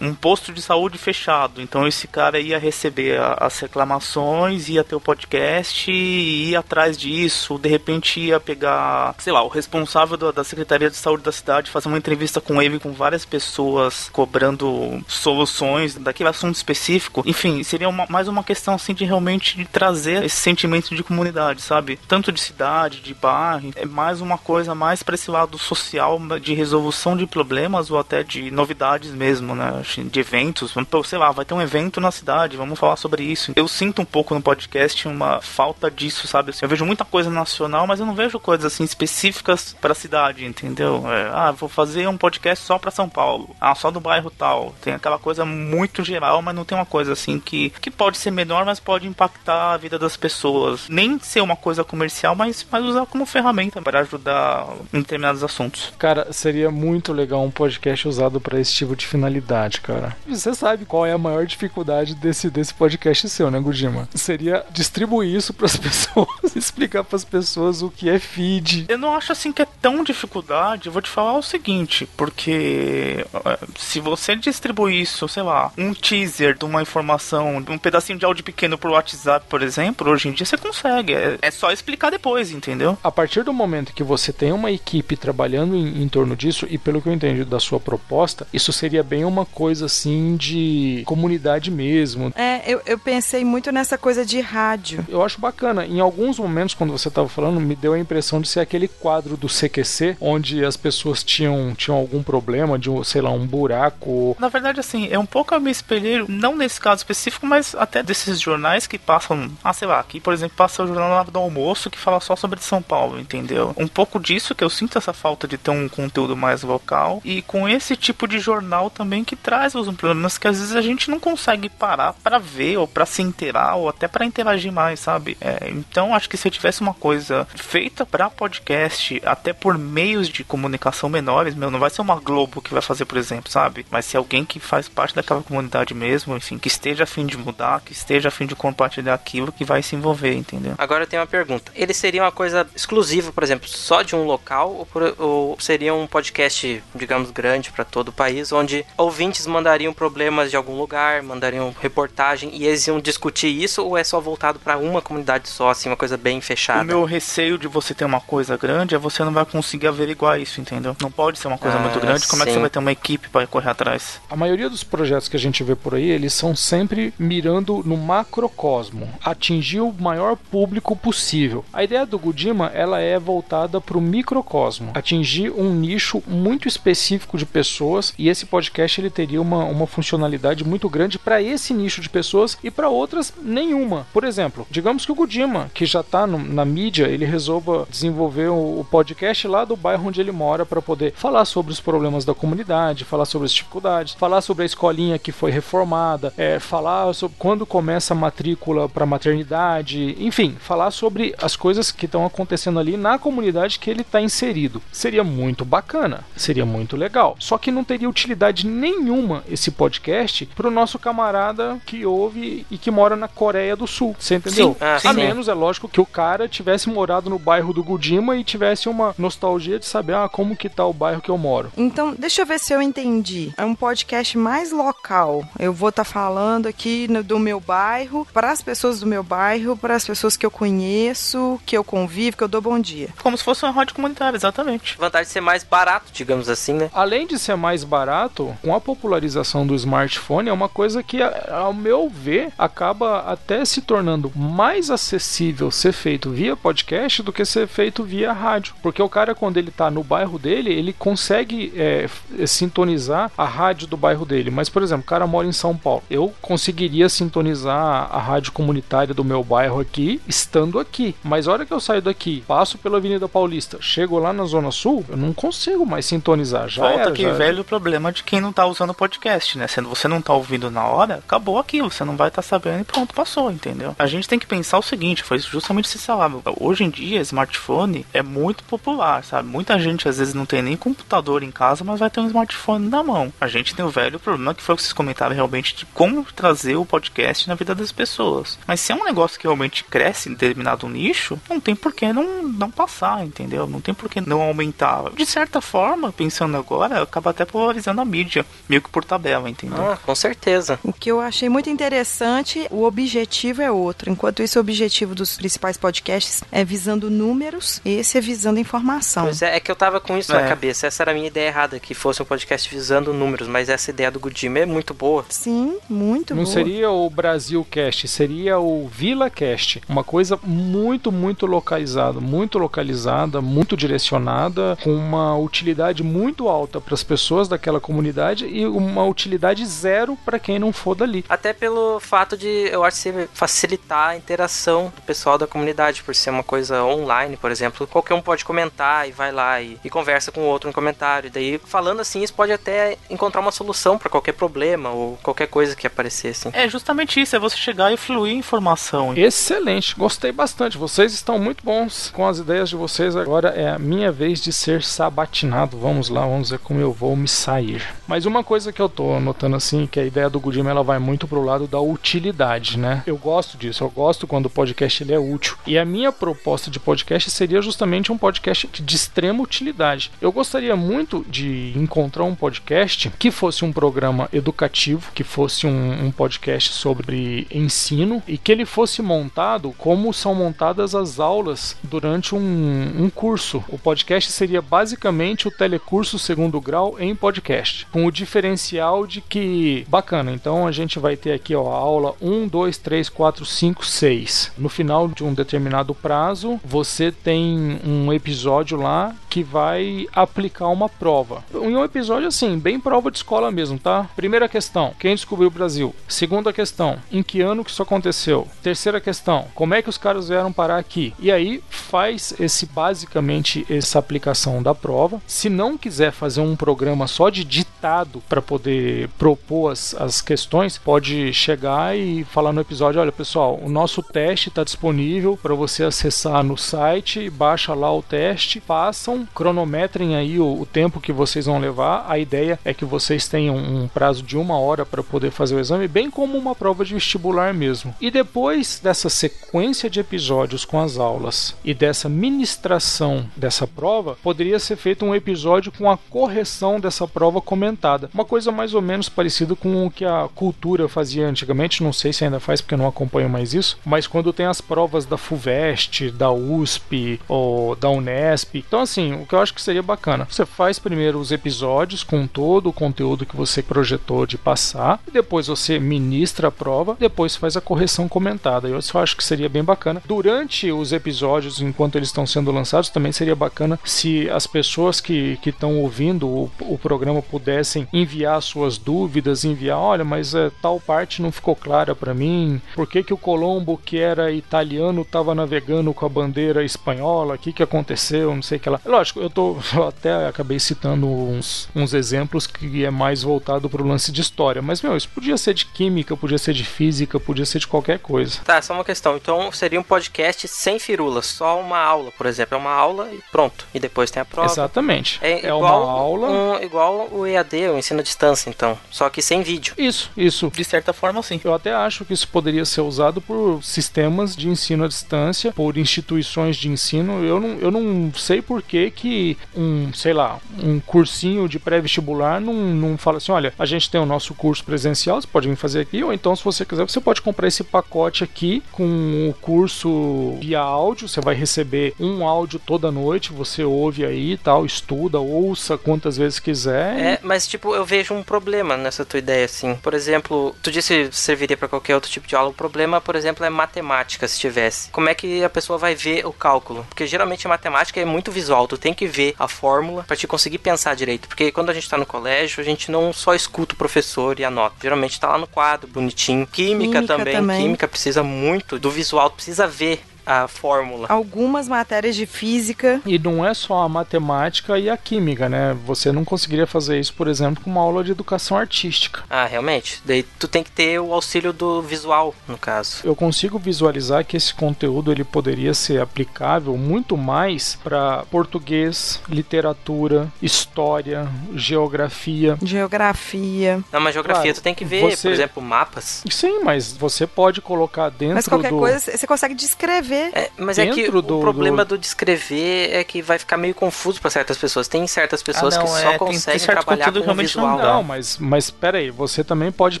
um 0.00 0.14
posto 0.14 0.52
de 0.52 0.60
saúde 0.60 0.98
fechado. 0.98 1.60
Então 1.60 1.86
esse 1.86 2.06
cara 2.06 2.38
ia 2.38 2.58
receber 2.58 3.18
as 3.38 3.58
reclamações, 3.58 4.68
ia 4.68 4.84
ter 4.84 4.94
o 4.94 5.00
podcast, 5.00 5.90
e 5.90 6.50
ia 6.50 6.58
atrás 6.60 6.96
disso. 6.96 7.58
De 7.58 7.68
repente 7.68 8.20
ia 8.20 8.38
pegar, 8.38 9.14
sei 9.18 9.32
lá, 9.32 9.42
o 9.42 9.48
responsável 9.48 10.16
da, 10.16 10.30
da 10.30 10.44
Secretaria 10.44 10.90
de 10.90 10.96
Saúde 10.96 11.22
da 11.22 11.32
cidade, 11.32 11.70
fazer 11.70 11.88
uma 11.88 11.98
entrevista 11.98 12.40
com 12.40 12.60
ele, 12.60 12.78
com 12.78 12.92
várias 12.92 13.24
pessoas 13.24 14.08
cobrando 14.12 15.02
soluções 15.08 15.94
daquele 15.94 16.28
assunto 16.28 16.54
específico. 16.56 17.22
Enfim, 17.26 17.62
seria 17.62 17.88
uma- 17.88 18.06
mais 18.08 18.28
uma 18.28 18.44
questão 18.44 18.74
assim 18.74 18.94
de 18.94 19.04
realmente 19.04 19.56
de 19.56 19.64
trazer 19.64 20.24
esse 20.24 20.36
sentimento 20.36 20.94
de 20.94 21.02
comunidade, 21.02 21.62
sabe? 21.62 21.98
Tanto 22.08 22.30
de 22.32 22.40
cidade, 22.40 23.00
de 23.00 23.14
bairro. 23.14 23.72
É 23.76 23.86
mais 23.86 24.20
uma 24.20 24.36
coisa 24.38 24.74
mais 24.74 25.02
para 25.02 25.14
esse 25.14 25.30
lado 25.30 25.58
social 25.58 26.20
de 26.40 26.54
resolução 26.54 27.16
de 27.16 27.26
problemas 27.26 27.90
ou 27.90 27.98
até 28.02 28.22
de 28.22 28.50
novidades 28.50 29.10
mesmo, 29.12 29.54
né? 29.54 29.82
De 30.10 30.20
eventos. 30.20 30.74
Sei 31.04 31.18
lá, 31.18 31.30
vai 31.30 31.44
ter 31.44 31.54
um 31.54 31.62
evento 31.62 32.00
na 32.00 32.10
cidade, 32.10 32.56
vamos 32.56 32.78
falar 32.78 32.96
sobre 32.96 33.24
isso. 33.24 33.52
Eu 33.56 33.66
sinto 33.66 34.02
um 34.02 34.04
pouco 34.04 34.34
no 34.34 34.42
podcast 34.42 35.08
uma 35.08 35.40
falta 35.40 35.90
disso, 35.90 36.26
sabe? 36.26 36.50
Assim, 36.50 36.64
eu 36.64 36.68
vejo 36.68 36.84
muita 36.84 37.04
coisa 37.04 37.30
nacional, 37.30 37.86
mas 37.86 38.00
eu 38.00 38.06
não 38.06 38.14
vejo 38.14 38.38
coisas 38.38 38.66
assim 38.66 38.84
específicas 38.84 39.74
para 39.80 39.92
a 39.92 39.94
cidade, 39.94 40.44
entendeu? 40.44 41.04
É, 41.10 41.30
ah, 41.32 41.50
vou 41.52 41.68
fazer 41.68 42.06
um 42.06 42.16
podcast 42.16 42.64
só 42.64 42.78
para 42.78 42.90
São 42.90 43.08
Paulo. 43.08 43.54
Ah, 43.60 43.74
só 43.74 43.90
do 43.90 44.00
bairro 44.00 44.30
tal. 44.30 44.74
Tem 44.80 44.94
aquela 44.94 45.18
coisa 45.18 45.44
muito 45.44 46.04
geral, 46.04 46.42
mas 46.42 46.54
não 46.54 46.64
tem 46.64 46.76
uma 46.76 46.86
coisa 46.86 47.12
assim 47.12 47.38
que, 47.38 47.70
que 47.70 47.90
pode 47.90 48.18
ser 48.18 48.30
menor, 48.30 48.64
mas 48.64 48.80
pode 48.80 49.06
impactar 49.06 49.72
a 49.72 49.76
vida 49.76 49.98
das 49.98 50.16
pessoas. 50.16 50.88
Nem 50.88 51.18
ser 51.18 51.40
uma 51.40 51.56
coisa 51.56 51.84
comercial, 51.84 52.34
mas, 52.34 52.66
mas 52.70 52.84
usar 52.84 53.06
como 53.06 53.26
ferramenta 53.26 53.80
para 53.80 54.00
ajudar 54.00 54.66
em 54.92 55.00
determinados 55.00 55.42
assuntos. 55.42 55.92
Cara, 55.98 56.32
seria 56.32 56.70
muito 56.70 57.12
legal 57.12 57.42
um 57.42 57.50
podcast 57.50 57.91
usado 58.08 58.40
pra 58.40 58.60
esse 58.60 58.72
tipo 58.72 58.96
de 58.96 59.06
finalidade, 59.06 59.80
cara. 59.80 60.16
Você 60.26 60.54
sabe 60.54 60.84
qual 60.84 61.06
é 61.06 61.12
a 61.12 61.18
maior 61.18 61.46
dificuldade 61.46 62.14
desse, 62.14 62.50
desse 62.50 62.74
podcast 62.74 63.28
seu, 63.28 63.50
né, 63.50 63.60
Gudima? 63.60 64.08
Seria 64.14 64.64
distribuir 64.70 65.34
isso 65.34 65.52
pras 65.52 65.76
pessoas, 65.78 66.56
explicar 66.56 67.04
pras 67.04 67.24
pessoas 67.24 67.82
o 67.82 67.90
que 67.90 68.08
é 68.08 68.18
feed. 68.18 68.86
Eu 68.88 68.98
não 68.98 69.14
acho 69.14 69.32
assim 69.32 69.52
que 69.52 69.62
é 69.62 69.66
tão 69.80 70.02
dificuldade. 70.02 70.86
Eu 70.86 70.92
vou 70.92 71.02
te 71.02 71.08
falar 71.08 71.36
o 71.36 71.42
seguinte, 71.42 72.08
porque 72.16 73.26
eh, 73.32 73.58
se 73.76 74.00
você 74.00 74.36
distribuir 74.36 75.00
isso, 75.00 75.28
sei 75.28 75.42
lá, 75.42 75.72
um 75.76 75.94
teaser 75.94 76.56
de 76.56 76.64
uma 76.64 76.82
informação, 76.82 77.56
um 77.68 77.78
pedacinho 77.78 78.18
de 78.18 78.24
áudio 78.24 78.44
pequeno 78.44 78.78
pro 78.78 78.92
WhatsApp, 78.92 79.46
por 79.48 79.62
exemplo, 79.62 80.10
hoje 80.10 80.28
em 80.28 80.32
dia 80.32 80.46
você 80.46 80.56
consegue. 80.56 81.14
É, 81.14 81.38
é 81.40 81.50
só 81.50 81.70
explicar 81.70 82.10
depois, 82.10 82.50
entendeu? 82.50 82.96
A 83.02 83.10
partir 83.10 83.44
do 83.44 83.52
momento 83.52 83.92
que 83.92 84.02
você 84.02 84.32
tem 84.32 84.52
uma 84.52 84.70
equipe 84.70 85.16
trabalhando 85.16 85.76
em, 85.76 86.02
em 86.02 86.08
torno 86.08 86.36
disso, 86.36 86.66
e 86.70 86.78
pelo 86.78 87.00
que 87.00 87.08
eu 87.08 87.12
entendi 87.12 87.44
da 87.44 87.60
sua 87.60 87.80
proposta, 87.82 88.46
isso 88.52 88.72
seria 88.72 89.02
bem 89.02 89.24
uma 89.24 89.44
coisa 89.44 89.86
assim 89.86 90.36
de 90.36 91.02
comunidade 91.06 91.70
mesmo. 91.70 92.32
É, 92.34 92.62
eu, 92.66 92.80
eu 92.86 92.98
pensei 92.98 93.44
muito 93.44 93.70
nessa 93.70 93.98
coisa 93.98 94.24
de 94.24 94.40
rádio. 94.40 95.04
Eu 95.08 95.22
acho 95.22 95.40
bacana. 95.40 95.84
Em 95.84 96.00
alguns 96.00 96.38
momentos, 96.38 96.74
quando 96.74 96.92
você 96.92 97.08
estava 97.08 97.28
falando, 97.28 97.60
me 97.60 97.74
deu 97.74 97.92
a 97.92 97.98
impressão 97.98 98.40
de 98.40 98.48
ser 98.48 98.60
aquele 98.60 98.88
quadro 98.88 99.36
do 99.36 99.48
CQC, 99.48 100.16
onde 100.20 100.64
as 100.64 100.76
pessoas 100.76 101.22
tinham, 101.22 101.74
tinham 101.74 101.96
algum 101.98 102.22
problema, 102.22 102.78
de, 102.78 102.90
um, 102.90 103.02
sei 103.04 103.20
lá, 103.20 103.30
um 103.30 103.46
buraco. 103.46 104.36
Na 104.38 104.48
verdade, 104.48 104.80
assim, 104.80 105.08
é 105.10 105.18
um 105.18 105.26
pouco 105.26 105.54
a 105.54 105.60
me 105.60 105.70
espelhei, 105.70 106.24
não 106.28 106.56
nesse 106.56 106.80
caso 106.80 107.00
específico, 107.00 107.46
mas 107.46 107.74
até 107.74 108.02
desses 108.02 108.40
jornais 108.40 108.86
que 108.86 108.98
passam. 108.98 109.50
Ah, 109.62 109.72
sei 109.72 109.88
lá, 109.88 110.00
aqui, 110.00 110.20
por 110.20 110.32
exemplo, 110.32 110.56
passa 110.56 110.82
o 110.82 110.86
jornal 110.86 111.08
na 111.08 111.20
hora 111.20 111.30
do 111.30 111.38
almoço 111.38 111.90
que 111.90 111.98
fala 111.98 112.20
só 112.20 112.36
sobre 112.36 112.60
São 112.60 112.82
Paulo, 112.82 113.18
entendeu? 113.18 113.74
Um 113.76 113.88
pouco 113.88 114.20
disso 114.20 114.54
que 114.54 114.64
eu 114.64 114.70
sinto 114.70 114.98
essa 114.98 115.12
falta 115.12 115.48
de 115.48 115.58
ter 115.58 115.70
um 115.70 115.88
conteúdo 115.88 116.36
mais 116.36 116.62
local 116.62 117.20
e 117.24 117.42
com 117.42 117.68
esse 117.72 117.96
tipo 117.96 118.26
de 118.28 118.38
jornal 118.38 118.90
também 118.90 119.24
que 119.24 119.36
traz 119.36 119.74
os 119.74 119.86
problemas 119.96 120.38
que 120.38 120.48
às 120.48 120.58
vezes 120.58 120.74
a 120.76 120.80
gente 120.80 121.10
não 121.10 121.18
consegue 121.20 121.68
parar 121.68 122.12
pra 122.22 122.38
ver 122.38 122.76
ou 122.76 122.86
pra 122.88 123.06
se 123.06 123.22
inteirar 123.22 123.74
ou 123.76 123.88
até 123.88 124.06
pra 124.08 124.24
interagir 124.24 124.72
mais, 124.72 125.00
sabe? 125.00 125.36
É, 125.40 125.68
então 125.70 126.14
acho 126.14 126.28
que 126.28 126.36
se 126.36 126.48
eu 126.48 126.52
tivesse 126.52 126.80
uma 126.80 126.94
coisa 126.94 127.46
feita 127.54 128.04
pra 128.06 128.30
podcast, 128.30 129.20
até 129.24 129.52
por 129.52 129.76
meios 129.78 130.28
de 130.28 130.44
comunicação 130.44 131.08
menores, 131.08 131.54
meu, 131.54 131.70
não 131.70 131.78
vai 131.78 131.90
ser 131.90 132.00
uma 132.02 132.18
Globo 132.20 132.60
que 132.62 132.72
vai 132.72 132.82
fazer, 132.82 133.04
por 133.04 133.18
exemplo, 133.18 133.50
sabe? 133.50 133.84
Mas 133.90 134.04
se 134.04 134.16
alguém 134.16 134.44
que 134.44 134.60
faz 134.60 134.88
parte 134.88 135.14
daquela 135.14 135.42
comunidade 135.42 135.94
mesmo, 135.94 136.36
enfim, 136.36 136.58
que 136.58 136.68
esteja 136.68 137.04
a 137.04 137.06
fim 137.06 137.26
de 137.26 137.36
mudar, 137.36 137.80
que 137.80 137.92
esteja 137.92 138.28
a 138.28 138.30
fim 138.30 138.46
de 138.46 138.54
compartilhar 138.54 139.14
aquilo, 139.14 139.50
que 139.52 139.64
vai 139.64 139.82
se 139.82 139.96
envolver, 139.96 140.34
entendeu? 140.34 140.74
Agora 140.78 141.04
eu 141.04 141.06
tenho 141.06 141.20
uma 141.22 141.26
pergunta. 141.26 141.72
Ele 141.74 141.94
seria 141.94 142.22
uma 142.22 142.32
coisa 142.32 142.66
exclusiva, 142.76 143.32
por 143.32 143.42
exemplo, 143.42 143.68
só 143.68 144.02
de 144.02 144.14
um 144.14 144.24
local 144.24 144.72
ou, 144.74 144.86
por- 144.86 145.14
ou 145.18 145.56
seria 145.60 145.94
um 145.94 146.06
podcast, 146.06 146.82
digamos, 146.94 147.30
grande 147.30 147.61
para 147.70 147.84
todo 147.84 148.08
o 148.08 148.12
país, 148.12 148.50
onde 148.52 148.84
ouvintes 148.96 149.46
mandariam 149.46 149.92
problemas 149.92 150.50
de 150.50 150.56
algum 150.56 150.76
lugar, 150.76 151.22
mandariam 151.22 151.74
reportagem 151.80 152.50
e 152.54 152.66
eles 152.66 152.86
iam 152.86 153.00
discutir 153.00 153.48
isso 153.48 153.84
ou 153.84 153.96
é 153.96 154.02
só 154.04 154.20
voltado 154.20 154.58
para 154.58 154.76
uma 154.78 155.00
comunidade 155.02 155.48
só, 155.48 155.70
assim, 155.70 155.88
uma 155.88 155.96
coisa 155.96 156.16
bem 156.16 156.40
fechada? 156.40 156.82
O 156.82 156.84
meu 156.86 157.04
receio 157.04 157.58
de 157.58 157.68
você 157.68 157.94
ter 157.94 158.04
uma 158.04 158.20
coisa 158.20 158.56
grande 158.56 158.94
é 158.94 158.98
você 158.98 159.22
não 159.22 159.32
vai 159.32 159.44
conseguir 159.44 159.86
averiguar 159.88 160.40
isso, 160.40 160.60
entendeu? 160.60 160.96
Não 161.00 161.10
pode 161.10 161.38
ser 161.38 161.48
uma 161.48 161.58
coisa 161.58 161.76
Ah, 161.76 161.80
muito 161.80 162.00
grande. 162.00 162.26
Como 162.26 162.42
é 162.42 162.46
que 162.46 162.50
sim. 162.52 162.56
você 162.56 162.60
vai 162.60 162.70
ter 162.70 162.78
uma 162.78 162.92
equipe 162.92 163.28
para 163.28 163.46
correr 163.46 163.70
atrás? 163.70 164.20
A 164.30 164.36
maioria 164.36 164.68
dos 164.68 164.82
projetos 164.82 165.28
que 165.28 165.36
a 165.36 165.40
gente 165.40 165.62
vê 165.62 165.74
por 165.76 165.94
aí, 165.94 166.08
eles 166.10 166.32
são 166.32 166.56
sempre 166.56 167.12
mirando 167.18 167.82
no 167.84 167.96
macrocosmo, 167.96 169.08
atingir 169.24 169.80
o 169.80 169.92
maior 169.92 170.36
público 170.36 170.96
possível. 170.96 171.64
A 171.72 171.84
ideia 171.84 172.04
do 172.06 172.18
Gudima, 172.18 172.70
ela 172.74 172.98
é 173.00 173.18
voltada 173.18 173.80
para 173.80 173.98
o 173.98 174.00
microcosmo, 174.00 174.90
atingir 174.94 175.50
um 175.50 175.70
nicho 175.74 176.22
muito 176.26 176.66
específico 176.66 177.36
de 177.42 177.46
pessoas 177.46 178.14
e 178.18 178.28
esse 178.28 178.46
podcast 178.46 179.00
ele 179.00 179.10
teria 179.10 179.40
uma, 179.40 179.64
uma 179.64 179.86
funcionalidade 179.86 180.64
muito 180.64 180.88
grande 180.88 181.18
para 181.18 181.42
esse 181.42 181.74
nicho 181.74 182.00
de 182.00 182.08
pessoas 182.08 182.56
e 182.62 182.70
para 182.70 182.88
outras 182.88 183.32
nenhuma. 183.42 184.06
Por 184.12 184.24
exemplo, 184.24 184.66
digamos 184.70 185.04
que 185.04 185.12
o 185.12 185.14
Gudima, 185.14 185.70
que 185.74 185.84
já 185.84 186.00
está 186.00 186.26
na 186.26 186.64
mídia, 186.64 187.06
ele 187.06 187.24
resolva 187.24 187.86
desenvolver 187.90 188.48
o, 188.48 188.80
o 188.80 188.86
podcast 188.88 189.46
lá 189.48 189.64
do 189.64 189.76
bairro 189.76 190.08
onde 190.08 190.20
ele 190.20 190.32
mora 190.32 190.64
para 190.64 190.80
poder 190.80 191.12
falar 191.16 191.44
sobre 191.44 191.72
os 191.72 191.80
problemas 191.80 192.24
da 192.24 192.34
comunidade, 192.34 193.04
falar 193.04 193.24
sobre 193.24 193.46
as 193.46 193.52
dificuldades, 193.52 194.14
falar 194.14 194.40
sobre 194.40 194.62
a 194.62 194.66
escolinha 194.66 195.18
que 195.18 195.32
foi 195.32 195.50
reformada, 195.50 196.32
é, 196.36 196.58
falar 196.58 197.12
sobre 197.12 197.36
quando 197.38 197.66
começa 197.66 198.14
a 198.14 198.16
matrícula 198.16 198.88
para 198.88 199.06
maternidade, 199.06 200.16
enfim, 200.18 200.56
falar 200.60 200.90
sobre 200.90 201.34
as 201.40 201.56
coisas 201.56 201.90
que 201.90 202.06
estão 202.06 202.24
acontecendo 202.24 202.78
ali 202.78 202.96
na 202.96 203.18
comunidade 203.18 203.78
que 203.78 203.90
ele 203.90 204.02
está 204.02 204.20
inserido. 204.20 204.82
Seria 204.92 205.24
muito 205.24 205.64
bacana, 205.64 206.24
seria 206.36 206.64
muito 206.64 206.96
legal. 206.96 207.31
Só 207.38 207.58
que 207.58 207.70
não 207.70 207.84
teria 207.84 208.08
utilidade 208.08 208.66
nenhuma 208.66 209.42
esse 209.50 209.70
podcast 209.70 210.46
para 210.54 210.68
o 210.68 210.70
nosso 210.70 210.98
camarada 210.98 211.78
que 211.86 212.04
ouve 212.06 212.66
e 212.70 212.78
que 212.78 212.90
mora 212.90 213.16
na 213.16 213.28
Coreia 213.28 213.74
do 213.76 213.86
Sul. 213.86 214.14
Você 214.18 214.36
entendeu? 214.36 214.70
Sim, 214.78 214.84
ah, 214.84 214.96
a 214.96 214.98
sim. 215.00 215.12
menos, 215.12 215.48
é 215.48 215.54
lógico, 215.54 215.88
que 215.88 216.00
o 216.00 216.06
cara 216.06 216.48
tivesse 216.48 216.88
morado 216.88 217.28
no 217.30 217.38
bairro 217.38 217.72
do 217.72 217.82
Gudima 217.82 218.36
e 218.36 218.44
tivesse 218.44 218.88
uma 218.88 219.14
nostalgia 219.18 219.78
de 219.78 219.86
saber 219.86 220.14
ah, 220.14 220.28
como 220.28 220.56
que 220.56 220.68
tá 220.68 220.84
o 220.86 220.92
bairro 220.92 221.20
que 221.20 221.30
eu 221.30 221.38
moro. 221.38 221.72
Então, 221.76 222.14
deixa 222.16 222.42
eu 222.42 222.46
ver 222.46 222.58
se 222.58 222.72
eu 222.72 222.80
entendi. 222.82 223.52
É 223.56 223.64
um 223.64 223.74
podcast 223.74 224.36
mais 224.38 224.72
local. 224.72 225.44
Eu 225.58 225.72
vou 225.72 225.88
estar 225.88 226.04
falando 226.04 226.66
aqui 226.66 227.06
no- 227.08 227.22
do 227.22 227.38
meu 227.38 227.60
bairro, 227.60 228.26
para 228.32 228.50
as 228.50 228.62
pessoas 228.62 229.00
do 229.00 229.06
meu 229.06 229.22
bairro, 229.22 229.76
para 229.76 229.94
as 229.94 230.06
pessoas 230.06 230.36
que 230.36 230.44
eu 230.44 230.50
conheço, 230.50 231.60
que 231.64 231.76
eu 231.76 231.84
convivo, 231.84 232.36
que 232.36 232.44
eu 232.44 232.48
dou 232.48 232.60
bom 232.60 232.78
dia. 232.78 233.08
Como 233.22 233.36
se 233.36 233.44
fosse 233.44 233.64
uma 233.64 233.70
rádio 233.72 233.94
comunitária, 233.94 234.36
exatamente. 234.36 234.96
Vantagem 234.98 235.26
de 235.26 235.32
ser 235.32 235.40
mais 235.40 235.64
barato, 235.64 236.06
digamos 236.12 236.48
assim, 236.48 236.72
né? 236.74 236.90
Além 236.92 237.21
de 237.26 237.38
ser 237.38 237.56
mais 237.56 237.84
barato, 237.84 238.54
com 238.62 238.74
a 238.74 238.80
popularização 238.80 239.66
do 239.66 239.74
smartphone, 239.74 240.48
é 240.48 240.52
uma 240.52 240.68
coisa 240.68 241.02
que, 241.02 241.18
ao 241.22 241.72
meu 241.72 242.08
ver, 242.08 242.52
acaba 242.58 243.20
até 243.20 243.64
se 243.64 243.80
tornando 243.82 244.30
mais 244.34 244.90
acessível 244.90 245.70
ser 245.70 245.92
feito 245.92 246.30
via 246.30 246.56
podcast 246.56 247.22
do 247.22 247.32
que 247.32 247.44
ser 247.44 247.66
feito 247.66 248.02
via 248.04 248.32
rádio. 248.32 248.74
Porque 248.82 249.02
o 249.02 249.08
cara, 249.08 249.34
quando 249.34 249.56
ele 249.56 249.70
tá 249.70 249.90
no 249.90 250.02
bairro 250.02 250.38
dele, 250.38 250.72
ele 250.72 250.92
consegue 250.92 251.72
é, 251.76 252.04
f- 252.04 252.46
sintonizar 252.46 253.30
a 253.36 253.44
rádio 253.44 253.86
do 253.86 253.96
bairro 253.96 254.24
dele. 254.24 254.50
Mas, 254.50 254.68
por 254.68 254.82
exemplo, 254.82 255.02
o 255.02 255.06
cara 255.06 255.26
mora 255.26 255.46
em 255.46 255.52
São 255.52 255.76
Paulo. 255.76 256.02
Eu 256.10 256.32
conseguiria 256.40 257.08
sintonizar 257.08 258.08
a 258.10 258.18
rádio 258.18 258.52
comunitária 258.52 259.14
do 259.14 259.24
meu 259.24 259.42
bairro 259.42 259.80
aqui, 259.80 260.20
estando 260.26 260.78
aqui. 260.78 261.14
Mas 261.22 261.46
a 261.48 261.52
hora 261.52 261.66
que 261.66 261.72
eu 261.72 261.80
saio 261.80 262.02
daqui, 262.02 262.42
passo 262.46 262.78
pela 262.78 262.98
Avenida 262.98 263.28
Paulista, 263.28 263.78
chego 263.80 264.18
lá 264.18 264.32
na 264.32 264.44
Zona 264.44 264.70
Sul, 264.70 265.04
eu 265.08 265.16
não 265.16 265.32
consigo 265.32 265.84
mais 265.86 266.06
sintonizar. 266.06 266.68
Já 266.68 266.82
Volta 266.82 267.00
era, 267.00 267.11
aquele 267.12 267.30
já- 267.30 267.36
velho 267.36 267.64
problema 267.64 268.12
de 268.12 268.22
quem 268.22 268.40
não 268.40 268.52
tá 268.52 268.66
usando 268.66 268.90
o 268.90 268.94
podcast, 268.94 269.56
né? 269.58 269.66
Se 269.68 269.80
você 269.80 270.08
não 270.08 270.20
tá 270.20 270.32
ouvindo 270.32 270.70
na 270.70 270.84
hora, 270.86 271.16
acabou 271.16 271.58
aquilo. 271.58 271.90
Você 271.90 272.04
não 272.04 272.16
vai 272.16 272.28
estar 272.28 272.42
sabendo 272.42 272.80
e 272.80 272.84
pronto, 272.84 273.14
passou, 273.14 273.50
entendeu? 273.50 273.94
A 273.98 274.06
gente 274.06 274.28
tem 274.28 274.38
que 274.38 274.46
pensar 274.46 274.78
o 274.78 274.82
seguinte, 274.82 275.22
foi 275.22 275.38
justamente 275.38 275.86
esse 275.86 275.98
salário. 275.98 276.42
Hoje 276.58 276.84
em 276.84 276.90
dia, 276.90 277.20
smartphone 277.20 278.06
é 278.12 278.22
muito 278.22 278.64
popular, 278.64 279.24
sabe? 279.24 279.48
Muita 279.48 279.78
gente 279.78 280.08
às 280.08 280.18
vezes 280.18 280.34
não 280.34 280.46
tem 280.46 280.62
nem 280.62 280.76
computador 280.76 281.42
em 281.42 281.50
casa, 281.50 281.84
mas 281.84 282.00
vai 282.00 282.08
ter 282.10 282.20
um 282.20 282.26
smartphone 282.26 282.88
na 282.88 283.02
mão. 283.02 283.32
A 283.40 283.46
gente 283.48 283.74
tem 283.74 283.84
o 283.84 283.88
velho 283.90 284.18
problema 284.20 284.54
que 284.54 284.62
foi 284.62 284.74
o 284.74 284.76
que 284.76 284.82
vocês 284.82 284.92
comentaram 284.92 285.34
realmente 285.34 285.74
de 285.74 285.86
como 285.86 286.24
trazer 286.34 286.76
o 286.76 286.86
podcast 286.86 287.48
na 287.48 287.54
vida 287.54 287.74
das 287.74 287.92
pessoas. 287.92 288.58
Mas 288.66 288.80
se 288.80 288.92
é 288.92 288.94
um 288.94 289.04
negócio 289.04 289.38
que 289.38 289.46
realmente 289.46 289.84
cresce 289.84 290.28
em 290.28 290.32
determinado 290.32 290.88
nicho, 290.88 291.38
não 291.50 291.60
tem 291.60 291.74
por 291.74 291.92
que 291.92 292.12
não, 292.12 292.42
não 292.44 292.70
passar, 292.70 293.24
entendeu? 293.24 293.66
Não 293.66 293.80
tem 293.80 293.92
por 293.94 294.08
que 294.08 294.20
não 294.20 294.40
aumentar. 294.40 295.10
De 295.14 295.26
certa 295.26 295.60
forma, 295.60 296.12
pensando 296.12 296.56
agora 296.56 297.01
acaba 297.02 297.30
até 297.30 297.44
polarizando 297.44 298.00
a 298.00 298.04
mídia, 298.04 298.44
meio 298.68 298.80
que 298.82 298.88
por 298.90 299.04
tabela, 299.04 299.48
entendeu? 299.50 299.92
Ah, 299.92 299.96
com 300.04 300.14
certeza. 300.14 300.78
O 300.82 300.92
que 300.92 301.10
eu 301.10 301.20
achei 301.20 301.48
muito 301.48 301.68
interessante, 301.70 302.66
o 302.70 302.84
objetivo 302.84 303.62
é 303.62 303.70
outro. 303.70 304.10
Enquanto 304.10 304.42
isso, 304.42 304.58
o 304.58 304.60
objetivo 304.60 305.14
dos 305.14 305.36
principais 305.36 305.76
podcasts 305.76 306.42
é 306.50 306.64
visando 306.64 307.10
números, 307.10 307.80
esse 307.84 308.18
é 308.18 308.20
visando 308.20 308.58
informação. 308.58 309.24
Pois 309.24 309.42
é, 309.42 309.56
é 309.56 309.60
que 309.60 309.70
eu 309.70 309.76
tava 309.76 310.00
com 310.00 310.16
isso 310.16 310.32
na 310.32 310.40
É. 310.42 310.48
cabeça. 310.48 310.86
Essa 310.86 311.02
era 311.02 311.10
a 311.10 311.14
minha 311.14 311.26
ideia 311.26 311.48
errada, 311.48 311.78
que 311.80 311.94
fosse 311.94 312.22
um 312.22 312.24
podcast 312.24 312.68
visando 312.68 313.12
números, 313.12 313.48
mas 313.48 313.68
essa 313.68 313.90
ideia 313.90 314.10
do 314.10 314.20
Gudima 314.20 314.60
é 314.60 314.66
muito 314.66 314.94
boa. 314.94 315.24
Sim, 315.28 315.76
muito 315.88 316.34
Não 316.34 316.44
boa. 316.44 316.52
seria 316.54 316.90
o 316.90 317.08
Brasil 317.10 317.66
Cast, 317.70 318.06
seria 318.08 318.58
o 318.58 318.88
Vila 318.88 319.28
Cast. 319.30 319.80
Uma 319.88 320.04
coisa 320.04 320.38
muito, 320.42 321.10
muito 321.12 321.46
localizada, 321.46 322.20
muito 322.20 322.58
localizada, 322.58 323.40
muito 323.40 323.76
direcionada, 323.76 324.76
com 324.82 324.90
uma 324.94 325.36
utilidade 325.36 326.02
muito 326.02 326.48
alta 326.48 326.80
para 326.92 326.94
as 326.94 327.02
pessoas 327.02 327.48
daquela 327.48 327.80
comunidade 327.80 328.46
e 328.46 328.66
uma 328.66 329.04
utilidade 329.04 329.64
zero 329.64 330.16
para 330.24 330.38
quem 330.38 330.58
não 330.58 330.72
for 330.72 330.94
dali. 330.94 331.24
Até 331.26 331.54
pelo 331.54 331.98
fato 332.00 332.36
de, 332.36 332.46
eu 332.46 332.84
acho, 332.84 333.02
que 333.02 333.28
facilitar 333.32 334.10
a 334.10 334.16
interação 334.16 334.92
do 334.94 335.02
pessoal 335.02 335.38
da 335.38 335.46
comunidade, 335.46 336.02
por 336.02 336.14
ser 336.14 336.28
uma 336.28 336.42
coisa 336.42 336.84
online, 336.84 337.36
por 337.38 337.50
exemplo. 337.50 337.86
Qualquer 337.86 338.14
um 338.14 338.20
pode 338.20 338.44
comentar 338.44 339.08
e 339.08 339.12
vai 339.12 339.32
lá 339.32 339.60
e, 339.60 339.78
e 339.82 339.88
conversa 339.88 340.30
com 340.30 340.42
o 340.42 340.44
outro 340.44 340.68
no 340.68 340.74
comentário. 340.74 341.28
E 341.28 341.30
daí, 341.30 341.60
falando 341.64 342.00
assim, 342.00 342.22
isso 342.22 342.34
pode 342.34 342.52
até 342.52 342.98
encontrar 343.08 343.40
uma 343.40 343.52
solução 343.52 343.96
para 343.96 344.10
qualquer 344.10 344.32
problema 344.32 344.90
ou 344.90 345.18
qualquer 345.22 345.46
coisa 345.46 345.74
que 345.74 345.86
aparecer, 345.86 346.28
assim. 346.28 346.50
É 346.52 346.68
justamente 346.68 347.20
isso, 347.20 347.34
é 347.34 347.38
você 347.38 347.56
chegar 347.56 347.90
e 347.92 347.96
fluir 347.96 348.36
informação. 348.36 349.16
Excelente, 349.16 349.94
gostei 349.96 350.30
bastante. 350.30 350.76
Vocês 350.76 351.14
estão 351.14 351.38
muito 351.38 351.64
bons 351.64 352.10
com 352.10 352.26
as 352.28 352.38
ideias 352.38 352.68
de 352.68 352.76
vocês. 352.76 353.16
Agora 353.16 353.48
é 353.48 353.70
a 353.70 353.78
minha 353.78 354.12
vez 354.12 354.42
de 354.42 354.52
ser 354.52 354.82
sabatinado. 354.82 355.78
Vamos 355.78 356.10
lá, 356.10 356.20
vamos 356.26 356.50
ver 356.50 356.58
como 356.58 356.81
eu 356.82 356.92
vou 356.92 357.16
me 357.16 357.28
sair. 357.28 357.82
Mas 358.06 358.26
uma 358.26 358.44
coisa 358.44 358.72
que 358.72 358.80
eu 358.80 358.88
tô 358.88 359.18
notando 359.20 359.56
assim, 359.56 359.86
que 359.86 359.98
a 359.98 360.04
ideia 360.04 360.28
do 360.28 360.40
Gudima 360.40 360.70
ela 360.70 360.82
vai 360.82 360.98
muito 360.98 361.26
pro 361.26 361.42
lado 361.44 361.66
da 361.66 361.80
utilidade, 361.80 362.78
né? 362.78 363.02
Eu 363.06 363.16
gosto 363.16 363.56
disso, 363.56 363.84
eu 363.84 363.90
gosto 363.90 364.26
quando 364.26 364.46
o 364.46 364.50
podcast 364.50 365.02
ele 365.02 365.12
é 365.12 365.18
útil. 365.18 365.56
E 365.66 365.78
a 365.78 365.84
minha 365.84 366.12
proposta 366.12 366.70
de 366.70 366.78
podcast 366.78 367.30
seria 367.30 367.62
justamente 367.62 368.12
um 368.12 368.18
podcast 368.18 368.68
de 368.68 368.96
extrema 368.96 369.42
utilidade. 369.42 370.10
Eu 370.20 370.32
gostaria 370.32 370.76
muito 370.76 371.24
de 371.28 371.72
encontrar 371.76 372.24
um 372.24 372.34
podcast 372.34 373.10
que 373.18 373.30
fosse 373.30 373.64
um 373.64 373.72
programa 373.72 374.28
educativo, 374.32 375.10
que 375.14 375.24
fosse 375.24 375.66
um, 375.66 376.06
um 376.06 376.10
podcast 376.10 376.72
sobre 376.72 377.46
ensino 377.50 378.22
e 378.26 378.36
que 378.36 378.52
ele 378.52 378.64
fosse 378.64 379.02
montado 379.02 379.72
como 379.78 380.12
são 380.12 380.34
montadas 380.34 380.94
as 380.94 381.18
aulas 381.20 381.76
durante 381.82 382.34
um, 382.34 382.92
um 382.98 383.10
curso. 383.10 383.62
O 383.68 383.78
podcast 383.78 384.30
seria 384.32 384.60
basicamente 384.60 385.48
o 385.48 385.50
telecurso 385.50 386.18
segundo 386.18 386.60
grau 386.72 386.96
em 386.98 387.14
podcast, 387.14 387.86
com 387.92 388.06
o 388.06 388.10
diferencial 388.10 389.06
de 389.06 389.20
que 389.20 389.84
bacana. 389.90 390.32
Então 390.32 390.66
a 390.66 390.72
gente 390.72 390.98
vai 390.98 391.18
ter 391.18 391.32
aqui 391.32 391.54
ó, 391.54 391.70
a 391.70 391.76
aula 391.76 392.14
1, 392.18 392.48
2, 392.48 392.78
3, 392.78 393.10
4, 393.10 393.44
5, 393.44 393.84
6. 393.84 394.52
No 394.56 394.70
final 394.70 395.06
de 395.06 395.22
um 395.22 395.34
determinado 395.34 395.94
prazo, 395.94 396.58
você 396.64 397.12
tem 397.12 397.78
um 397.84 398.10
episódio 398.10 398.78
lá 398.78 399.14
que 399.32 399.42
vai 399.42 400.06
aplicar 400.12 400.68
uma 400.68 400.90
prova. 400.90 401.42
Em 401.54 401.74
um 401.74 401.82
episódio 401.82 402.28
assim, 402.28 402.58
bem 402.58 402.78
prova 402.78 403.10
de 403.10 403.16
escola 403.16 403.50
mesmo, 403.50 403.78
tá? 403.78 404.06
Primeira 404.14 404.46
questão: 404.46 404.92
quem 404.98 405.14
descobriu 405.14 405.48
o 405.48 405.50
Brasil? 405.50 405.94
Segunda 406.06 406.52
questão: 406.52 406.98
em 407.10 407.22
que 407.22 407.40
ano 407.40 407.64
que 407.64 407.70
isso 407.70 407.82
aconteceu? 407.82 408.46
Terceira 408.62 409.00
questão: 409.00 409.46
como 409.54 409.72
é 409.72 409.80
que 409.80 409.88
os 409.88 409.96
caras 409.96 410.28
vieram 410.28 410.52
parar 410.52 410.76
aqui? 410.76 411.14
E 411.18 411.32
aí 411.32 411.64
faz 411.70 412.34
esse 412.38 412.66
basicamente 412.66 413.64
essa 413.70 413.98
aplicação 413.98 414.62
da 414.62 414.74
prova. 414.74 415.18
Se 415.26 415.48
não 415.48 415.78
quiser 415.78 416.12
fazer 416.12 416.42
um 416.42 416.54
programa 416.54 417.06
só 417.06 417.30
de 417.30 417.42
ditado 417.42 418.22
para 418.28 418.42
poder 418.42 419.08
propor 419.16 419.72
as, 419.72 419.94
as 419.94 420.20
questões, 420.20 420.76
pode 420.76 421.32
chegar 421.32 421.96
e 421.96 422.22
falar 422.24 422.52
no 422.52 422.60
episódio: 422.60 423.00
olha 423.00 423.10
pessoal, 423.10 423.58
o 423.62 423.70
nosso 423.70 424.02
teste 424.02 424.50
está 424.50 424.62
disponível 424.62 425.38
para 425.42 425.54
você 425.54 425.84
acessar 425.84 426.44
no 426.44 426.58
site, 426.58 427.30
baixa 427.30 427.72
lá 427.72 427.90
o 427.90 428.02
teste, 428.02 428.60
façam, 428.60 429.21
cronometrem 429.34 430.16
aí 430.16 430.38
o, 430.38 430.60
o 430.60 430.66
tempo 430.66 431.00
que 431.00 431.12
vocês 431.12 431.46
vão 431.46 431.58
levar. 431.58 432.04
A 432.08 432.18
ideia 432.18 432.58
é 432.64 432.74
que 432.74 432.84
vocês 432.84 433.28
tenham 433.28 433.56
um 433.56 433.88
prazo 433.88 434.22
de 434.22 434.36
uma 434.36 434.58
hora 434.58 434.84
para 434.84 435.02
poder 435.02 435.30
fazer 435.30 435.54
o 435.54 435.60
exame, 435.60 435.88
bem 435.88 436.10
como 436.10 436.36
uma 436.36 436.54
prova 436.54 436.84
de 436.84 436.94
vestibular 436.94 437.52
mesmo. 437.54 437.94
E 438.00 438.10
depois 438.10 438.80
dessa 438.82 439.08
sequência 439.08 439.88
de 439.88 440.00
episódios 440.00 440.64
com 440.64 440.80
as 440.80 440.98
aulas 440.98 441.54
e 441.64 441.74
dessa 441.74 442.08
ministração 442.08 443.26
dessa 443.36 443.66
prova, 443.66 444.16
poderia 444.22 444.58
ser 444.58 444.76
feito 444.76 445.04
um 445.04 445.14
episódio 445.14 445.72
com 445.72 445.90
a 445.90 445.96
correção 445.96 446.80
dessa 446.80 447.06
prova 447.06 447.40
comentada. 447.40 448.10
Uma 448.12 448.24
coisa 448.24 448.50
mais 448.52 448.74
ou 448.74 448.82
menos 448.82 449.08
parecida 449.08 449.54
com 449.54 449.86
o 449.86 449.90
que 449.90 450.04
a 450.04 450.28
cultura 450.34 450.88
fazia 450.88 451.26
antigamente, 451.26 451.82
não 451.82 451.92
sei 451.92 452.12
se 452.12 452.24
ainda 452.24 452.40
faz 452.40 452.60
porque 452.60 452.74
eu 452.74 452.78
não 452.78 452.86
acompanho 452.86 453.28
mais 453.28 453.54
isso, 453.54 453.78
mas 453.84 454.06
quando 454.06 454.32
tem 454.32 454.46
as 454.46 454.60
provas 454.60 455.04
da 455.04 455.16
FUVEST, 455.16 456.10
da 456.10 456.30
USP 456.30 457.20
ou 457.28 457.74
da 457.76 457.90
Unesp. 457.90 458.56
Então, 458.56 458.80
assim, 458.80 459.11
o 459.14 459.26
que 459.26 459.34
eu 459.34 459.40
acho 459.40 459.54
que 459.54 459.62
seria 459.62 459.82
bacana, 459.82 460.26
você 460.28 460.44
faz 460.46 460.78
primeiro 460.78 461.18
os 461.18 461.32
episódios 461.32 462.02
com 462.02 462.26
todo 462.26 462.68
o 462.68 462.72
conteúdo 462.72 463.26
que 463.26 463.36
você 463.36 463.62
projetou 463.62 464.26
de 464.26 464.38
passar, 464.38 465.00
e 465.06 465.10
depois 465.10 465.46
você 465.46 465.78
ministra 465.78 466.48
a 466.48 466.52
prova, 466.52 466.96
depois 466.98 467.36
faz 467.36 467.56
a 467.56 467.60
correção 467.60 468.08
comentada. 468.08 468.68
Eu 468.68 468.80
só 468.82 469.02
acho 469.02 469.16
que 469.16 469.24
seria 469.24 469.48
bem 469.48 469.62
bacana. 469.62 470.02
Durante 470.04 470.70
os 470.70 470.92
episódios, 470.92 471.60
enquanto 471.60 471.96
eles 471.96 472.08
estão 472.08 472.26
sendo 472.26 472.50
lançados, 472.50 472.90
também 472.90 473.12
seria 473.12 473.36
bacana 473.36 473.78
se 473.84 474.28
as 474.30 474.46
pessoas 474.46 475.00
que 475.00 475.38
estão 475.44 475.78
ouvindo 475.78 476.28
o, 476.28 476.50
o 476.60 476.78
programa 476.78 477.22
pudessem 477.22 477.86
enviar 477.92 478.40
suas 478.42 478.78
dúvidas, 478.78 479.44
enviar, 479.44 479.78
olha, 479.78 480.04
mas 480.04 480.34
é, 480.34 480.50
tal 480.60 480.80
parte 480.80 481.22
não 481.22 481.32
ficou 481.32 481.54
clara 481.54 481.94
para 481.94 482.14
mim, 482.14 482.60
por 482.74 482.86
que, 482.86 483.02
que 483.02 483.14
o 483.14 483.18
Colombo, 483.18 483.80
que 483.82 483.98
era 483.98 484.32
italiano, 484.32 485.02
estava 485.02 485.34
navegando 485.34 485.94
com 485.94 486.06
a 486.06 486.08
bandeira 486.08 486.64
espanhola, 486.64 487.34
o 487.34 487.38
que, 487.38 487.52
que 487.52 487.62
aconteceu, 487.62 488.34
não 488.34 488.42
sei 488.42 488.58
o 488.58 488.60
que 488.60 488.70
lá. 488.70 488.80
Lógico, 489.02 489.20
eu, 489.20 489.28
tô, 489.30 489.56
eu 489.74 489.88
até 489.88 490.26
acabei 490.28 490.60
citando 490.60 491.08
uns, 491.08 491.68
uns 491.74 491.92
exemplos 491.92 492.46
que 492.46 492.84
é 492.84 492.90
mais 492.90 493.22
voltado 493.24 493.68
para 493.68 493.82
o 493.82 493.86
lance 493.86 494.12
de 494.12 494.20
história, 494.20 494.62
mas, 494.62 494.80
meu, 494.80 494.96
isso 494.96 495.08
podia 495.08 495.36
ser 495.36 495.54
de 495.54 495.66
química, 495.66 496.16
podia 496.16 496.38
ser 496.38 496.52
de 496.54 496.64
física, 496.64 497.18
podia 497.18 497.44
ser 497.44 497.58
de 497.58 497.66
qualquer 497.66 497.98
coisa. 497.98 498.38
Tá, 498.44 498.62
só 498.62 498.74
uma 498.74 498.84
questão. 498.84 499.16
Então 499.16 499.50
seria 499.50 499.80
um 499.80 499.82
podcast 499.82 500.46
sem 500.46 500.78
firulas, 500.78 501.26
só 501.26 501.60
uma 501.60 501.78
aula, 501.78 502.12
por 502.12 502.26
exemplo. 502.26 502.56
É 502.56 502.60
uma 502.60 502.70
aula 502.70 503.08
e 503.12 503.18
pronto. 503.32 503.66
E 503.74 503.80
depois 503.80 504.08
tem 504.10 504.20
a 504.20 504.24
prova. 504.24 504.50
Exatamente. 504.52 505.18
É, 505.20 505.46
É 505.48 505.52
uma 505.52 505.66
igual 505.66 505.88
aula. 505.88 506.30
um- 506.30 506.62
igual 506.62 507.08
o 507.10 507.26
EAD, 507.26 507.68
o 507.70 507.78
ensino 507.78 507.98
à 507.98 508.02
distância, 508.04 508.48
então. 508.50 508.78
Só 508.90 509.10
que 509.10 509.20
sem 509.20 509.42
vídeo. 509.42 509.74
Isso, 509.76 510.10
isso. 510.16 510.48
De 510.54 510.62
certa 510.64 510.92
forma, 510.92 511.20
sim. 511.24 511.40
Eu 511.42 511.52
até 511.54 511.74
acho 511.74 512.04
que 512.04 512.12
isso 512.12 512.28
poderia 512.28 512.64
ser 512.64 512.82
usado 512.82 513.20
por 513.20 513.60
sistemas 513.64 514.36
de 514.36 514.48
ensino 514.48 514.84
à 514.84 514.88
distância, 514.88 515.50
por 515.52 515.76
instituições 515.76 516.56
de 516.56 516.68
ensino. 516.68 517.24
Eu 517.24 517.40
não, 517.40 517.58
eu 517.58 517.70
não 517.72 518.12
sei 518.14 518.40
por 518.40 518.62
que, 518.62 518.91
que 518.92 519.36
um, 519.56 519.92
sei 519.92 520.12
lá, 520.12 520.38
um 520.62 520.78
cursinho 520.78 521.48
de 521.48 521.58
pré-vestibular 521.58 522.40
não, 522.40 522.54
não 522.54 522.96
fala 522.96 523.16
assim: 523.18 523.32
olha, 523.32 523.52
a 523.58 523.66
gente 523.66 523.90
tem 523.90 524.00
o 524.00 524.06
nosso 524.06 524.34
curso 524.34 524.64
presencial, 524.64 525.20
você 525.20 525.26
pode 525.26 525.48
vir 525.48 525.56
fazer 525.56 525.80
aqui, 525.80 526.04
ou 526.04 526.12
então, 526.12 526.36
se 526.36 526.44
você 526.44 526.64
quiser, 526.64 526.88
você 526.88 527.00
pode 527.00 527.20
comprar 527.22 527.48
esse 527.48 527.64
pacote 527.64 528.22
aqui 528.22 528.62
com 528.70 529.30
o 529.30 529.34
curso 529.40 530.38
via 530.40 530.60
áudio. 530.60 531.08
Você 531.08 531.20
vai 531.20 531.34
receber 531.34 531.94
um 531.98 532.26
áudio 532.26 532.58
toda 532.58 532.90
noite, 532.90 533.32
você 533.32 533.64
ouve 533.64 534.04
aí 534.04 534.36
tal, 534.36 534.64
estuda, 534.64 535.18
ouça 535.18 535.78
quantas 535.78 536.16
vezes 536.16 536.38
quiser. 536.38 536.98
É, 537.00 537.18
mas 537.22 537.46
tipo, 537.46 537.74
eu 537.74 537.84
vejo 537.84 538.14
um 538.14 538.22
problema 538.22 538.76
nessa 538.76 539.04
tua 539.04 539.18
ideia, 539.18 539.44
assim. 539.44 539.74
Por 539.76 539.94
exemplo, 539.94 540.54
tu 540.62 540.70
disse 540.70 541.08
que 541.08 541.16
serviria 541.16 541.56
pra 541.56 541.68
qualquer 541.68 541.94
outro 541.94 542.10
tipo 542.10 542.26
de 542.26 542.36
aula. 542.36 542.50
O 542.50 542.54
problema, 542.54 543.00
por 543.00 543.16
exemplo, 543.16 543.44
é 543.44 543.50
matemática, 543.50 544.28
se 544.28 544.38
tivesse. 544.38 544.90
Como 544.90 545.08
é 545.08 545.14
que 545.14 545.42
a 545.42 545.50
pessoa 545.50 545.78
vai 545.78 545.94
ver 545.94 546.26
o 546.26 546.32
cálculo? 546.32 546.84
Porque 546.88 547.06
geralmente 547.06 547.46
a 547.46 547.50
matemática 547.50 548.00
é 548.00 548.04
muito 548.04 548.30
visual, 548.30 548.66
tu 548.66 548.76
tem 548.82 548.92
que 548.92 549.06
ver 549.06 549.34
a 549.38 549.46
fórmula 549.46 550.02
pra 550.02 550.16
te 550.16 550.26
conseguir 550.26 550.58
pensar 550.58 550.96
direito. 550.96 551.28
Porque 551.28 551.52
quando 551.52 551.70
a 551.70 551.74
gente 551.74 551.88
tá 551.88 551.96
no 551.96 552.04
colégio, 552.04 552.60
a 552.60 552.64
gente 552.64 552.90
não 552.90 553.12
só 553.12 553.32
escuta 553.32 553.74
o 553.74 553.78
professor 553.78 554.40
e 554.40 554.44
anota. 554.44 554.74
Geralmente 554.82 555.20
tá 555.20 555.28
lá 555.28 555.38
no 555.38 555.46
quadro, 555.46 555.86
bonitinho. 555.86 556.44
Química, 556.48 556.94
Química 556.94 557.16
também. 557.16 557.34
também. 557.36 557.62
Química 557.62 557.86
precisa 557.86 558.24
muito 558.24 558.80
do 558.80 558.90
visual, 558.90 559.30
precisa 559.30 559.68
ver 559.68 560.02
a 560.24 560.46
fórmula. 560.48 561.06
Algumas 561.08 561.68
matérias 561.68 562.14
de 562.16 562.26
física. 562.26 563.00
E 563.06 563.18
não 563.18 563.44
é 563.46 563.52
só 563.54 563.82
a 563.82 563.88
matemática 563.88 564.78
e 564.78 564.88
a 564.88 564.96
química, 564.96 565.48
né? 565.48 565.76
Você 565.86 566.12
não 566.12 566.24
conseguiria 566.24 566.66
fazer 566.66 566.98
isso, 567.00 567.12
por 567.14 567.28
exemplo, 567.28 567.62
com 567.64 567.70
uma 567.70 567.80
aula 567.80 568.02
de 568.04 568.10
educação 568.12 568.56
artística. 568.56 569.22
Ah, 569.28 569.44
realmente. 569.46 570.00
Daí 570.04 570.22
tu 570.22 570.46
tem 570.48 570.62
que 570.62 570.70
ter 570.70 570.98
o 571.00 571.12
auxílio 571.12 571.52
do 571.52 571.82
visual, 571.82 572.34
no 572.46 572.56
caso. 572.58 572.98
Eu 573.04 573.14
consigo 573.16 573.58
visualizar 573.58 574.24
que 574.24 574.36
esse 574.36 574.54
conteúdo 574.54 575.10
ele 575.10 575.24
poderia 575.24 575.74
ser 575.74 576.00
aplicável 576.00 576.76
muito 576.76 577.16
mais 577.16 577.76
para 577.82 578.24
português, 578.30 579.20
literatura, 579.28 580.30
história, 580.40 581.28
geografia. 581.54 582.56
Geografia. 582.62 583.82
Não, 583.92 584.00
mas 584.00 584.14
geografia 584.14 584.42
Claro, 584.42 584.54
tu 584.60 584.62
tem 584.62 584.74
que 584.74 584.84
ver, 584.84 585.00
você- 585.02 585.28
por 585.28 585.32
exemplo, 585.32 585.62
mapas. 585.62 586.22
Sim, 586.30 586.60
mas 586.62 586.92
você 586.92 587.26
pode 587.26 587.60
colocar 587.60 588.08
dentro 588.10 588.34
Mas 588.36 588.46
qualquer 588.48 588.70
do 588.70 588.78
coisa, 588.78 588.98
você 589.00 589.26
consegue 589.26 589.54
descrever 589.54 590.11
descrever. 590.12 590.30
É, 590.38 590.50
mas 590.58 590.78
é 590.78 590.86
que 590.86 590.94
Dentro 591.02 591.18
o 591.18 591.22
do- 591.22 591.40
problema 591.40 591.84
do... 591.84 591.96
descrever 591.98 592.90
é 592.92 593.04
que 593.04 593.22
vai 593.22 593.38
ficar 593.38 593.56
meio 593.56 593.74
confuso 593.74 594.20
pra 594.20 594.30
certas 594.30 594.56
pessoas. 594.58 594.88
Tem 594.88 595.06
certas 595.06 595.42
pessoas 595.42 595.74
Ah, 595.74 595.78
não, 595.78 595.86
que 595.86 595.92
é, 595.92 595.94
só 595.94 596.08
tem- 596.10 596.18
tem 596.18 596.18
conseguem 596.18 596.58
certo 596.58 596.84
trabalhar 596.84 597.12
com 597.12 597.18
o 597.18 597.22
realmente 597.22 597.56
não 597.56 597.64
visual. 597.64 597.78
dá. 597.78 597.92
Não, 597.94 598.02
mas, 598.02 598.38
mas 598.38 598.70
pera 598.70 598.98
aí, 598.98 599.10
você 599.10 599.42
também 599.44 599.70
pode 599.72 600.00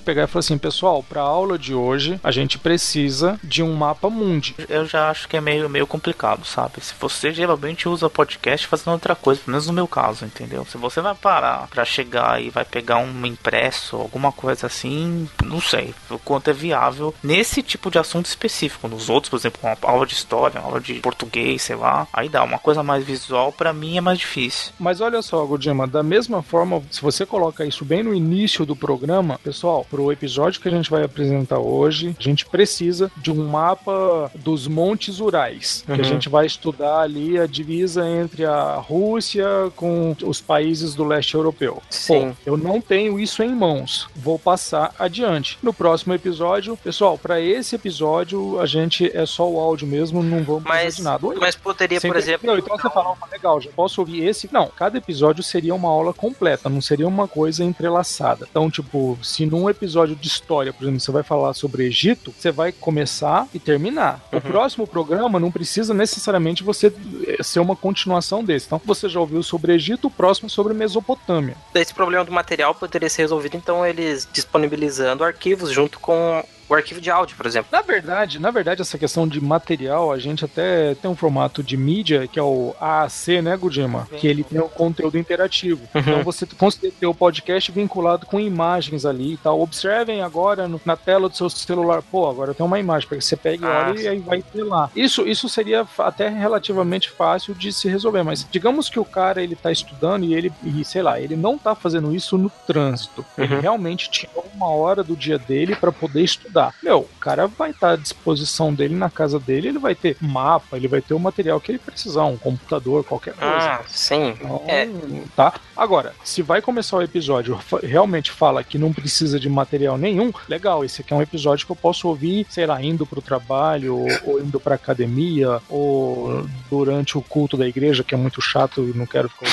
pegar 0.00 0.24
e 0.24 0.26
falar 0.26 0.40
assim, 0.40 0.58
pessoal, 0.58 1.02
pra 1.02 1.20
aula 1.20 1.58
de 1.58 1.74
hoje, 1.74 2.18
a 2.22 2.30
gente 2.30 2.58
precisa 2.58 3.38
de 3.42 3.62
um 3.62 3.72
mapa 3.74 4.08
mundi. 4.10 4.54
Eu 4.68 4.86
já 4.86 5.10
acho 5.10 5.28
que 5.28 5.36
é 5.36 5.40
meio, 5.40 5.68
meio 5.68 5.86
complicado, 5.86 6.44
sabe? 6.44 6.74
Se 6.80 6.94
você 7.00 7.32
geralmente 7.32 7.88
usa 7.88 8.08
podcast 8.10 8.66
fazendo 8.66 8.92
outra 8.92 9.14
coisa, 9.14 9.40
pelo 9.40 9.52
menos 9.52 9.66
no 9.66 9.72
meu 9.72 9.86
caso, 9.88 10.24
entendeu? 10.24 10.66
Se 10.70 10.76
você 10.76 11.00
vai 11.00 11.14
parar 11.14 11.68
pra 11.68 11.84
chegar 11.84 12.40
e 12.42 12.50
vai 12.50 12.64
pegar 12.64 12.98
um 12.98 13.26
impresso, 13.26 13.96
alguma 13.96 14.32
coisa 14.32 14.66
assim, 14.66 15.28
não 15.44 15.60
sei 15.60 15.94
o 16.10 16.18
quanto 16.18 16.50
é 16.50 16.52
viável 16.52 17.14
nesse 17.22 17.62
tipo 17.62 17.90
de 17.90 17.98
assunto 17.98 18.26
específico. 18.26 18.88
Nos 18.88 19.08
outros, 19.08 19.30
por 19.30 19.36
exemplo, 19.36 19.60
uma 19.62 19.76
aula 19.82 20.01
de 20.06 20.14
história, 20.14 20.60
uma 20.60 20.66
aula 20.68 20.80
de 20.80 20.94
português, 20.94 21.62
sei 21.62 21.76
lá, 21.76 22.06
aí 22.12 22.28
dá. 22.28 22.42
Uma 22.42 22.58
coisa 22.58 22.82
mais 22.82 23.04
visual, 23.04 23.52
pra 23.52 23.72
mim 23.72 23.96
é 23.96 24.00
mais 24.00 24.18
difícil. 24.18 24.72
Mas 24.78 25.00
olha 25.00 25.22
só, 25.22 25.44
Godima, 25.44 25.86
da 25.86 26.02
mesma 26.02 26.42
forma, 26.42 26.82
se 26.90 27.00
você 27.00 27.24
coloca 27.24 27.64
isso 27.64 27.84
bem 27.84 28.02
no 28.02 28.14
início 28.14 28.66
do 28.66 28.74
programa, 28.74 29.38
pessoal, 29.42 29.86
pro 29.88 30.12
episódio 30.12 30.60
que 30.60 30.68
a 30.68 30.70
gente 30.70 30.90
vai 30.90 31.04
apresentar 31.04 31.58
hoje, 31.58 32.16
a 32.18 32.22
gente 32.22 32.46
precisa 32.46 33.10
de 33.16 33.30
um 33.30 33.46
mapa 33.48 34.30
dos 34.34 34.66
Montes 34.66 35.20
Urais, 35.20 35.84
que 35.86 36.00
a 36.00 36.04
gente 36.04 36.28
vai 36.28 36.46
estudar 36.46 37.00
ali 37.00 37.38
a 37.38 37.46
divisa 37.46 38.08
entre 38.08 38.44
a 38.44 38.76
Rússia 38.76 39.46
com 39.76 40.16
os 40.24 40.40
países 40.40 40.94
do 40.94 41.04
leste 41.04 41.34
europeu. 41.34 41.82
Sim. 41.90 42.30
Pô, 42.32 42.36
eu 42.46 42.56
não 42.56 42.80
tenho 42.80 43.18
isso 43.18 43.42
em 43.42 43.54
mãos. 43.54 44.08
Vou 44.14 44.38
passar 44.38 44.94
adiante. 44.98 45.58
No 45.62 45.72
próximo 45.72 46.14
episódio, 46.14 46.76
pessoal, 46.76 47.16
para 47.16 47.40
esse 47.40 47.74
episódio 47.74 48.60
a 48.60 48.66
gente 48.66 49.10
é 49.16 49.26
só 49.26 49.48
o 49.48 49.58
áudio 49.60 49.86
mesmo, 49.92 50.22
não 50.22 50.60
Mas, 50.64 50.96
de 50.96 51.02
nada. 51.02 51.26
Oi, 51.26 51.36
mas 51.38 51.54
poderia, 51.54 52.00
por 52.00 52.16
exemplo. 52.16 52.58
Então 52.58 52.76
você 52.76 52.88
fala, 52.88 53.10
"Opa, 53.10 53.28
legal, 53.30 53.60
já 53.60 53.70
posso 53.70 54.00
ouvir 54.00 54.24
esse? 54.24 54.48
Não, 54.52 54.68
cada 54.68 54.96
episódio 54.98 55.42
seria 55.42 55.74
uma 55.74 55.88
aula 55.88 56.12
completa, 56.14 56.68
não 56.68 56.80
seria 56.80 57.06
uma 57.06 57.28
coisa 57.28 57.62
entrelaçada. 57.62 58.46
Então, 58.50 58.70
tipo, 58.70 59.18
se 59.22 59.44
num 59.44 59.68
episódio 59.68 60.16
de 60.16 60.26
história, 60.26 60.72
por 60.72 60.84
exemplo, 60.84 61.00
você 61.00 61.12
vai 61.12 61.22
falar 61.22 61.52
sobre 61.54 61.84
Egito, 61.84 62.32
você 62.36 62.50
vai 62.50 62.72
começar 62.72 63.46
e 63.52 63.58
terminar. 63.58 64.20
O 64.32 64.40
próximo 64.40 64.86
programa 64.86 65.38
não 65.38 65.50
precisa 65.50 65.92
necessariamente 65.92 66.62
você 66.62 66.92
eh, 67.26 67.42
ser 67.42 67.60
uma 67.60 67.76
continuação 67.76 68.42
desse. 68.42 68.66
Então, 68.66 68.80
você 68.84 69.08
já 69.08 69.20
ouviu 69.20 69.42
sobre 69.42 69.74
Egito, 69.74 70.08
o 70.08 70.10
próximo 70.10 70.46
é 70.46 70.50
sobre 70.50 70.74
Mesopotâmia. 70.74 71.56
Esse 71.74 71.92
problema 71.92 72.24
do 72.24 72.32
material 72.32 72.74
poderia 72.74 73.08
ser 73.08 73.22
resolvido, 73.22 73.56
então, 73.56 73.84
eles 73.84 74.28
disponibilizando 74.32 75.24
arquivos 75.24 75.70
junto 75.70 75.98
com 75.98 76.44
o 76.72 76.76
arquivo 76.76 77.00
de 77.00 77.10
áudio, 77.10 77.36
por 77.36 77.46
exemplo. 77.46 77.68
Na 77.70 77.82
verdade, 77.82 78.38
na 78.38 78.50
verdade, 78.50 78.80
essa 78.82 78.98
questão 78.98 79.26
de 79.28 79.40
material, 79.40 80.10
a 80.12 80.18
gente 80.18 80.44
até 80.44 80.94
tem 80.94 81.10
um 81.10 81.16
formato 81.16 81.62
de 81.62 81.76
mídia, 81.76 82.26
que 82.26 82.38
é 82.38 82.42
o 82.42 82.74
AAC, 82.80 83.40
né, 83.42 83.56
Gudima? 83.56 84.08
Que 84.18 84.26
ele 84.26 84.42
tem 84.44 84.60
um 84.60 84.68
conteúdo 84.68 85.18
interativo. 85.18 85.82
Então 85.94 86.22
você 86.22 86.46
consegue 86.46 86.90
ter 86.92 87.06
o 87.06 87.14
podcast 87.14 87.70
vinculado 87.72 88.26
com 88.26 88.38
imagens 88.40 89.04
ali 89.04 89.34
e 89.34 89.36
tal. 89.36 89.60
Observem 89.60 90.22
agora 90.22 90.66
no- 90.68 90.80
na 90.84 90.96
tela 90.96 91.28
do 91.28 91.36
seu 91.36 91.48
celular, 91.50 92.02
pô, 92.02 92.28
agora 92.28 92.54
tem 92.54 92.64
uma 92.64 92.78
imagem, 92.78 93.08
para 93.08 93.18
que 93.18 93.24
você 93.24 93.36
pegue 93.36 93.62
e 93.62 93.66
Ah, 93.66 93.88
olhe 93.90 94.02
e 94.02 94.08
aí 94.08 94.18
vai 94.18 94.42
ter 94.42 94.62
lá. 94.64 94.90
Isso, 94.96 95.26
isso 95.26 95.48
seria 95.48 95.86
até 95.98 96.28
relativamente 96.28 97.10
fácil 97.10 97.54
de 97.54 97.72
se 97.72 97.88
resolver, 97.88 98.22
mas 98.22 98.46
digamos 98.50 98.88
que 98.88 98.98
o 98.98 99.04
cara 99.04 99.42
ele 99.42 99.54
tá 99.56 99.70
estudando 99.70 100.24
e 100.24 100.34
ele, 100.34 100.52
e, 100.64 100.84
sei 100.84 101.02
lá, 101.02 101.20
ele 101.20 101.36
não 101.36 101.56
tá 101.58 101.74
fazendo 101.74 102.14
isso 102.14 102.36
no 102.38 102.50
trânsito. 102.66 103.24
Ele 103.36 103.56
realmente 103.60 104.10
tirou 104.10 104.44
uma 104.62 104.70
hora 104.74 105.02
do 105.02 105.16
dia 105.16 105.38
dele 105.38 105.74
para 105.74 105.90
poder 105.90 106.22
estudar. 106.22 106.74
Meu, 106.82 107.00
o 107.00 107.18
cara 107.20 107.46
vai 107.46 107.70
estar 107.70 107.90
à 107.92 107.96
disposição 107.96 108.72
dele 108.72 108.94
na 108.94 109.10
casa 109.10 109.38
dele, 109.38 109.68
ele 109.68 109.78
vai 109.78 109.94
ter 109.94 110.16
mapa, 110.20 110.76
ele 110.76 110.88
vai 110.88 111.00
ter 111.00 111.14
o 111.14 111.18
material 111.18 111.60
que 111.60 111.72
ele 111.72 111.78
precisar, 111.78 112.24
um 112.24 112.36
computador, 112.36 113.04
qualquer 113.04 113.34
coisa. 113.34 113.54
Ah, 113.54 113.80
sim. 113.88 114.30
Então, 114.40 114.62
É. 114.68 114.88
tá? 115.34 115.54
Agora, 115.76 116.14
se 116.22 116.42
vai 116.42 116.62
começar 116.62 116.96
o 116.96 117.02
episódio, 117.02 117.58
realmente 117.82 118.30
fala 118.30 118.62
que 118.62 118.78
não 118.78 118.92
precisa 118.92 119.38
de 119.40 119.48
material 119.48 119.98
nenhum, 119.98 120.32
legal, 120.48 120.84
esse 120.84 121.00
aqui 121.02 121.12
é 121.12 121.16
um 121.16 121.22
episódio 121.22 121.66
que 121.66 121.72
eu 121.72 121.76
posso 121.76 122.06
ouvir, 122.08 122.46
sei 122.48 122.66
lá, 122.66 122.80
indo 122.82 123.04
pro 123.04 123.20
trabalho, 123.22 123.96
ou, 123.96 124.08
ou 124.24 124.40
indo 124.40 124.60
pra 124.60 124.74
academia, 124.76 125.60
ou 125.68 126.46
durante 126.70 127.18
o 127.18 127.22
culto 127.22 127.56
da 127.56 127.66
igreja, 127.66 128.04
que 128.04 128.14
é 128.14 128.18
muito 128.18 128.40
chato 128.40 128.82
e 128.82 128.96
não 128.96 129.06
quero 129.06 129.28
ficar 129.28 129.46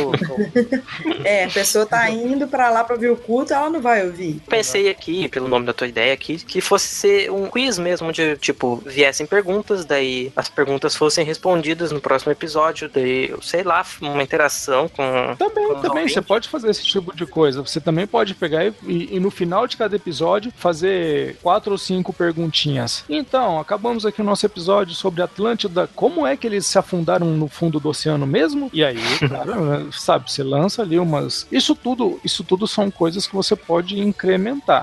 ouvindo. 0.00 0.84
É, 1.24 1.44
a 1.44 1.48
pessoa 1.50 1.86
tá 1.86 2.08
indo 2.10 2.46
pra 2.46 2.70
lá 2.70 2.84
pra 2.84 2.94
ouvir 2.94 3.10
o 3.10 3.16
culto, 3.16 3.52
ela 3.52 3.70
não 3.70 3.80
vai 3.80 4.04
ouvir. 4.06 4.40
Pensei 4.48 4.88
aqui, 4.88 5.28
pelo 5.28 5.48
nome 5.48 5.66
da 5.66 5.72
tua 5.72 5.86
ideia 5.86 6.12
aqui, 6.12 6.36
que 6.38 6.60
fosse 6.60 6.86
ser 6.88 7.30
um 7.30 7.46
quiz 7.48 7.78
mesmo, 7.78 8.08
onde, 8.08 8.36
tipo, 8.38 8.82
viessem 8.84 9.26
perguntas, 9.26 9.84
daí 9.84 10.32
as 10.36 10.48
perguntas 10.48 10.94
fossem 10.94 11.24
respondidas 11.24 11.90
no 11.90 12.00
próximo 12.00 12.32
episódio, 12.32 12.88
daí, 12.92 13.34
sei 13.42 13.62
lá, 13.62 13.84
uma 14.00 14.22
interação 14.22 14.88
com. 14.88 15.34
Também, 15.38 15.68
com 15.68 15.80
também, 15.80 16.08
você 16.08 16.20
pode 16.22 16.48
fazer 16.48 16.70
esse 16.70 16.84
tipo 16.84 17.14
de 17.14 17.26
coisa. 17.26 17.62
Você 17.62 17.80
também 17.80 18.06
pode 18.06 18.34
pegar 18.34 18.64
e, 18.64 18.72
e- 18.86 19.16
e 19.16 19.20
no 19.20 19.30
final 19.30 19.66
de 19.66 19.76
cada 19.76 19.96
episódio 19.96 20.52
fazer 20.56 21.36
quatro 21.42 21.72
ou 21.72 21.78
cinco 21.78 22.12
perguntinhas. 22.12 23.04
Então, 23.08 23.58
acabamos 23.58 24.04
aqui 24.06 24.20
o 24.20 24.24
nosso 24.24 24.44
episódio 24.46 24.94
sobre 24.94 25.22
Atlântida. 25.22 25.88
Como 25.94 26.26
é 26.26 26.36
que 26.36 26.46
eles 26.46 26.66
se 26.66 26.78
afundaram 26.78 27.26
no 27.26 27.48
fundo 27.48 27.78
do 27.80 27.88
oceano 27.88 28.26
mesmo? 28.26 28.70
E 28.72 28.84
aí, 28.84 28.98
cara, 29.28 29.86
sabe, 29.92 30.30
você 30.30 30.42
lança 30.42 30.82
ali 30.82 30.98
umas. 30.98 31.46
Isso 31.50 31.74
tudo, 31.74 32.20
isso 32.24 32.44
tudo 32.44 32.66
são 32.66 32.90
coisas 32.90 33.26
que 33.26 33.34
você 33.34 33.54
pode 33.56 33.98
incrementar. 33.98 34.33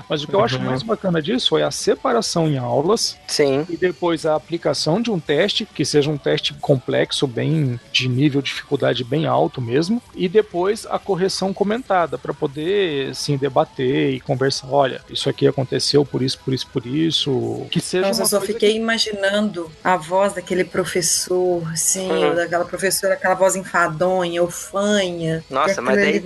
Mas 0.08 0.22
o 0.22 0.26
que 0.28 0.34
eu 0.34 0.42
acho 0.44 0.58
mais 0.60 0.82
bacana 0.82 1.20
disso 1.22 1.56
é 1.58 1.62
a 1.62 1.70
separação 1.70 2.46
em 2.48 2.58
aulas 2.58 3.16
Sim. 3.26 3.66
e 3.68 3.76
depois 3.76 4.24
a 4.26 4.34
aplicação 4.34 5.00
de 5.00 5.10
um 5.10 5.18
teste, 5.18 5.64
que 5.66 5.84
seja 5.84 6.10
um 6.10 6.16
teste 6.18 6.54
complexo, 6.54 7.26
bem 7.26 7.78
de 7.92 8.08
nível 8.08 8.40
de 8.42 8.48
dificuldade 8.48 9.02
bem 9.04 9.26
alto 9.26 9.60
mesmo, 9.60 10.02
e 10.14 10.28
depois 10.28 10.86
a 10.90 10.98
correção 10.98 11.52
comentada 11.52 12.18
para 12.18 12.34
poder 12.34 13.10
assim 13.10 13.36
debater 13.36 14.10
e 14.14 14.20
conversar, 14.20 14.68
olha, 14.70 15.00
isso 15.08 15.28
aqui 15.28 15.46
aconteceu 15.46 16.04
por 16.04 16.22
isso, 16.22 16.38
por 16.44 16.52
isso, 16.54 16.66
por 16.72 16.86
isso, 16.86 17.66
que 17.70 17.80
seja 17.80 18.06
Nossa, 18.08 18.20
uma 18.20 18.24
eu 18.24 18.28
só 18.28 18.38
coisa 18.38 18.52
fiquei 18.52 18.76
imaginando 18.76 19.70
a 19.82 19.96
voz 19.96 20.32
daquele 20.34 20.64
professor, 20.64 21.62
assim, 21.72 22.10
Uhum. 22.10 22.34
daquela 22.34 22.64
professora, 22.64 23.14
aquela 23.14 23.34
voz 23.34 23.56
enfadonha, 23.56 24.42
ufanha. 24.42 25.42
Nossa, 25.50 25.80
mas 25.80 25.96
daí- 25.96 26.22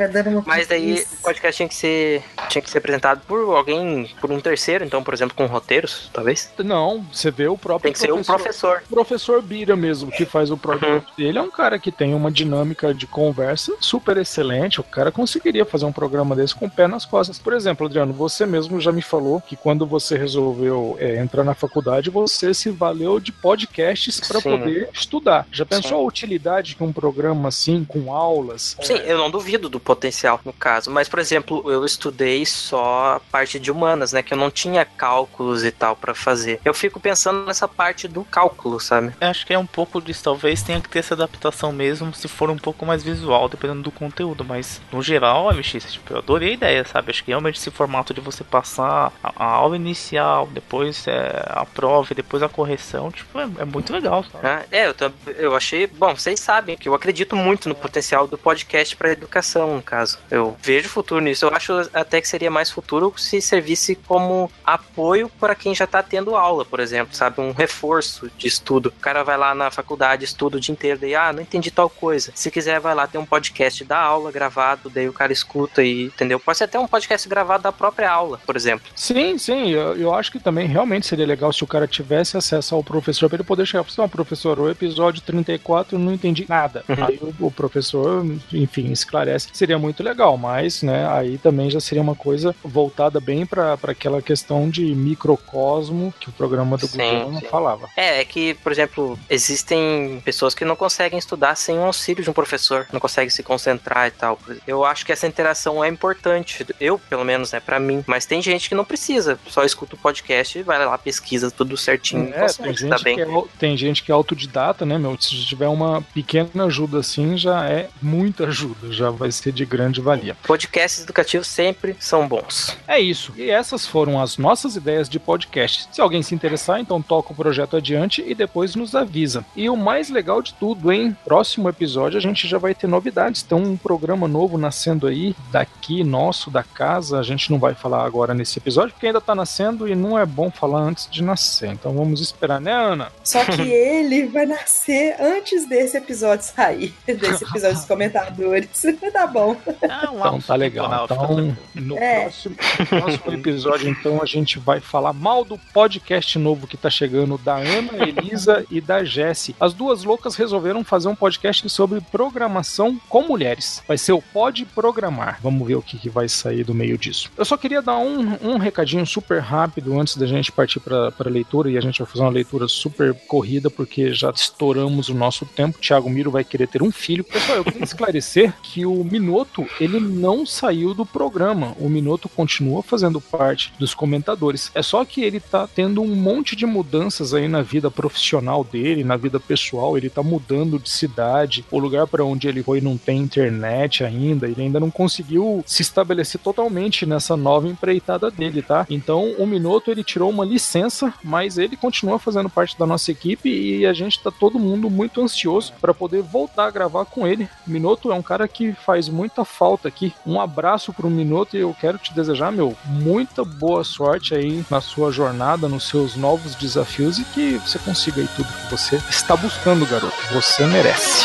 Mas 0.47 0.67
daí 0.67 1.05
o 1.13 1.23
podcast 1.23 1.57
tinha 1.57 1.69
que 1.69 1.75
ser. 1.75 2.23
Tinha 2.49 2.63
que 2.63 2.71
ser 2.71 2.79
apresentado 2.79 3.06
por 3.15 3.57
alguém, 3.57 4.11
por 4.21 4.31
um 4.31 4.41
terceiro, 4.41 4.85
então, 4.85 5.03
por 5.03 5.15
exemplo, 5.15 5.37
com 5.37 5.47
roteiros, 5.47 6.11
talvez. 6.13 6.51
Não, 6.59 7.05
você 7.13 7.31
vê 7.31 7.47
o 7.47 7.59
próprio 7.59 7.85
Tem 7.85 7.93
que 7.93 7.99
ser 7.99 8.13
um 8.13 8.23
professor. 8.23 8.83
O 8.91 8.95
professor 8.95 9.43
Bira 9.43 9.77
mesmo, 9.77 10.11
que 10.11 10.25
faz 10.25 10.51
o 10.51 10.57
próprio. 10.57 10.95
Uhum. 10.95 11.03
Ele 11.19 11.39
é 11.39 11.43
um 11.43 11.51
cara 11.51 11.79
que 11.79 11.93
tem 11.93 12.15
uma 12.15 12.31
dinâmica 12.31 12.93
de 12.95 13.07
conversa 13.07 13.77
super 13.81 14.17
excelente. 14.17 14.81
O 14.81 14.85
cara 14.85 15.13
conseguiria 15.13 15.65
fazer 15.65 15.85
um 15.85 15.93
programa 15.93 16.35
desse 16.35 16.55
com 16.55 16.67
o 16.67 16.71
pé 16.71 16.87
nas 16.87 17.05
costas. 17.05 17.39
Por 17.39 17.53
exemplo, 17.53 17.87
Adriano, 17.87 18.13
você 18.13 18.47
mesmo 18.47 18.81
já 18.81 18.91
me 18.91 19.03
falou 19.03 19.41
que 19.41 19.57
quando 19.57 19.87
você 19.87 20.17
resolveu 20.17 20.97
é, 20.99 21.17
entrar 21.17 21.45
na 21.45 21.55
faculdade, 21.55 22.11
você 22.11 22.55
se 22.55 22.71
valeu 22.71 23.21
de 23.21 23.33
podcasts 23.33 24.21
para 24.21 24.41
poder 24.41 24.89
estudar. 24.93 25.47
Já 25.53 25.67
pensou 25.67 25.99
Sim. 25.99 26.05
a 26.05 26.09
utilidade 26.09 26.75
que 26.75 26.83
um 26.83 26.93
programa 26.93 27.49
assim, 27.49 27.85
com 27.85 28.13
aulas? 28.13 28.77
Sim, 28.83 28.97
eu 29.07 29.19
não 29.19 29.31
duvido 29.31 29.69
do 29.69 29.79
potencial 29.79 30.41
no 30.45 30.53
caso, 30.53 30.91
mas 30.91 31.09
por 31.09 31.19
exemplo, 31.19 31.71
eu 31.71 31.85
estudei 31.85 32.45
só 32.47 32.96
a 32.97 33.21
parte 33.21 33.59
de 33.59 33.71
humanas, 33.71 34.13
né, 34.13 34.23
que 34.23 34.33
eu 34.33 34.39
não 34.39 34.51
tinha 34.51 34.85
cálculos 34.85 35.65
e 35.65 35.71
tal 35.71 35.97
pra 35.97 36.15
fazer. 36.15 36.61
Eu 36.65 36.75
fico 36.75 37.01
pensando 37.01 37.45
nessa 37.45 37.69
parte 37.69 38.09
do 38.09 38.25
cálculo, 38.25 38.81
sabe? 38.81 39.13
Eu 39.21 39.29
acho 39.29 39.47
que 39.47 39.53
é 39.53 39.59
um 39.59 39.67
pouco 39.67 40.01
disso, 40.01 40.25
talvez 40.25 40.63
tenha 40.63 40.81
que 40.81 40.89
ter 40.89 41.01
essa 41.01 41.15
adaptação 41.15 41.73
mesmo, 41.73 42.15
se 42.15 42.29
for 42.29 42.51
um 42.51 42.57
pouco 42.57 42.85
mais 42.87 43.03
visual, 43.03 43.49
dependendo 43.49 43.83
do 43.83 43.91
conteúdo, 43.91 44.45
mas 44.45 44.81
no 44.93 45.03
geral, 45.03 45.53
MX, 45.53 45.93
tipo, 45.93 46.13
eu 46.13 46.19
adorei 46.19 46.51
a 46.51 46.55
ideia, 46.55 46.85
sabe? 46.85 47.11
Acho 47.11 47.25
que 47.25 47.31
realmente 47.31 47.59
esse 47.59 47.71
formato 47.71 48.15
de 48.15 48.21
você 48.21 48.43
passar 48.43 49.13
a, 49.23 49.33
a 49.37 49.45
aula 49.45 49.77
inicial, 49.77 50.49
depois 50.53 51.07
é, 51.07 51.45
a 51.47 51.65
prova 51.65 52.09
e 52.11 52.15
depois 52.15 52.43
a 52.43 52.49
correção, 52.49 53.11
tipo, 53.11 53.39
é, 53.39 53.49
é 53.59 53.65
muito 53.65 53.93
legal, 53.93 54.25
sabe? 54.25 54.47
Ah, 54.47 54.65
é, 54.71 54.89
eu, 54.89 54.95
eu 55.37 55.57
achei. 55.57 55.87
Bom, 55.87 56.15
vocês 56.15 56.41
sabem 56.41 56.77
que 56.77 56.89
eu 56.89 56.95
acredito 56.95 57.37
muito 57.37 57.69
no 57.69 57.75
potencial 57.75 58.27
do 58.27 58.39
podcast 58.39 58.97
pra 58.97 59.13
educação, 59.13 59.77
no 59.77 59.83
caso. 59.83 60.19
Eu 60.31 60.57
vejo 60.63 60.89
futuro 60.89 61.21
nisso. 61.21 61.45
Eu 61.45 61.55
acho 61.55 61.73
até 61.93 62.21
que 62.21 62.29
seria 62.29 62.51
mais 62.51 62.71
futuro 62.71 62.86
se 63.17 63.41
servisse 63.41 63.95
como 63.95 64.51
apoio 64.65 65.31
para 65.41 65.55
quem 65.55 65.75
já 65.75 65.87
tá 65.87 66.03
tendo 66.03 66.37
aula, 66.37 66.65
por 66.65 66.81
exemplo, 66.81 67.15
sabe? 67.15 67.41
Um 67.41 67.53
reforço 67.53 68.31
de 68.37 68.47
estudo. 68.47 68.93
O 68.97 69.01
cara 69.01 69.23
vai 69.23 69.37
lá 69.37 69.55
na 69.55 69.71
faculdade, 69.71 70.25
estuda 70.25 70.57
o 70.57 70.61
dia 70.61 70.73
inteiro, 70.73 71.01
daí, 71.01 71.15
ah, 71.15 71.33
não 71.33 71.43
entendi 71.43 71.71
tal 71.71 71.89
coisa. 71.89 72.33
Se 72.35 72.51
quiser, 72.51 72.81
vai 72.81 72.95
lá, 72.95 73.07
tem 73.07 73.21
um 73.21 73.27
podcast 73.27 73.85
da 73.85 73.99
aula 73.99 74.31
gravado, 74.31 74.91
daí 74.91 75.09
o 75.09 75.13
cara 75.13 75.33
escuta 75.33 75.83
e, 75.83 76.05
entendeu? 76.05 76.39
Pode 76.39 76.59
ser 76.59 76.65
até 76.65 76.79
um 76.79 76.87
podcast 76.87 77.29
gravado 77.29 77.63
da 77.63 77.73
própria 77.73 78.11
aula, 78.11 78.41
por 78.45 78.57
exemplo. 78.57 78.87
Sim, 78.95 79.39
sim, 79.39 79.71
eu, 79.71 79.97
eu 79.97 80.15
acho 80.15 80.31
que 80.31 80.39
também 80.39 80.67
realmente 80.67 81.07
seria 81.07 81.27
legal 81.27 81.53
se 81.53 81.65
o 81.65 81.67
cara 81.67 81.87
tivesse 81.87 82.37
acesso 82.37 82.75
ao 82.75 82.83
professor 82.83 83.29
para 83.29 83.37
ele 83.37 83.45
poder 83.45 83.67
chegar 83.67 83.85
e 83.85 83.91
falar, 83.93 84.07
"Não, 84.07 84.09
professor, 84.09 84.59
o 84.59 84.71
episódio 84.71 85.23
34 85.23 85.97
eu 85.97 86.01
não 86.01 86.13
entendi 86.13 86.47
nada. 86.49 86.85
Aí 86.89 87.19
o, 87.21 87.47
o 87.47 87.51
professor, 87.51 88.25
enfim, 88.53 88.91
esclarece. 88.93 89.49
Seria 89.53 89.79
muito 89.79 90.03
legal, 90.03 90.37
mas, 90.37 90.83
né, 90.83 91.09
aí 91.09 91.39
também 91.39 91.71
já 91.71 91.81
seria 91.81 92.03
uma 92.03 92.15
coisa 92.15 92.55
voltada 92.77 93.19
bem 93.19 93.47
para 93.47 93.79
aquela 93.85 94.21
questão 94.21 94.69
grande 94.69 94.95
microcosmo 94.95 96.13
que 96.21 96.29
o 96.29 96.33
programa 96.33 96.77
do 96.77 96.87
sim. 96.87 97.41
falava. 97.51 97.89
É, 97.97 98.21
é 98.21 98.25
que, 98.25 98.53
por 98.55 98.71
exemplo, 98.71 99.19
existem 99.31 100.21
pessoas 100.23 100.55
que 100.55 100.63
não 100.63 100.77
conseguem 100.77 101.19
estudar 101.19 101.55
sem 101.55 101.79
o 101.79 101.85
auxílio 101.85 102.23
de 102.23 102.29
um 102.29 102.35
professor, 102.35 102.87
não 102.93 103.01
conseguem 103.01 103.31
se 103.31 103.43
concentrar 103.43 104.09
e 104.09 104.11
tal. 104.11 104.39
Eu 104.67 104.85
acho 104.85 105.07
que 105.07 105.13
essa 105.13 105.27
interação 105.27 105.83
é 105.83 105.89
importante, 105.89 106.67
eu, 106.79 106.99
pelo 106.99 107.25
menos, 107.25 107.53
né, 107.53 107.61
pra 107.61 107.81
mim. 107.81 108.05
Mas 108.07 108.27
tem 108.27 108.43
gente 108.43 108.69
que 108.69 108.75
não 108.75 108.85
precisa, 108.85 109.39
só 109.49 109.65
escuta 109.65 109.95
o 109.95 109.99
podcast 109.99 110.59
e 110.59 110.63
vai 110.63 110.85
lá, 110.85 110.99
pesquisa 110.99 111.51
tudo 111.51 111.77
certinho, 111.77 112.33
É, 112.35 112.41
consegue 112.41 112.69
tem 112.69 112.77
gente, 112.77 113.03
bem. 113.05 113.17
que 113.17 113.23
é, 113.23 113.45
tem 113.59 113.77
gente 113.77 114.03
que 114.03 114.13
é 114.13 114.15
autodidata, 114.15 114.85
né, 114.85 114.99
meu? 114.99 115.17
Se 115.19 115.47
tiver 115.47 115.69
uma 115.69 116.03
pequena 116.03 116.65
ajuda 116.67 116.99
assim, 116.99 117.39
já 117.39 117.65
é 117.65 117.89
muita 118.03 118.45
ajuda, 118.49 118.93
já 118.93 119.11
vai 119.11 119.33
ser 119.33 119.53
de 119.53 119.65
grande 119.65 120.01
valia. 120.01 120.37
Podcasts 120.47 121.03
educativos 121.03 121.47
sempre 121.47 121.97
são 121.99 122.29
bons. 122.29 122.66
É 122.87 122.99
isso. 122.99 123.33
E 123.37 123.51
essas 123.51 123.87
foram 123.87 124.21
as 124.21 124.39
nossas 124.39 124.77
ideias 124.77 125.09
de 125.09 125.19
podcast. 125.19 125.89
Se 125.93 126.01
alguém 126.01 126.23
se 126.23 126.35
interessar, 126.35 126.81
então 126.81 127.01
toca 127.03 127.33
o 127.33 127.37
projeto 127.37 127.77
adiante 127.77 128.25
e 128.27 128.35
depois 128.35 128.75
nos 128.75 128.95
avisa. 128.95 129.45
E 129.55 129.69
o 129.69 129.77
mais 129.77 130.09
legal 130.11 130.41
de 130.43 130.55
tudo, 130.55 130.93
hein? 130.93 131.17
Próximo 131.25 131.69
episódio 131.69 132.19
a 132.19 132.21
gente 132.23 132.47
já 132.49 132.59
vai 132.59 132.75
ter 132.75 132.87
novidades. 132.87 133.43
Tem 133.43 133.57
um 133.57 133.77
programa 133.77 134.27
novo 134.29 134.57
nascendo 134.59 135.07
aí, 135.07 135.35
daqui, 135.51 136.03
nosso, 136.05 136.51
da 136.51 136.63
casa. 136.63 137.19
A 137.19 137.23
gente 137.23 137.51
não 137.51 137.59
vai 137.59 137.75
falar 137.75 138.05
agora 138.05 138.35
nesse 138.35 138.59
episódio, 138.59 138.93
porque 138.93 139.07
ainda 139.07 139.21
tá 139.21 139.35
nascendo 139.35 139.89
e 139.89 139.95
não 139.95 140.19
é 140.19 140.25
bom 140.27 140.51
falar 140.51 140.81
antes 140.81 141.09
de 141.11 141.23
nascer. 141.23 141.71
Então 141.71 141.93
vamos 141.93 142.21
esperar, 142.21 142.61
né, 142.61 142.73
Ana? 142.73 143.09
Só 143.23 143.45
que 143.45 143.63
ele 143.71 144.27
vai 144.27 144.47
nascer 144.47 145.17
antes 145.21 145.69
desse 145.69 145.97
episódio 145.97 146.45
sair, 146.45 146.95
desse 147.07 147.45
episódio 147.45 147.77
dos 147.77 147.85
comentadores. 147.87 148.69
tá 149.13 149.27
bom. 149.27 149.57
Ah, 149.89 150.11
um 150.13 150.19
Então 150.19 150.41
tá 150.41 150.55
legal. 150.55 151.05
Então, 151.05 151.57
no 151.75 151.99
É. 151.99 152.23
próximo, 152.23 152.56
no 152.79 152.87
próximo 153.01 153.33
episódio, 153.33 153.89
então, 153.89 154.21
a 154.23 154.27
gente 154.27 154.59
vai 154.59 154.81
falar 154.81 155.13
mal 155.13 155.45
do 155.45 155.59
podcast 155.73 156.39
novo 156.39 156.67
que 156.67 156.77
tá 156.77 156.91
chegando 156.91 157.39
da 157.39 157.57
Ana, 157.57 158.07
Elisa 158.07 158.65
e 158.71 158.81
da 158.81 159.05
Jessie. 159.05 159.55
As 159.61 159.73
duas 159.73 160.05
loucas 160.05 160.35
resolveram 160.35 160.85
fazer 160.85 161.09
um 161.09 161.15
podcast 161.15 161.69
sobre 161.69 162.01
programação 162.01 163.01
com 163.09 163.23
mulheres. 163.23 163.83
Vai 163.87 163.99
ser 163.99 164.13
o 164.13 164.23
Pode 164.23 164.65
Programar. 164.65 165.39
Vamos 165.43 165.67
ver 165.67 165.77
o 165.77 165.83
que, 165.83 165.99
que 165.99 166.09
vai 166.09 166.29
sair 166.29 166.65
do 166.65 166.75
meio 166.75 166.99
disso. 166.99 167.31
Eu 167.37 167.45
só 167.45 167.57
queria 167.57 167.83
dar 167.83 167.99
um, 167.99 168.37
um 168.43 168.59
recadinho 168.59 169.07
super 169.07 169.41
rápido 169.41 169.99
antes 169.99 170.17
da 170.17 170.27
gente 170.27 170.53
partir 170.53 170.81
para 170.81 171.13
a 171.19 171.29
leitura 171.29 171.71
e 171.71 171.79
a 171.79 171.81
gente 171.81 171.99
vai 171.99 172.07
fazer 172.07 172.23
uma 172.23 172.31
leitura 172.31 172.69
super 172.69 173.15
corrida 173.27 173.71
porque 173.71 174.13
já 174.13 174.31
estouramos 174.31 175.09
o 175.09 175.15
nosso 175.15 175.45
tempo. 175.47 175.79
Thiago 175.79 176.11
Miro 176.11 176.31
vai 176.31 176.45
querer 176.45 176.69
ter 176.69 176.83
um 176.83 176.91
filho. 176.91 177.25
Pessoal, 177.25 177.59
eu 177.59 177.65
queria 177.65 177.85
esclarecer 177.85 178.55
que 178.63 178.85
o 178.85 179.05
Minuto 179.05 179.67
ele 179.81 180.01
não 180.01 180.45
saiu 180.45 180.95
do 180.95 181.05
programa. 181.05 181.75
O 181.79 181.89
Minuto 181.89 182.29
continua 182.29 182.46
fazendo 182.83 183.21
parte 183.21 183.73
dos 183.79 183.95
comentadores. 183.95 184.71
É 184.75 184.83
só 184.83 185.05
que 185.05 185.23
ele 185.23 185.41
tá 185.41 185.67
tendo 185.67 186.03
um 186.03 186.15
monte 186.15 186.55
de 186.55 186.67
mudanças 186.67 187.35
aí 187.35 187.49
na 187.49 187.63
vida 187.63 187.91
profissional 187.91 188.65
dele, 188.65 189.05
na 189.05 189.17
vida 189.17 189.41
pessoal. 189.41 189.97
Ele 189.97 190.11
tá 190.11 190.23
mudando 190.23 190.79
de 190.79 190.89
cidade. 190.89 191.65
O 191.71 191.79
lugar 191.79 192.07
para 192.07 192.25
onde 192.25 192.49
ele 192.49 192.63
foi 192.63 192.81
não 192.81 192.97
tem 192.97 193.19
internet 193.19 194.05
ainda. 194.05 194.49
Ele 194.49 194.63
ainda 194.63 194.81
não 194.81 194.91
conseguiu 194.91 195.63
se 195.67 195.83
estabelecer 195.83 196.41
totalmente 196.41 197.07
nessa 197.07 197.37
nova 197.37 197.69
empreitada 197.69 198.31
dele, 198.31 198.63
tá? 198.63 198.87
Então 198.89 199.35
o 199.39 199.47
Minuto 199.47 199.91
ele 199.91 200.05
tirou 200.05 200.31
uma 200.31 200.45
licença, 200.45 201.13
mas 201.23 201.59
ele 201.59 201.77
continua 201.77 202.19
fazendo 202.19 202.49
parte 202.49 202.79
da 202.79 202.87
nossa 202.87 203.11
equipe 203.11 203.49
e 203.49 203.87
a 203.87 203.93
gente 203.93 204.23
tá 204.23 204.31
todo 204.31 204.59
mundo 204.59 204.91
muito 204.91 205.23
ansioso 205.23 205.73
para 205.81 205.95
poder 205.95 206.23
voltar 206.23 206.67
a 206.67 206.71
gravar 206.71 207.05
com 207.05 207.27
ele. 207.27 207.49
Minuto 207.67 208.13
é 208.13 208.15
um 208.15 208.23
cara 208.23 208.47
que 208.47 208.73
faz 208.73 209.09
muita 209.09 209.45
falta 209.45 209.89
aqui. 209.89 210.13
Um 210.27 210.41
abraço 210.41 210.93
pro 210.93 211.11
Minuto 211.11 211.57
e 211.57 211.61
eu 211.61 211.75
quero 211.79 211.99
te 211.99 212.15
desejar, 212.15 212.36
meu, 212.51 212.77
muita 212.85 213.45
boa 213.45 213.83
sorte 213.85 214.35
aí 214.35 214.65
na 214.71 214.81
sua 214.81 215.11
jornada, 215.11 215.69
nos 215.69 215.89
seus 215.89 216.17
novos 216.17 216.55
desafios 216.55 217.19
e 217.19 217.25
que 217.25 217.59
você 217.59 217.79
consiga 217.79 218.21
aí 218.21 218.29
tudo 218.37 218.47
que 218.47 218.71
você 218.71 218.97
está 219.09 219.37
buscando, 219.37 219.87
garoto. 219.87 220.17
Você 220.33 220.67
merece. 220.67 221.25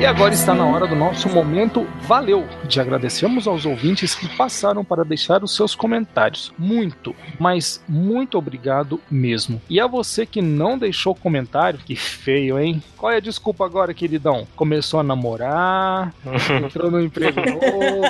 E 0.00 0.06
agora 0.06 0.32
está 0.32 0.54
na 0.54 0.64
hora 0.64 0.86
do 0.86 0.94
nosso 0.94 1.28
momento 1.28 1.84
valeu 2.02 2.46
de 2.68 2.80
agradecermos 2.80 3.48
aos 3.48 3.66
ouvintes 3.66 4.14
que 4.14 4.28
passaram 4.36 4.84
para 4.84 5.04
deixar 5.04 5.42
os 5.42 5.56
seus 5.56 5.74
comentários. 5.74 6.52
Muito, 6.56 7.16
mas 7.36 7.82
muito 7.88 8.38
obrigado 8.38 9.00
mesmo. 9.10 9.60
E 9.68 9.80
a 9.80 9.88
você 9.88 10.24
que 10.24 10.40
não 10.40 10.78
deixou 10.78 11.16
comentário, 11.16 11.80
que 11.80 11.96
feio, 11.96 12.60
hein? 12.60 12.80
Qual 12.96 13.10
é 13.10 13.16
a 13.16 13.20
desculpa 13.20 13.64
agora, 13.64 13.92
queridão? 13.92 14.46
Começou 14.54 15.00
a 15.00 15.02
namorar, 15.02 16.14
entrou 16.64 16.92
no 16.92 17.00
emprego 17.00 17.40
novo, 17.40 18.02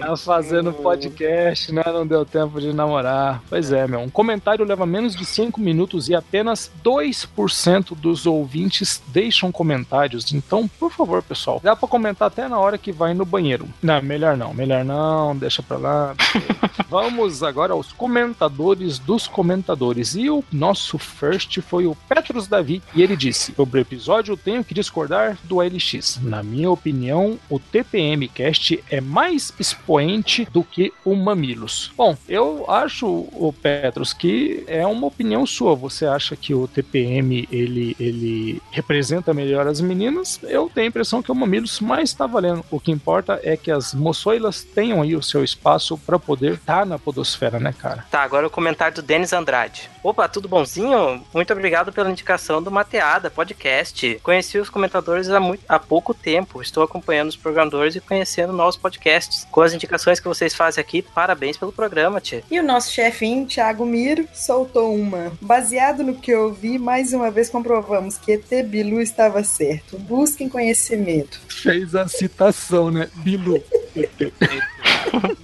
tá 0.00 0.16
fazendo 0.16 0.72
podcast, 0.72 1.70
né? 1.72 1.82
Não 1.86 2.06
deu 2.06 2.24
tempo 2.24 2.58
de 2.58 2.72
namorar. 2.72 3.42
Pois 3.50 3.70
é, 3.70 3.86
meu. 3.86 4.00
Um 4.00 4.10
comentário 4.10 4.64
leva 4.64 4.86
menos 4.86 5.14
de 5.14 5.26
5 5.26 5.60
minutos 5.60 6.08
e 6.08 6.14
apenas 6.14 6.72
2% 6.82 7.94
dos 7.94 8.26
ouvintes 8.26 9.02
deixam 9.08 9.52
comentários. 9.74 10.32
Então, 10.32 10.68
por 10.68 10.92
favor, 10.92 11.22
pessoal, 11.22 11.60
dá 11.62 11.74
pra 11.74 11.88
comentar 11.88 12.28
até 12.28 12.48
na 12.48 12.58
hora 12.58 12.78
que 12.78 12.92
vai 12.92 13.12
no 13.12 13.24
banheiro. 13.24 13.68
Não, 13.82 14.00
melhor 14.00 14.36
não, 14.36 14.54
melhor 14.54 14.84
não, 14.84 15.36
deixa 15.36 15.62
pra 15.62 15.76
lá. 15.76 16.14
Vamos 16.88 17.42
agora 17.42 17.72
aos 17.72 17.92
comentadores 17.92 18.98
dos 18.98 19.26
comentadores. 19.26 20.14
E 20.14 20.30
o 20.30 20.44
nosso 20.52 20.98
first 20.98 21.60
foi 21.60 21.86
o 21.86 21.96
Petros 22.08 22.46
Davi. 22.46 22.82
E 22.94 23.02
ele 23.02 23.16
disse: 23.16 23.52
Sobre 23.54 23.80
o 23.80 23.82
episódio, 23.82 24.32
eu 24.32 24.36
tenho 24.36 24.62
que 24.62 24.74
discordar 24.74 25.36
do 25.44 25.60
LX. 25.60 26.20
Na 26.22 26.42
minha 26.42 26.70
opinião, 26.70 27.38
o 27.50 27.58
TPM 27.58 28.28
Cast 28.28 28.82
é 28.90 29.00
mais 29.00 29.52
expoente 29.58 30.46
do 30.52 30.62
que 30.62 30.92
o 31.04 31.14
Mamilos. 31.14 31.92
Bom, 31.96 32.16
eu 32.28 32.64
acho, 32.68 33.06
o 33.06 33.52
Petros, 33.60 34.12
que 34.12 34.64
é 34.66 34.86
uma 34.86 35.06
opinião 35.06 35.46
sua. 35.46 35.74
Você 35.74 36.06
acha 36.06 36.36
que 36.36 36.54
o 36.54 36.68
TPM 36.68 37.48
ele, 37.50 37.96
ele 37.98 38.62
representa 38.70 39.34
melhor 39.34 39.63
as 39.70 39.80
meninas? 39.80 40.38
Eu 40.42 40.70
tenho 40.72 40.86
a 40.86 40.88
impressão 40.88 41.22
que 41.22 41.32
o 41.32 41.34
Mamilos 41.34 41.80
mais 41.80 42.10
está 42.10 42.26
valendo. 42.26 42.64
O 42.70 42.80
que 42.80 42.92
importa 42.92 43.40
é 43.42 43.56
que 43.56 43.70
as 43.70 43.94
moçoilas 43.94 44.62
tenham 44.62 45.02
aí 45.02 45.14
o 45.14 45.22
seu 45.22 45.44
espaço 45.44 45.98
para 45.98 46.18
poder 46.18 46.54
estar 46.54 46.86
na 46.86 46.98
podosfera, 46.98 47.58
né, 47.58 47.72
cara? 47.72 48.04
Tá, 48.10 48.22
agora 48.22 48.46
o 48.46 48.50
comentário 48.50 48.96
do 48.96 49.02
Denis 49.02 49.32
Andrade. 49.32 49.90
Opa, 50.02 50.28
tudo 50.28 50.48
bonzinho? 50.48 51.24
Muito 51.32 51.52
obrigado 51.52 51.90
pela 51.90 52.10
indicação 52.10 52.62
do 52.62 52.70
Mateada 52.70 53.30
Podcast. 53.30 54.20
Conheci 54.22 54.58
os 54.58 54.68
comentadores 54.68 55.30
há, 55.30 55.40
muito, 55.40 55.64
há 55.66 55.78
pouco 55.78 56.12
tempo. 56.12 56.60
Estou 56.60 56.82
acompanhando 56.82 57.30
os 57.30 57.36
programadores 57.36 57.96
e 57.96 58.00
conhecendo 58.00 58.52
novos 58.52 58.76
podcasts. 58.76 59.46
Com 59.50 59.62
as 59.62 59.72
indicações 59.72 60.20
que 60.20 60.28
vocês 60.28 60.54
fazem 60.54 60.82
aqui, 60.82 61.00
parabéns 61.00 61.56
pelo 61.56 61.72
programa, 61.72 62.20
tia. 62.20 62.44
E 62.50 62.60
o 62.60 62.62
nosso 62.62 62.92
chefinho, 62.92 63.46
Thiago 63.46 63.86
Miro, 63.86 64.28
soltou 64.32 64.94
uma. 64.94 65.32
Baseado 65.40 66.02
no 66.02 66.14
que 66.14 66.30
eu 66.30 66.52
vi, 66.52 66.78
mais 66.78 67.12
uma 67.14 67.30
vez 67.30 67.48
comprovamos 67.48 68.18
que 68.18 68.32
ET 68.32 68.66
Bilu 68.66 69.00
estava 69.00 69.42
certo. 69.54 69.98
Busquem 69.98 70.48
conhecimento. 70.48 71.40
Fez 71.48 71.94
a 71.94 72.08
citação, 72.08 72.90
né? 72.90 73.08
Bilu. 73.14 73.62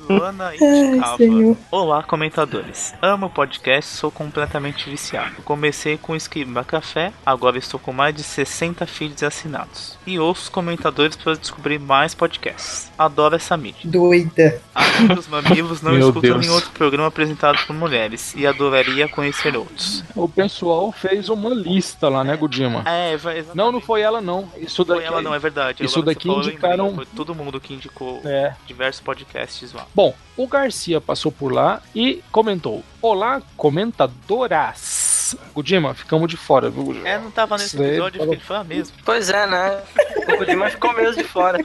Luana 0.08 0.48
Ai, 0.48 0.56
indicava. 0.56 1.56
Olá, 1.70 2.02
comentadores. 2.02 2.92
Amo 3.00 3.26
o 3.26 3.30
podcast, 3.30 3.96
sou 3.96 4.10
completamente 4.10 4.90
viciado. 4.90 5.36
Comecei 5.44 5.96
com 5.96 6.12
o 6.12 6.16
Esquiba 6.16 6.64
Café, 6.64 7.12
agora 7.24 7.58
estou 7.58 7.78
com 7.78 7.92
mais 7.92 8.14
de 8.14 8.24
60 8.24 8.84
feeds 8.86 9.22
assinados. 9.22 9.96
E 10.04 10.18
ouço 10.18 10.42
os 10.42 10.48
comentadores 10.48 11.14
para 11.14 11.36
descobrir 11.36 11.78
mais 11.78 12.14
podcasts. 12.14 12.90
Adoro 12.98 13.36
essa 13.36 13.56
mídia. 13.56 13.82
Doida. 13.84 14.60
Além 14.74 15.06
dos 15.14 15.28
mamilos, 15.28 15.80
não 15.82 15.92
Meu 15.92 16.00
escuto 16.08 16.20
Deus. 16.20 16.40
nenhum 16.40 16.54
outro 16.54 16.70
programa 16.70 17.06
apresentado 17.06 17.64
por 17.66 17.74
mulheres 17.74 18.34
e 18.36 18.46
adoraria 18.46 19.08
conhecer 19.08 19.56
outros. 19.56 20.02
O 20.16 20.28
pessoal 20.28 20.90
fez 20.90 21.28
uma 21.28 21.50
lista 21.50 22.08
lá, 22.08 22.24
né, 22.24 22.36
Gudima? 22.36 22.82
É, 22.86 23.16
vai, 23.16 23.44
Não, 23.54 23.70
não 23.70 23.80
foi 23.80 23.99
ela, 24.00 24.20
não. 24.20 24.48
Isso 24.56 24.84
Foi 24.84 24.96
daqui. 24.96 25.06
ela 25.06 25.22
não, 25.22 25.34
é 25.34 25.38
verdade. 25.38 25.84
Isso 25.84 26.02
daqui 26.02 26.22
falou, 26.26 26.38
lembrei. 26.38 26.54
indicaram- 26.54 26.94
Foi 26.94 27.06
todo 27.06 27.34
mundo 27.34 27.60
que 27.60 27.74
indicou 27.74 28.20
É. 28.24 28.54
diversos 28.66 29.00
podcasts 29.00 29.72
lá. 29.72 29.86
Bom, 29.94 30.14
o 30.36 30.46
Garcia 30.46 31.00
passou 31.00 31.30
por 31.30 31.52
lá 31.52 31.82
e 31.94 32.22
comentou: 32.32 32.82
Olá, 33.02 33.40
comentadoras. 33.56 35.36
Gudima, 35.54 35.94
ficamos 35.94 36.28
de 36.28 36.36
fora, 36.36 36.68
viu, 36.70 36.82
Gudima? 36.84 37.08
É, 37.08 37.18
não 37.18 37.30
tava 37.30 37.56
nesse 37.56 37.80
episódio, 37.80 38.18
falou. 38.18 38.34
ele 38.34 38.42
foi 38.42 38.56
a 38.56 38.64
mesma. 38.64 38.96
Pois 39.04 39.30
é, 39.30 39.46
né? 39.46 39.80
O 40.16 40.36
Kojima 40.38 40.68
ficou 40.70 40.92
mesmo 40.92 41.22
de 41.22 41.28
fora. 41.28 41.64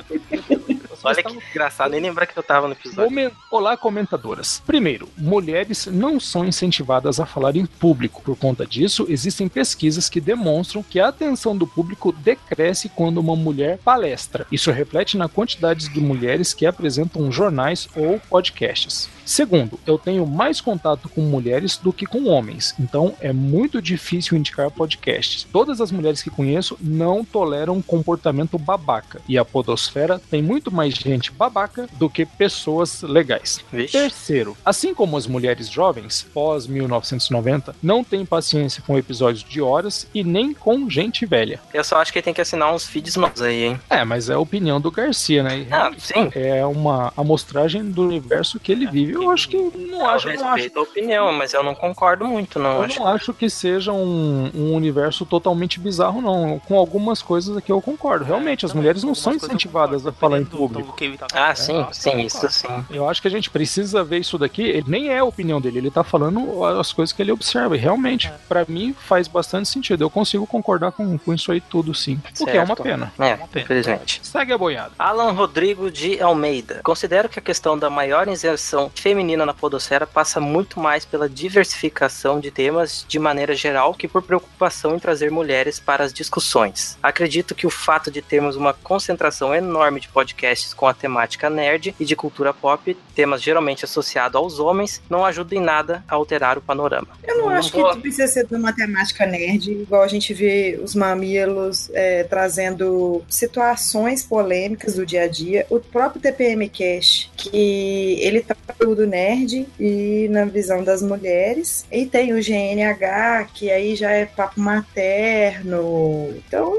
Olha 1.06 1.24
que 1.24 1.50
engraçado, 1.52 1.92
nem 1.92 2.02
lembrar 2.02 2.26
que 2.26 2.38
eu 2.38 2.44
tava 2.44 2.68
no 2.68 2.74
episódio. 2.74 3.04
Comen- 3.06 3.32
Olá, 3.52 3.78
comentadoras. 3.78 4.62
Primeiro, 4.66 5.08
mulheres 5.18 5.86
não 5.88 6.20
são 6.20 6.46
incentivadas 6.46 7.20
a 7.20 7.26
falar 7.26 7.56
em 7.56 7.66
público. 7.66 8.22
Por 8.22 8.36
conta 8.36 8.66
disso, 8.66 9.06
existem 9.10 9.48
pesquisas 9.48 10.10
que 10.10 10.20
demonstram 10.20 10.84
que 10.84 11.00
a 11.00 11.08
atenção 11.10 11.56
do 11.56 11.68
público 11.68 12.12
decresce 12.12 12.90
quando 12.90 13.18
uma 13.20 13.36
mulher 13.36 13.78
palestra. 13.80 14.46
Isso 14.52 14.72
reflete 14.72 15.18
na 15.18 15.28
quantidade 15.30 15.90
de 15.90 16.00
mulheres 16.00 16.54
que 16.54 16.66
apresentam 16.66 17.32
jornais 17.32 17.88
ou 17.96 18.20
podcasts. 18.30 19.10
Segundo, 19.26 19.80
eu 19.88 19.98
tenho 19.98 20.26
mais 20.26 20.62
contato 20.62 21.10
com 21.10 21.22
mulheres 21.22 21.78
do 21.78 21.92
que 21.92 22.06
com 22.06 22.28
homens, 22.28 22.76
então 22.80 23.16
é 23.20 23.34
muito 23.34 23.82
difícil 23.82 24.38
indicar 24.38 24.70
podcasts. 24.70 25.48
Todas 25.52 25.82
as 25.82 25.92
mulheres 25.92 26.22
que 26.22 26.30
conheço 26.30 26.78
não 26.80 27.26
toleram 27.26 27.82
comportamento 27.82 28.58
babaca, 28.60 29.20
e 29.28 29.38
a 29.38 29.44
Podosfera 29.44 30.22
tem 30.30 30.44
muito 30.44 30.72
mais 30.72 30.94
gente 30.94 31.32
babaca 31.32 31.88
do 31.94 32.10
que 32.10 32.26
pessoas 32.26 33.02
legais. 33.02 33.60
Vixe. 33.72 33.94
Terceiro, 33.94 34.56
assim 34.64 34.94
como 34.94 35.18
as 35.18 35.26
mulheres 35.26 35.70
jovens, 35.70 36.26
pós 36.34 36.68
1990, 36.68 37.76
não 37.82 38.04
têm 38.04 38.26
paciência 38.26 38.84
com 38.86 38.98
episódios 38.98 39.44
de 39.44 39.60
horas 39.60 40.08
e 40.14 40.24
nem 40.24 40.54
com 40.54 40.88
gente 40.90 41.26
velha. 41.26 41.60
Eu 41.74 41.84
só 41.84 41.98
acho 41.98 42.14
que 42.14 42.22
tem 42.22 42.34
que 42.34 42.42
assinar 42.42 42.74
uns 42.74 42.86
feeds 42.86 43.16
novos 43.16 43.42
aí, 43.42 43.64
hein? 43.64 43.80
É, 43.90 44.04
mas 44.04 44.30
é 44.30 44.34
a 44.34 44.40
opinião 44.40 44.80
do 44.80 44.92
Garcia, 44.92 45.42
né? 45.42 45.60
E 45.60 45.68
Ah, 45.72 45.92
sim. 45.98 46.30
É 46.36 46.66
uma 46.66 47.12
amostragem 47.18 47.84
do 47.84 48.04
universo 48.04 48.60
que 48.60 48.72
ele 48.72 48.86
vive. 48.86 49.15
Eu 49.24 49.32
acho 49.32 49.50
que 49.50 49.58
não 49.58 50.06
acho, 50.08 50.30
eu 50.30 50.40
não 50.40 50.50
acho 50.50 50.70
a 50.76 50.82
opinião, 50.82 51.32
mas 51.34 51.54
eu 51.54 51.64
não 51.64 51.74
concordo 51.76 52.26
muito, 52.26 52.60
não. 52.60 52.76
Eu 52.78 52.82
Acho 52.84 53.00
não 53.00 53.08
acho 53.08 53.34
que 53.34 53.50
seja 53.50 53.92
um, 53.92 54.52
um 54.54 54.74
universo 54.74 55.26
totalmente 55.26 55.80
bizarro, 55.80 56.22
não. 56.22 56.60
Com 56.60 56.78
algumas 56.78 57.22
coisas 57.22 57.56
aqui 57.58 57.72
eu 57.72 57.82
concordo. 57.82 58.26
Realmente, 58.26 58.66
as 58.66 58.74
mulheres 58.74 59.04
não 59.04 59.16
são 59.16 59.34
incentivadas 59.34 60.06
a 60.06 60.12
falar 60.12 60.40
em 60.40 60.46
público. 60.46 60.96
Ah, 61.34 61.54
sim, 61.56 61.86
sim, 61.92 62.22
isso 62.22 62.48
sim. 62.50 62.68
Eu 62.90 63.08
acho 63.10 63.22
que 63.22 63.28
a 63.28 63.32
gente 63.32 63.50
precisa 63.50 64.04
ver 64.04 64.20
isso 64.20 64.38
daqui. 64.38 64.64
Ele 64.64 64.86
nem 64.88 65.10
é 65.10 65.20
a 65.20 65.24
opinião 65.26 65.60
dele, 65.62 65.80
ele 65.80 65.92
tá 65.92 66.04
falando 66.04 66.64
as 66.66 66.92
coisas 66.92 67.12
que 67.14 67.22
ele 67.22 67.32
observa. 67.32 67.76
E 67.76 67.80
realmente, 67.80 68.32
pra 68.48 68.66
mim, 68.68 68.94
faz 68.98 69.28
bastante 69.28 69.70
sentido. 69.70 70.04
Eu 70.04 70.10
consigo 70.10 70.46
concordar 70.48 70.92
com, 70.92 71.18
com 71.18 71.34
isso 71.34 71.52
aí 71.52 71.62
tudo, 71.62 71.94
sim. 71.94 72.20
O 72.40 72.46
que 72.46 72.52
é 72.52 72.60
uma 72.60 72.68
Certo. 72.68 72.84
pena. 72.84 73.14
É, 73.20 73.40
infelizmente. 73.60 74.20
Segue 74.24 74.54
a 74.54 74.58
boiada. 74.58 74.92
Alan 74.98 75.32
Rodrigo 75.32 75.90
de 75.90 76.22
Almeida. 76.22 76.82
Considero 76.84 77.30
que 77.30 77.40
a 77.40 77.42
questão 77.42 77.78
da 77.78 77.90
maior 77.90 78.28
inserção 78.28 78.92
feminina 79.06 79.46
na 79.46 79.54
podosfera 79.54 80.08
passa 80.08 80.40
muito 80.42 80.80
mais 80.80 81.06
pela 81.06 81.30
diversificação 81.30 82.40
de 82.40 82.50
temas 82.50 83.06
de 83.08 83.20
maneira 83.20 83.54
geral 83.54 83.94
que 83.94 84.08
por 84.08 84.24
preocupação 84.24 84.96
em 84.96 85.00
trazer 85.00 85.30
mulheres 85.30 85.80
para 85.80 86.04
as 86.04 86.12
discussões. 86.12 86.98
Acredito 87.04 87.54
que 87.54 87.68
o 87.68 87.70
fato 87.70 88.10
de 88.10 88.20
termos 88.20 88.56
uma 88.56 88.74
concentração 88.74 89.54
enorme 89.54 90.00
de 90.00 90.08
podcasts 90.08 90.74
com 90.74 90.88
a 90.88 90.94
temática 90.94 91.52
nerd 91.52 91.94
e 92.00 92.04
de 92.04 92.16
cultura 92.16 92.52
pop, 92.52 92.98
temas 93.14 93.44
geralmente 93.44 93.86
associados 93.86 94.36
aos 94.36 94.58
homens, 94.58 95.00
não 95.08 95.24
ajuda 95.24 95.54
em 95.54 95.62
nada 95.62 96.04
a 96.08 96.16
alterar 96.16 96.58
o 96.58 96.62
panorama. 96.62 97.08
Eu 97.24 97.38
não 97.38 97.50
acho 97.50 97.74
vou- 97.74 97.94
que 97.94 98.00
precisa 98.02 98.28
ser 98.28 98.48
de 98.48 98.56
uma 98.56 98.74
temática 98.74 99.24
nerd, 99.28 99.72
igual 99.72 100.02
a 100.02 100.08
gente 100.08 100.34
vê 100.34 100.80
os 100.84 100.96
mamilos 100.96 101.92
é, 101.94 102.24
trazendo 102.24 103.24
situações 103.30 104.24
polêmicas 104.24 104.96
do 104.96 105.06
dia 105.06 105.26
a 105.26 105.28
dia. 105.28 105.68
O 105.70 105.80
próprio 105.80 106.20
TPM 106.20 106.68
Cash, 106.70 107.30
que 107.38 108.18
ele 108.20 108.42
tá 108.42 108.56
tudo 108.96 109.06
nerd 109.06 109.68
e 109.78 110.28
na 110.32 110.46
visão 110.46 110.82
das 110.84 111.02
mulheres. 111.02 111.86
E 111.92 112.06
tem 112.06 112.32
o 112.34 112.38
GNH, 112.42 113.48
que 113.54 113.70
aí 113.70 113.96
já 113.96 114.10
é 114.12 114.26
papo 114.26 114.60
materno. 114.62 116.34
Então 116.48 116.74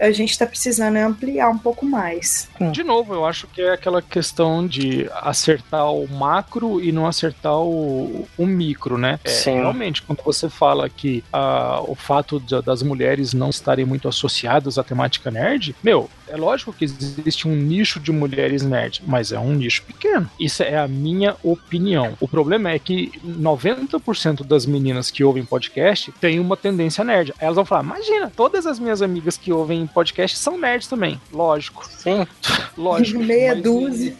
a 0.00 0.10
gente 0.10 0.36
tá 0.36 0.44
precisando 0.46 0.96
ampliar 0.96 1.48
um 1.48 1.58
pouco 1.58 1.86
mais. 1.86 2.48
De 2.72 2.82
novo, 2.82 3.14
eu 3.14 3.24
acho 3.24 3.46
que 3.46 3.62
é 3.62 3.70
aquela 3.72 4.02
questão 4.02 4.66
de 4.66 5.08
acertar 5.22 5.90
o 5.92 6.08
macro 6.08 6.82
e 6.82 6.90
não 6.90 7.06
acertar 7.06 7.56
o, 7.60 8.26
o 8.36 8.46
micro, 8.46 8.98
né? 8.98 9.20
É, 9.24 9.28
Sim. 9.28 9.54
Realmente, 9.54 10.02
quando 10.02 10.22
você 10.24 10.48
fala 10.48 10.88
que 10.88 11.22
ah, 11.32 11.80
o 11.86 11.94
fato 11.94 12.40
de- 12.40 12.60
das 12.62 12.82
mulheres 12.82 13.32
não 13.32 13.50
estarem 13.50 13.84
muito 13.84 14.08
associadas 14.08 14.78
à 14.78 14.82
temática 14.82 15.30
nerd, 15.30 15.74
meu, 15.82 16.10
é 16.28 16.36
lógico 16.36 16.72
que 16.72 16.84
existe 16.84 17.46
um 17.48 17.54
nicho 17.54 18.00
de 18.00 18.12
mulheres 18.12 18.62
nerd, 18.62 19.02
mas 19.06 19.32
é 19.32 19.38
um 19.38 19.54
nicho 19.54 19.82
pequeno. 19.82 20.28
Isso 20.38 20.62
é 20.62 20.76
a 20.76 20.88
minha 20.88 21.36
opinião. 21.42 22.16
O 22.20 22.28
problema 22.28 22.70
é 22.70 22.78
que 22.78 23.12
90% 23.24 24.44
das 24.44 24.66
meninas 24.66 25.10
que 25.10 25.24
ouvem 25.24 25.44
podcast 25.44 26.12
têm 26.20 26.40
uma 26.40 26.56
tendência 26.56 27.04
nerd. 27.04 27.32
Elas 27.38 27.56
vão 27.56 27.64
falar: 27.64 27.82
imagina, 27.82 28.32
todas 28.34 28.66
as 28.66 28.78
minhas 28.78 29.02
amigas 29.02 29.36
que 29.36 29.52
ouvem 29.52 29.86
podcast 29.86 30.36
são 30.36 30.58
nerds 30.58 30.88
também. 30.88 31.20
Lógico. 31.32 31.86
Sim, 31.88 32.26
Lógico. 32.76 33.20
Meia 33.24 33.54
mas 33.54 33.62
dúzia. 33.62 34.16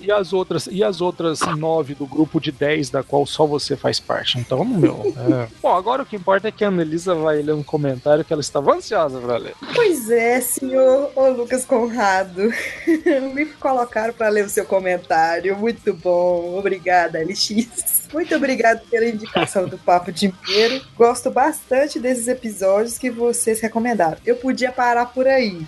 E, 0.00 0.06
e 0.06 0.12
as 0.12 0.32
outras, 0.32 0.68
e 0.70 0.82
as 0.82 1.00
outras 1.00 1.40
nove 1.56 1.94
do 1.94 2.06
grupo 2.06 2.40
de 2.40 2.52
10 2.52 2.90
da 2.90 3.02
qual 3.02 3.26
só 3.26 3.46
você 3.46 3.76
faz 3.76 4.00
parte. 4.00 4.38
Então, 4.38 4.64
meu. 4.64 5.14
é. 5.16 5.48
Bom, 5.62 5.74
agora 5.74 6.02
o 6.02 6.06
que 6.06 6.16
importa 6.16 6.48
é 6.48 6.52
que 6.52 6.64
a 6.64 6.68
Annelisa 6.68 7.14
vai 7.14 7.42
ler 7.42 7.54
um 7.54 7.62
comentário 7.62 8.24
que 8.24 8.32
ela 8.32 8.40
estava 8.40 8.74
ansiosa 8.74 9.18
pra 9.20 9.36
ler. 9.36 9.54
Pois 9.74 10.10
é, 10.10 10.40
senhor 10.40 11.10
Lucas 11.38 11.64
Conrado. 11.64 12.52
Me 13.32 13.46
colocaram 13.46 14.12
para 14.12 14.28
ler 14.28 14.44
o 14.44 14.48
seu 14.48 14.64
comentário. 14.64 15.56
Muito 15.56 15.94
bom. 15.94 16.58
Obrigada, 16.58 17.22
LX. 17.22 18.07
Muito 18.12 18.34
obrigado 18.34 18.80
pela 18.88 19.06
indicação 19.06 19.66
do 19.66 19.78
Papo 19.78 20.10
de 20.10 20.26
Inteiro. 20.26 20.82
Gosto 20.96 21.30
bastante 21.30 22.00
desses 22.00 22.28
episódios 22.28 22.98
que 22.98 23.10
vocês 23.10 23.60
recomendaram. 23.60 24.18
Eu 24.24 24.36
podia 24.36 24.72
parar 24.72 25.06
por 25.06 25.26
aí, 25.26 25.66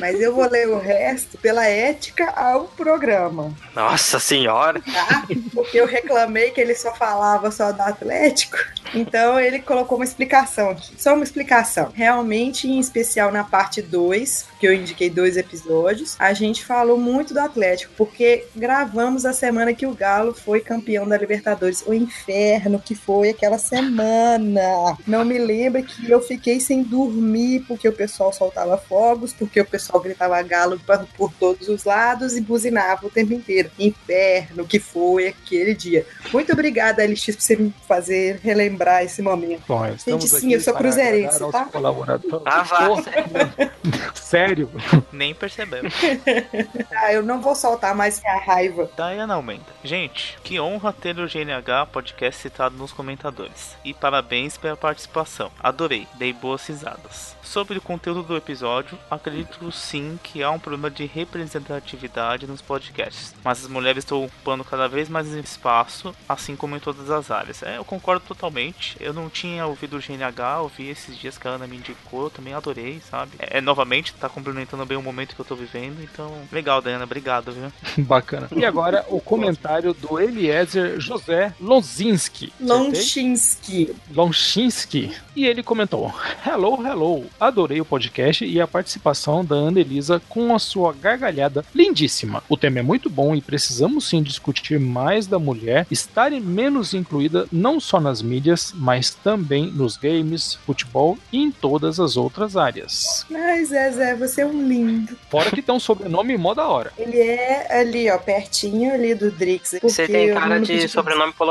mas 0.00 0.20
eu 0.20 0.34
vou 0.34 0.48
ler 0.48 0.68
o 0.68 0.78
resto 0.78 1.38
pela 1.38 1.66
ética 1.66 2.30
ao 2.30 2.64
programa, 2.64 3.54
nossa 3.74 4.18
senhora. 4.18 4.80
tá? 4.80 5.26
Porque 5.52 5.78
eu 5.78 5.86
reclamei 5.86 6.50
que 6.50 6.60
ele 6.60 6.74
só 6.74 6.94
falava 6.94 7.50
só 7.50 7.72
do 7.72 7.80
Atlético. 7.80 8.58
Então 8.94 9.38
ele 9.38 9.60
colocou 9.60 9.98
uma 9.98 10.04
explicação 10.04 10.70
aqui. 10.70 10.94
Só 10.98 11.14
uma 11.14 11.24
explicação. 11.24 11.90
Realmente, 11.94 12.68
em 12.68 12.78
especial 12.78 13.32
na 13.32 13.44
parte 13.44 13.82
2, 13.82 14.46
que 14.60 14.66
eu 14.66 14.72
indiquei 14.72 15.10
dois 15.10 15.36
episódios, 15.36 16.16
a 16.18 16.32
gente 16.32 16.64
falou 16.64 16.98
muito 16.98 17.34
do 17.34 17.40
Atlético, 17.40 17.92
porque 17.96 18.46
gravamos 18.54 19.24
a 19.26 19.32
semana 19.32 19.74
que 19.74 19.86
o 19.86 19.94
Galo 19.94 20.34
foi 20.34 20.60
campeão 20.60 21.06
da 21.06 21.16
Libertadores. 21.16 21.75
O 21.86 21.92
inferno 21.92 22.78
que 22.78 22.94
foi 22.94 23.30
aquela 23.30 23.58
semana. 23.58 24.96
Não 25.06 25.24
me 25.24 25.38
lembra 25.38 25.82
que 25.82 26.10
eu 26.10 26.20
fiquei 26.20 26.60
sem 26.60 26.82
dormir 26.82 27.64
porque 27.66 27.88
o 27.88 27.92
pessoal 27.92 28.32
soltava 28.32 28.76
fogos, 28.76 29.32
porque 29.32 29.60
o 29.60 29.64
pessoal 29.64 30.02
gritava 30.02 30.40
Galo 30.42 30.80
por, 31.16 31.32
todos 31.32 31.68
os 31.68 31.84
lados 31.84 32.36
e 32.36 32.40
buzinava 32.40 33.06
o 33.06 33.10
tempo 33.10 33.32
inteiro. 33.32 33.70
Inferno 33.78 34.66
que 34.66 34.78
foi 34.78 35.28
aquele 35.28 35.74
dia. 35.74 36.06
Muito 36.32 36.52
obrigada, 36.52 37.04
LX, 37.04 37.26
por 37.26 37.42
você 37.42 37.56
me 37.56 37.74
fazer 37.86 38.40
relembrar 38.42 39.02
esse 39.04 39.22
momento. 39.22 39.62
Bom, 39.66 39.86
estamos 39.86 40.30
sim, 40.30 40.52
eu 40.52 40.60
sou 40.60 40.74
cruzeirense, 40.74 41.38
tá? 41.50 41.68
Ah, 42.44 42.62
vá. 42.62 42.86
Sério? 44.14 44.70
Nem 45.12 45.34
percebemos. 45.34 45.94
Ah, 46.94 47.12
eu 47.12 47.22
não 47.22 47.40
vou 47.40 47.54
soltar 47.54 47.94
mais 47.94 48.20
minha 48.20 48.38
raiva. 48.38 48.90
Diana 48.96 49.34
aumenta. 49.34 49.66
Gente, 49.84 50.38
que 50.42 50.58
honra 50.58 50.92
ter 50.92 51.18
o 51.18 51.26
GNH 51.26 51.65
podcast 51.84 52.42
citado 52.42 52.76
nos 52.76 52.92
comentadores. 52.92 53.76
E 53.84 53.92
parabéns 53.92 54.56
pela 54.56 54.76
participação. 54.76 55.50
Adorei, 55.58 56.06
dei 56.14 56.32
boas 56.32 56.66
risadas. 56.66 57.34
Sobre 57.42 57.78
o 57.78 57.82
conteúdo 57.82 58.22
do 58.22 58.36
episódio, 58.36 58.98
acredito 59.10 59.70
sim 59.72 60.18
que 60.22 60.42
há 60.42 60.50
um 60.50 60.58
problema 60.58 60.90
de 60.90 61.06
representatividade 61.06 62.46
nos 62.46 62.62
podcasts. 62.62 63.34
Mas 63.42 63.64
as 63.64 63.70
mulheres 63.70 64.04
estão 64.04 64.24
ocupando 64.24 64.64
cada 64.64 64.88
vez 64.88 65.08
mais 65.08 65.28
espaço, 65.28 66.14
assim 66.28 66.54
como 66.54 66.76
em 66.76 66.80
todas 66.80 67.10
as 67.10 67.30
áreas. 67.30 67.62
É, 67.62 67.78
eu 67.78 67.84
concordo 67.84 68.24
totalmente. 68.26 68.96
Eu 69.00 69.12
não 69.12 69.28
tinha 69.28 69.66
ouvido 69.66 69.96
o 69.96 70.00
GNH, 70.00 70.60
ouvi 70.60 70.88
esses 70.88 71.16
dias 71.16 71.38
que 71.38 71.48
a 71.48 71.52
Ana 71.52 71.66
me 71.66 71.76
indicou, 71.76 72.24
eu 72.24 72.30
também 72.30 72.52
adorei, 72.54 73.00
sabe? 73.00 73.32
É, 73.38 73.60
novamente, 73.60 74.12
tá 74.14 74.28
complementando 74.28 74.84
bem 74.84 74.96
o 74.98 75.02
momento 75.02 75.34
que 75.34 75.40
eu 75.40 75.44
tô 75.44 75.54
vivendo, 75.54 76.02
então, 76.02 76.32
legal, 76.52 76.82
Diana, 76.82 77.04
obrigado, 77.04 77.52
viu? 77.52 77.72
Bacana. 78.04 78.48
E 78.54 78.64
agora 78.64 79.04
o 79.08 79.20
comentário 79.20 79.94
do 79.94 80.20
Eliezer 80.20 81.00
José 81.00 81.54
Lonzinski. 81.60 82.52
Lonchinski. 82.60 83.94
Lonchinski. 84.14 85.12
E 85.34 85.46
ele 85.46 85.62
comentou: 85.62 86.12
Hello, 86.44 86.86
hello. 86.86 87.24
Adorei 87.38 87.80
o 87.80 87.84
podcast 87.84 88.44
e 88.44 88.60
a 88.60 88.66
participação 88.66 89.44
da 89.44 89.54
Ana 89.54 89.80
Elisa 89.80 90.20
com 90.28 90.54
a 90.54 90.58
sua 90.58 90.92
gargalhada 90.92 91.64
lindíssima. 91.74 92.42
O 92.48 92.56
tema 92.56 92.78
é 92.78 92.82
muito 92.82 93.08
bom 93.08 93.34
e 93.34 93.40
precisamos 93.40 94.08
sim 94.08 94.22
discutir 94.22 94.78
mais 94.80 95.26
da 95.26 95.38
mulher 95.38 95.86
estar 95.90 96.30
menos 96.30 96.94
incluída 96.94 97.46
não 97.52 97.78
só 97.78 98.00
nas 98.00 98.20
mídias, 98.22 98.72
mas 98.74 99.10
também 99.10 99.66
nos 99.66 99.96
games, 99.96 100.54
futebol 100.66 101.18
e 101.32 101.42
em 101.42 101.50
todas 101.50 102.00
as 102.00 102.16
outras 102.16 102.56
áreas. 102.56 103.26
Ai, 103.32 103.64
Zezé, 103.64 104.14
você 104.14 104.42
é 104.42 104.46
um 104.46 104.66
lindo. 104.66 105.16
Fora 105.30 105.50
que 105.50 105.62
tem 105.62 105.74
um 105.74 105.80
sobrenome 105.80 106.36
mó 106.36 106.54
da 106.54 106.66
hora. 106.66 106.92
Ele 106.98 107.18
é 107.18 107.80
ali, 107.80 108.10
ó, 108.10 108.18
pertinho 108.18 108.92
ali 108.92 109.14
do 109.14 109.30
Drix. 109.30 109.76
Você 109.82 110.06
tem 110.06 110.34
cara 110.34 110.60
de 110.60 110.88
sobrenome 110.88 111.32
polonês. 111.32 111.45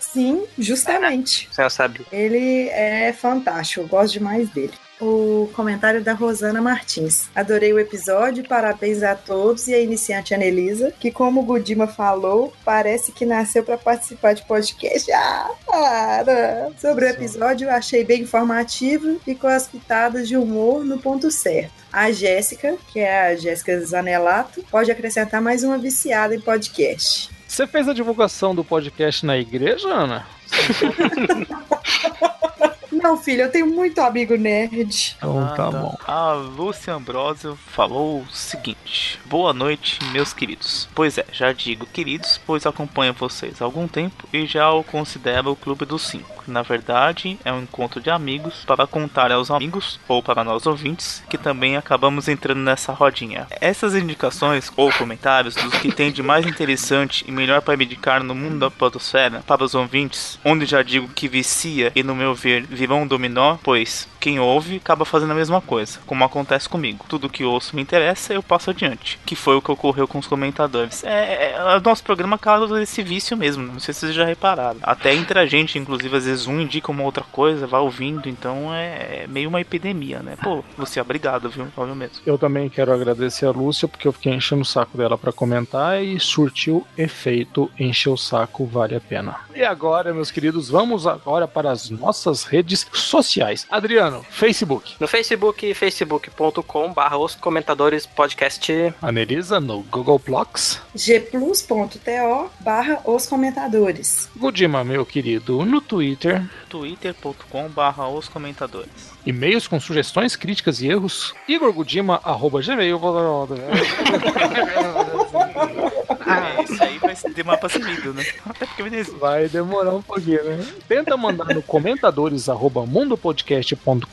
Sim, 0.00 0.44
justamente. 0.58 1.48
Você 1.52 1.62
não 1.62 1.70
sabe. 1.70 2.06
Ele 2.12 2.68
é 2.68 3.12
fantástico, 3.12 3.80
eu 3.80 3.88
gosto 3.88 4.14
demais 4.14 4.48
dele. 4.50 4.72
O 5.00 5.50
comentário 5.52 6.00
da 6.00 6.12
Rosana 6.12 6.62
Martins. 6.62 7.28
Adorei 7.34 7.72
o 7.72 7.78
episódio, 7.78 8.46
parabéns 8.46 9.02
a 9.02 9.16
todos 9.16 9.66
e 9.66 9.74
a 9.74 9.80
iniciante 9.80 10.32
Anelisa, 10.32 10.94
que, 11.00 11.10
como 11.10 11.40
o 11.40 11.44
Gudima 11.44 11.88
falou, 11.88 12.52
parece 12.64 13.10
que 13.10 13.26
nasceu 13.26 13.64
para 13.64 13.76
participar 13.76 14.32
de 14.32 14.46
podcast. 14.46 15.10
Ah, 15.10 15.50
para! 15.66 16.70
Sobre 16.78 17.06
o 17.06 17.08
episódio, 17.08 17.66
eu 17.66 17.72
achei 17.72 18.04
bem 18.04 18.22
informativo 18.22 19.20
e 19.26 19.34
com 19.34 19.48
as 19.48 19.66
pitadas 19.66 20.28
de 20.28 20.36
humor 20.36 20.84
no 20.84 20.98
ponto 20.98 21.32
certo. 21.32 21.72
A 21.92 22.12
Jéssica, 22.12 22.76
que 22.92 23.00
é 23.00 23.26
a 23.26 23.36
Jéssica 23.36 23.78
Zanelato, 23.80 24.64
pode 24.70 24.92
acrescentar 24.92 25.42
mais 25.42 25.64
uma 25.64 25.78
viciada 25.78 26.34
em 26.34 26.40
podcast. 26.40 27.28
Você 27.52 27.66
fez 27.66 27.86
a 27.86 27.92
divulgação 27.92 28.54
do 28.54 28.64
podcast 28.64 29.26
na 29.26 29.36
igreja, 29.36 29.86
Ana? 29.86 30.26
Não, 33.02 33.16
filho, 33.16 33.42
eu 33.42 33.50
tenho 33.50 33.66
muito 33.66 34.00
amigo 34.00 34.36
nerd. 34.36 35.16
Então 35.16 35.52
tá 35.56 35.70
bom. 35.70 35.98
A 36.06 36.32
Lúcia 36.34 36.94
Ambrosio 36.94 37.58
falou 37.66 38.20
o 38.20 38.32
seguinte: 38.32 39.18
Boa 39.26 39.52
noite, 39.52 39.98
meus 40.12 40.32
queridos. 40.32 40.88
Pois 40.94 41.18
é, 41.18 41.24
já 41.32 41.52
digo 41.52 41.84
queridos, 41.84 42.40
pois 42.46 42.64
acompanho 42.64 43.12
vocês 43.12 43.60
há 43.60 43.64
algum 43.64 43.88
tempo 43.88 44.28
e 44.32 44.46
já 44.46 44.70
o 44.70 44.84
considero 44.84 45.50
o 45.50 45.56
Clube 45.56 45.84
dos 45.84 46.02
Cinco. 46.02 46.44
Na 46.46 46.62
verdade, 46.62 47.38
é 47.44 47.52
um 47.52 47.62
encontro 47.62 48.00
de 48.00 48.10
amigos 48.10 48.64
para 48.64 48.86
contar 48.86 49.32
aos 49.32 49.50
amigos 49.50 49.98
ou 50.08 50.22
para 50.22 50.44
nós 50.44 50.66
ouvintes 50.66 51.22
que 51.28 51.38
também 51.38 51.76
acabamos 51.76 52.28
entrando 52.28 52.60
nessa 52.60 52.92
rodinha. 52.92 53.46
Essas 53.60 53.94
indicações 53.94 54.70
ou 54.76 54.92
comentários 54.92 55.54
dos 55.54 55.74
que 55.74 55.92
tem 55.92 56.12
de 56.12 56.22
mais 56.22 56.46
interessante 56.46 57.24
e 57.26 57.32
melhor 57.32 57.62
para 57.62 57.76
me 57.76 57.84
indicar 57.84 58.22
no 58.22 58.34
mundo 58.34 58.58
da 58.58 58.70
podosfera 58.70 59.42
para 59.46 59.64
os 59.64 59.74
ouvintes, 59.74 60.38
onde 60.44 60.66
já 60.66 60.82
digo 60.82 61.08
que 61.08 61.28
vicia 61.28 61.92
e 61.94 62.02
no 62.02 62.14
meu 62.14 62.34
ver 62.34 62.66
virou 62.66 62.91
um 62.94 63.06
dominó, 63.06 63.56
pois 63.62 64.08
quem 64.20 64.38
ouve 64.38 64.76
acaba 64.76 65.04
fazendo 65.04 65.32
a 65.32 65.34
mesma 65.34 65.60
coisa, 65.60 65.98
como 66.06 66.24
acontece 66.24 66.68
comigo. 66.68 67.04
Tudo 67.08 67.28
que 67.28 67.44
ouço 67.44 67.74
me 67.74 67.82
interessa, 67.82 68.32
eu 68.32 68.42
passo 68.42 68.70
adiante. 68.70 69.18
Que 69.26 69.34
foi 69.34 69.56
o 69.56 69.62
que 69.62 69.72
ocorreu 69.72 70.06
com 70.06 70.18
os 70.18 70.26
comentadores. 70.26 71.02
É, 71.04 71.52
é, 71.52 71.76
o 71.76 71.80
nosso 71.80 72.04
programa 72.04 72.38
causa 72.38 72.80
esse 72.80 73.02
vício 73.02 73.36
mesmo, 73.36 73.64
não 73.64 73.80
sei 73.80 73.92
se 73.92 74.00
vocês 74.00 74.14
já 74.14 74.24
repararam. 74.24 74.78
Até 74.82 75.14
entre 75.14 75.38
a 75.38 75.46
gente, 75.46 75.78
inclusive, 75.78 76.16
às 76.16 76.24
vezes 76.24 76.46
um 76.46 76.60
indica 76.60 76.90
uma 76.90 77.02
outra 77.02 77.24
coisa, 77.24 77.66
vai 77.66 77.80
ouvindo, 77.80 78.28
então 78.28 78.72
é, 78.72 79.22
é 79.22 79.26
meio 79.28 79.48
uma 79.48 79.60
epidemia, 79.60 80.20
né? 80.20 80.36
Pô, 80.42 80.62
você 80.76 81.00
obrigado, 81.00 81.50
viu? 81.50 81.66
Valeu 81.76 81.94
mesmo. 81.94 82.16
Eu 82.24 82.38
também 82.38 82.68
quero 82.68 82.92
agradecer 82.92 83.46
a 83.46 83.50
Lúcia, 83.50 83.88
porque 83.88 84.06
eu 84.06 84.12
fiquei 84.12 84.32
enchendo 84.32 84.62
o 84.62 84.66
saco 84.66 84.96
dela 84.96 85.18
pra 85.18 85.32
comentar 85.32 86.02
e 86.02 86.18
surtiu 86.18 86.86
efeito, 86.96 87.70
encher 87.78 88.10
o 88.10 88.16
saco 88.16 88.64
vale 88.64 88.94
a 88.94 89.00
pena. 89.00 89.36
E 89.54 89.62
agora, 89.64 90.14
meus 90.14 90.30
queridos, 90.30 90.70
vamos 90.70 91.06
agora 91.06 91.46
para 91.46 91.70
as 91.70 91.90
nossas 91.90 92.44
redes 92.44 92.81
sociais. 92.92 93.66
Adriano, 93.70 94.24
Facebook. 94.30 94.94
No 94.98 95.06
Facebook, 95.06 95.74
facebook.com 95.74 96.92
barra 96.92 97.16
os 97.16 97.34
comentadores 97.34 98.06
podcast. 98.06 98.72
Anelisa 99.00 99.60
no 99.60 99.80
Google 99.82 100.18
Blocks. 100.18 100.80
gplus.to 100.94 102.50
barra 102.60 103.00
os 103.04 103.26
comentadores. 103.26 104.28
Gudima, 104.36 104.84
meu 104.84 105.04
querido, 105.04 105.64
no 105.64 105.80
Twitter. 105.80 106.42
twitter.com 106.68 107.68
barra 107.68 108.08
os 108.08 108.28
comentadores. 108.28 109.12
E-mails 109.24 109.68
com 109.68 109.78
sugestões, 109.78 110.34
críticas 110.34 110.80
e 110.80 110.88
erros. 110.88 111.32
Igor 111.46 111.72
Gudima, 111.72 112.20
arroba 112.24 112.60
gmail. 112.60 113.00
É, 116.32 116.62
isso 116.62 116.82
aí 116.82 116.98
vai 116.98 117.14
demorar 117.34 117.58
pra 117.58 117.68
ser 117.68 117.82
lido, 117.82 118.12
né? 118.12 118.24
Até 118.46 118.66
porque 118.66 118.82
beleza. 118.82 119.12
Vai 119.18 119.48
demorar 119.48 119.94
um 119.94 120.02
pouquinho, 120.02 120.42
né? 120.44 120.66
Tenta 120.88 121.16
mandar 121.16 121.54
no 121.54 121.62
comentadores 121.62 122.48
arroba 122.48 122.84
mundopodcast.com.br 122.86 124.06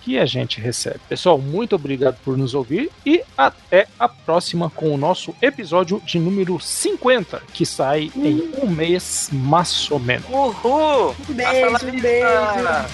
que 0.00 0.18
a 0.18 0.26
gente 0.26 0.60
recebe. 0.60 1.00
Pessoal, 1.08 1.38
muito 1.38 1.76
obrigado 1.76 2.16
por 2.24 2.36
nos 2.36 2.54
ouvir 2.54 2.90
e 3.04 3.22
até 3.36 3.86
a 3.98 4.08
próxima 4.08 4.70
com 4.70 4.94
o 4.94 4.96
nosso 4.96 5.34
episódio 5.42 6.00
de 6.04 6.18
número 6.18 6.60
50, 6.60 7.42
que 7.52 7.66
sai 7.66 8.10
em 8.16 8.50
um 8.62 8.68
mês 8.68 9.28
mais 9.32 9.90
ou 9.90 9.98
menos. 9.98 10.26
Uhul! 10.28 11.14
Um 11.28 11.34
beijo, 11.34 11.86
um 11.86 12.00
beijo. 12.00 12.26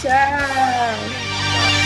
Tchau. 0.01 1.80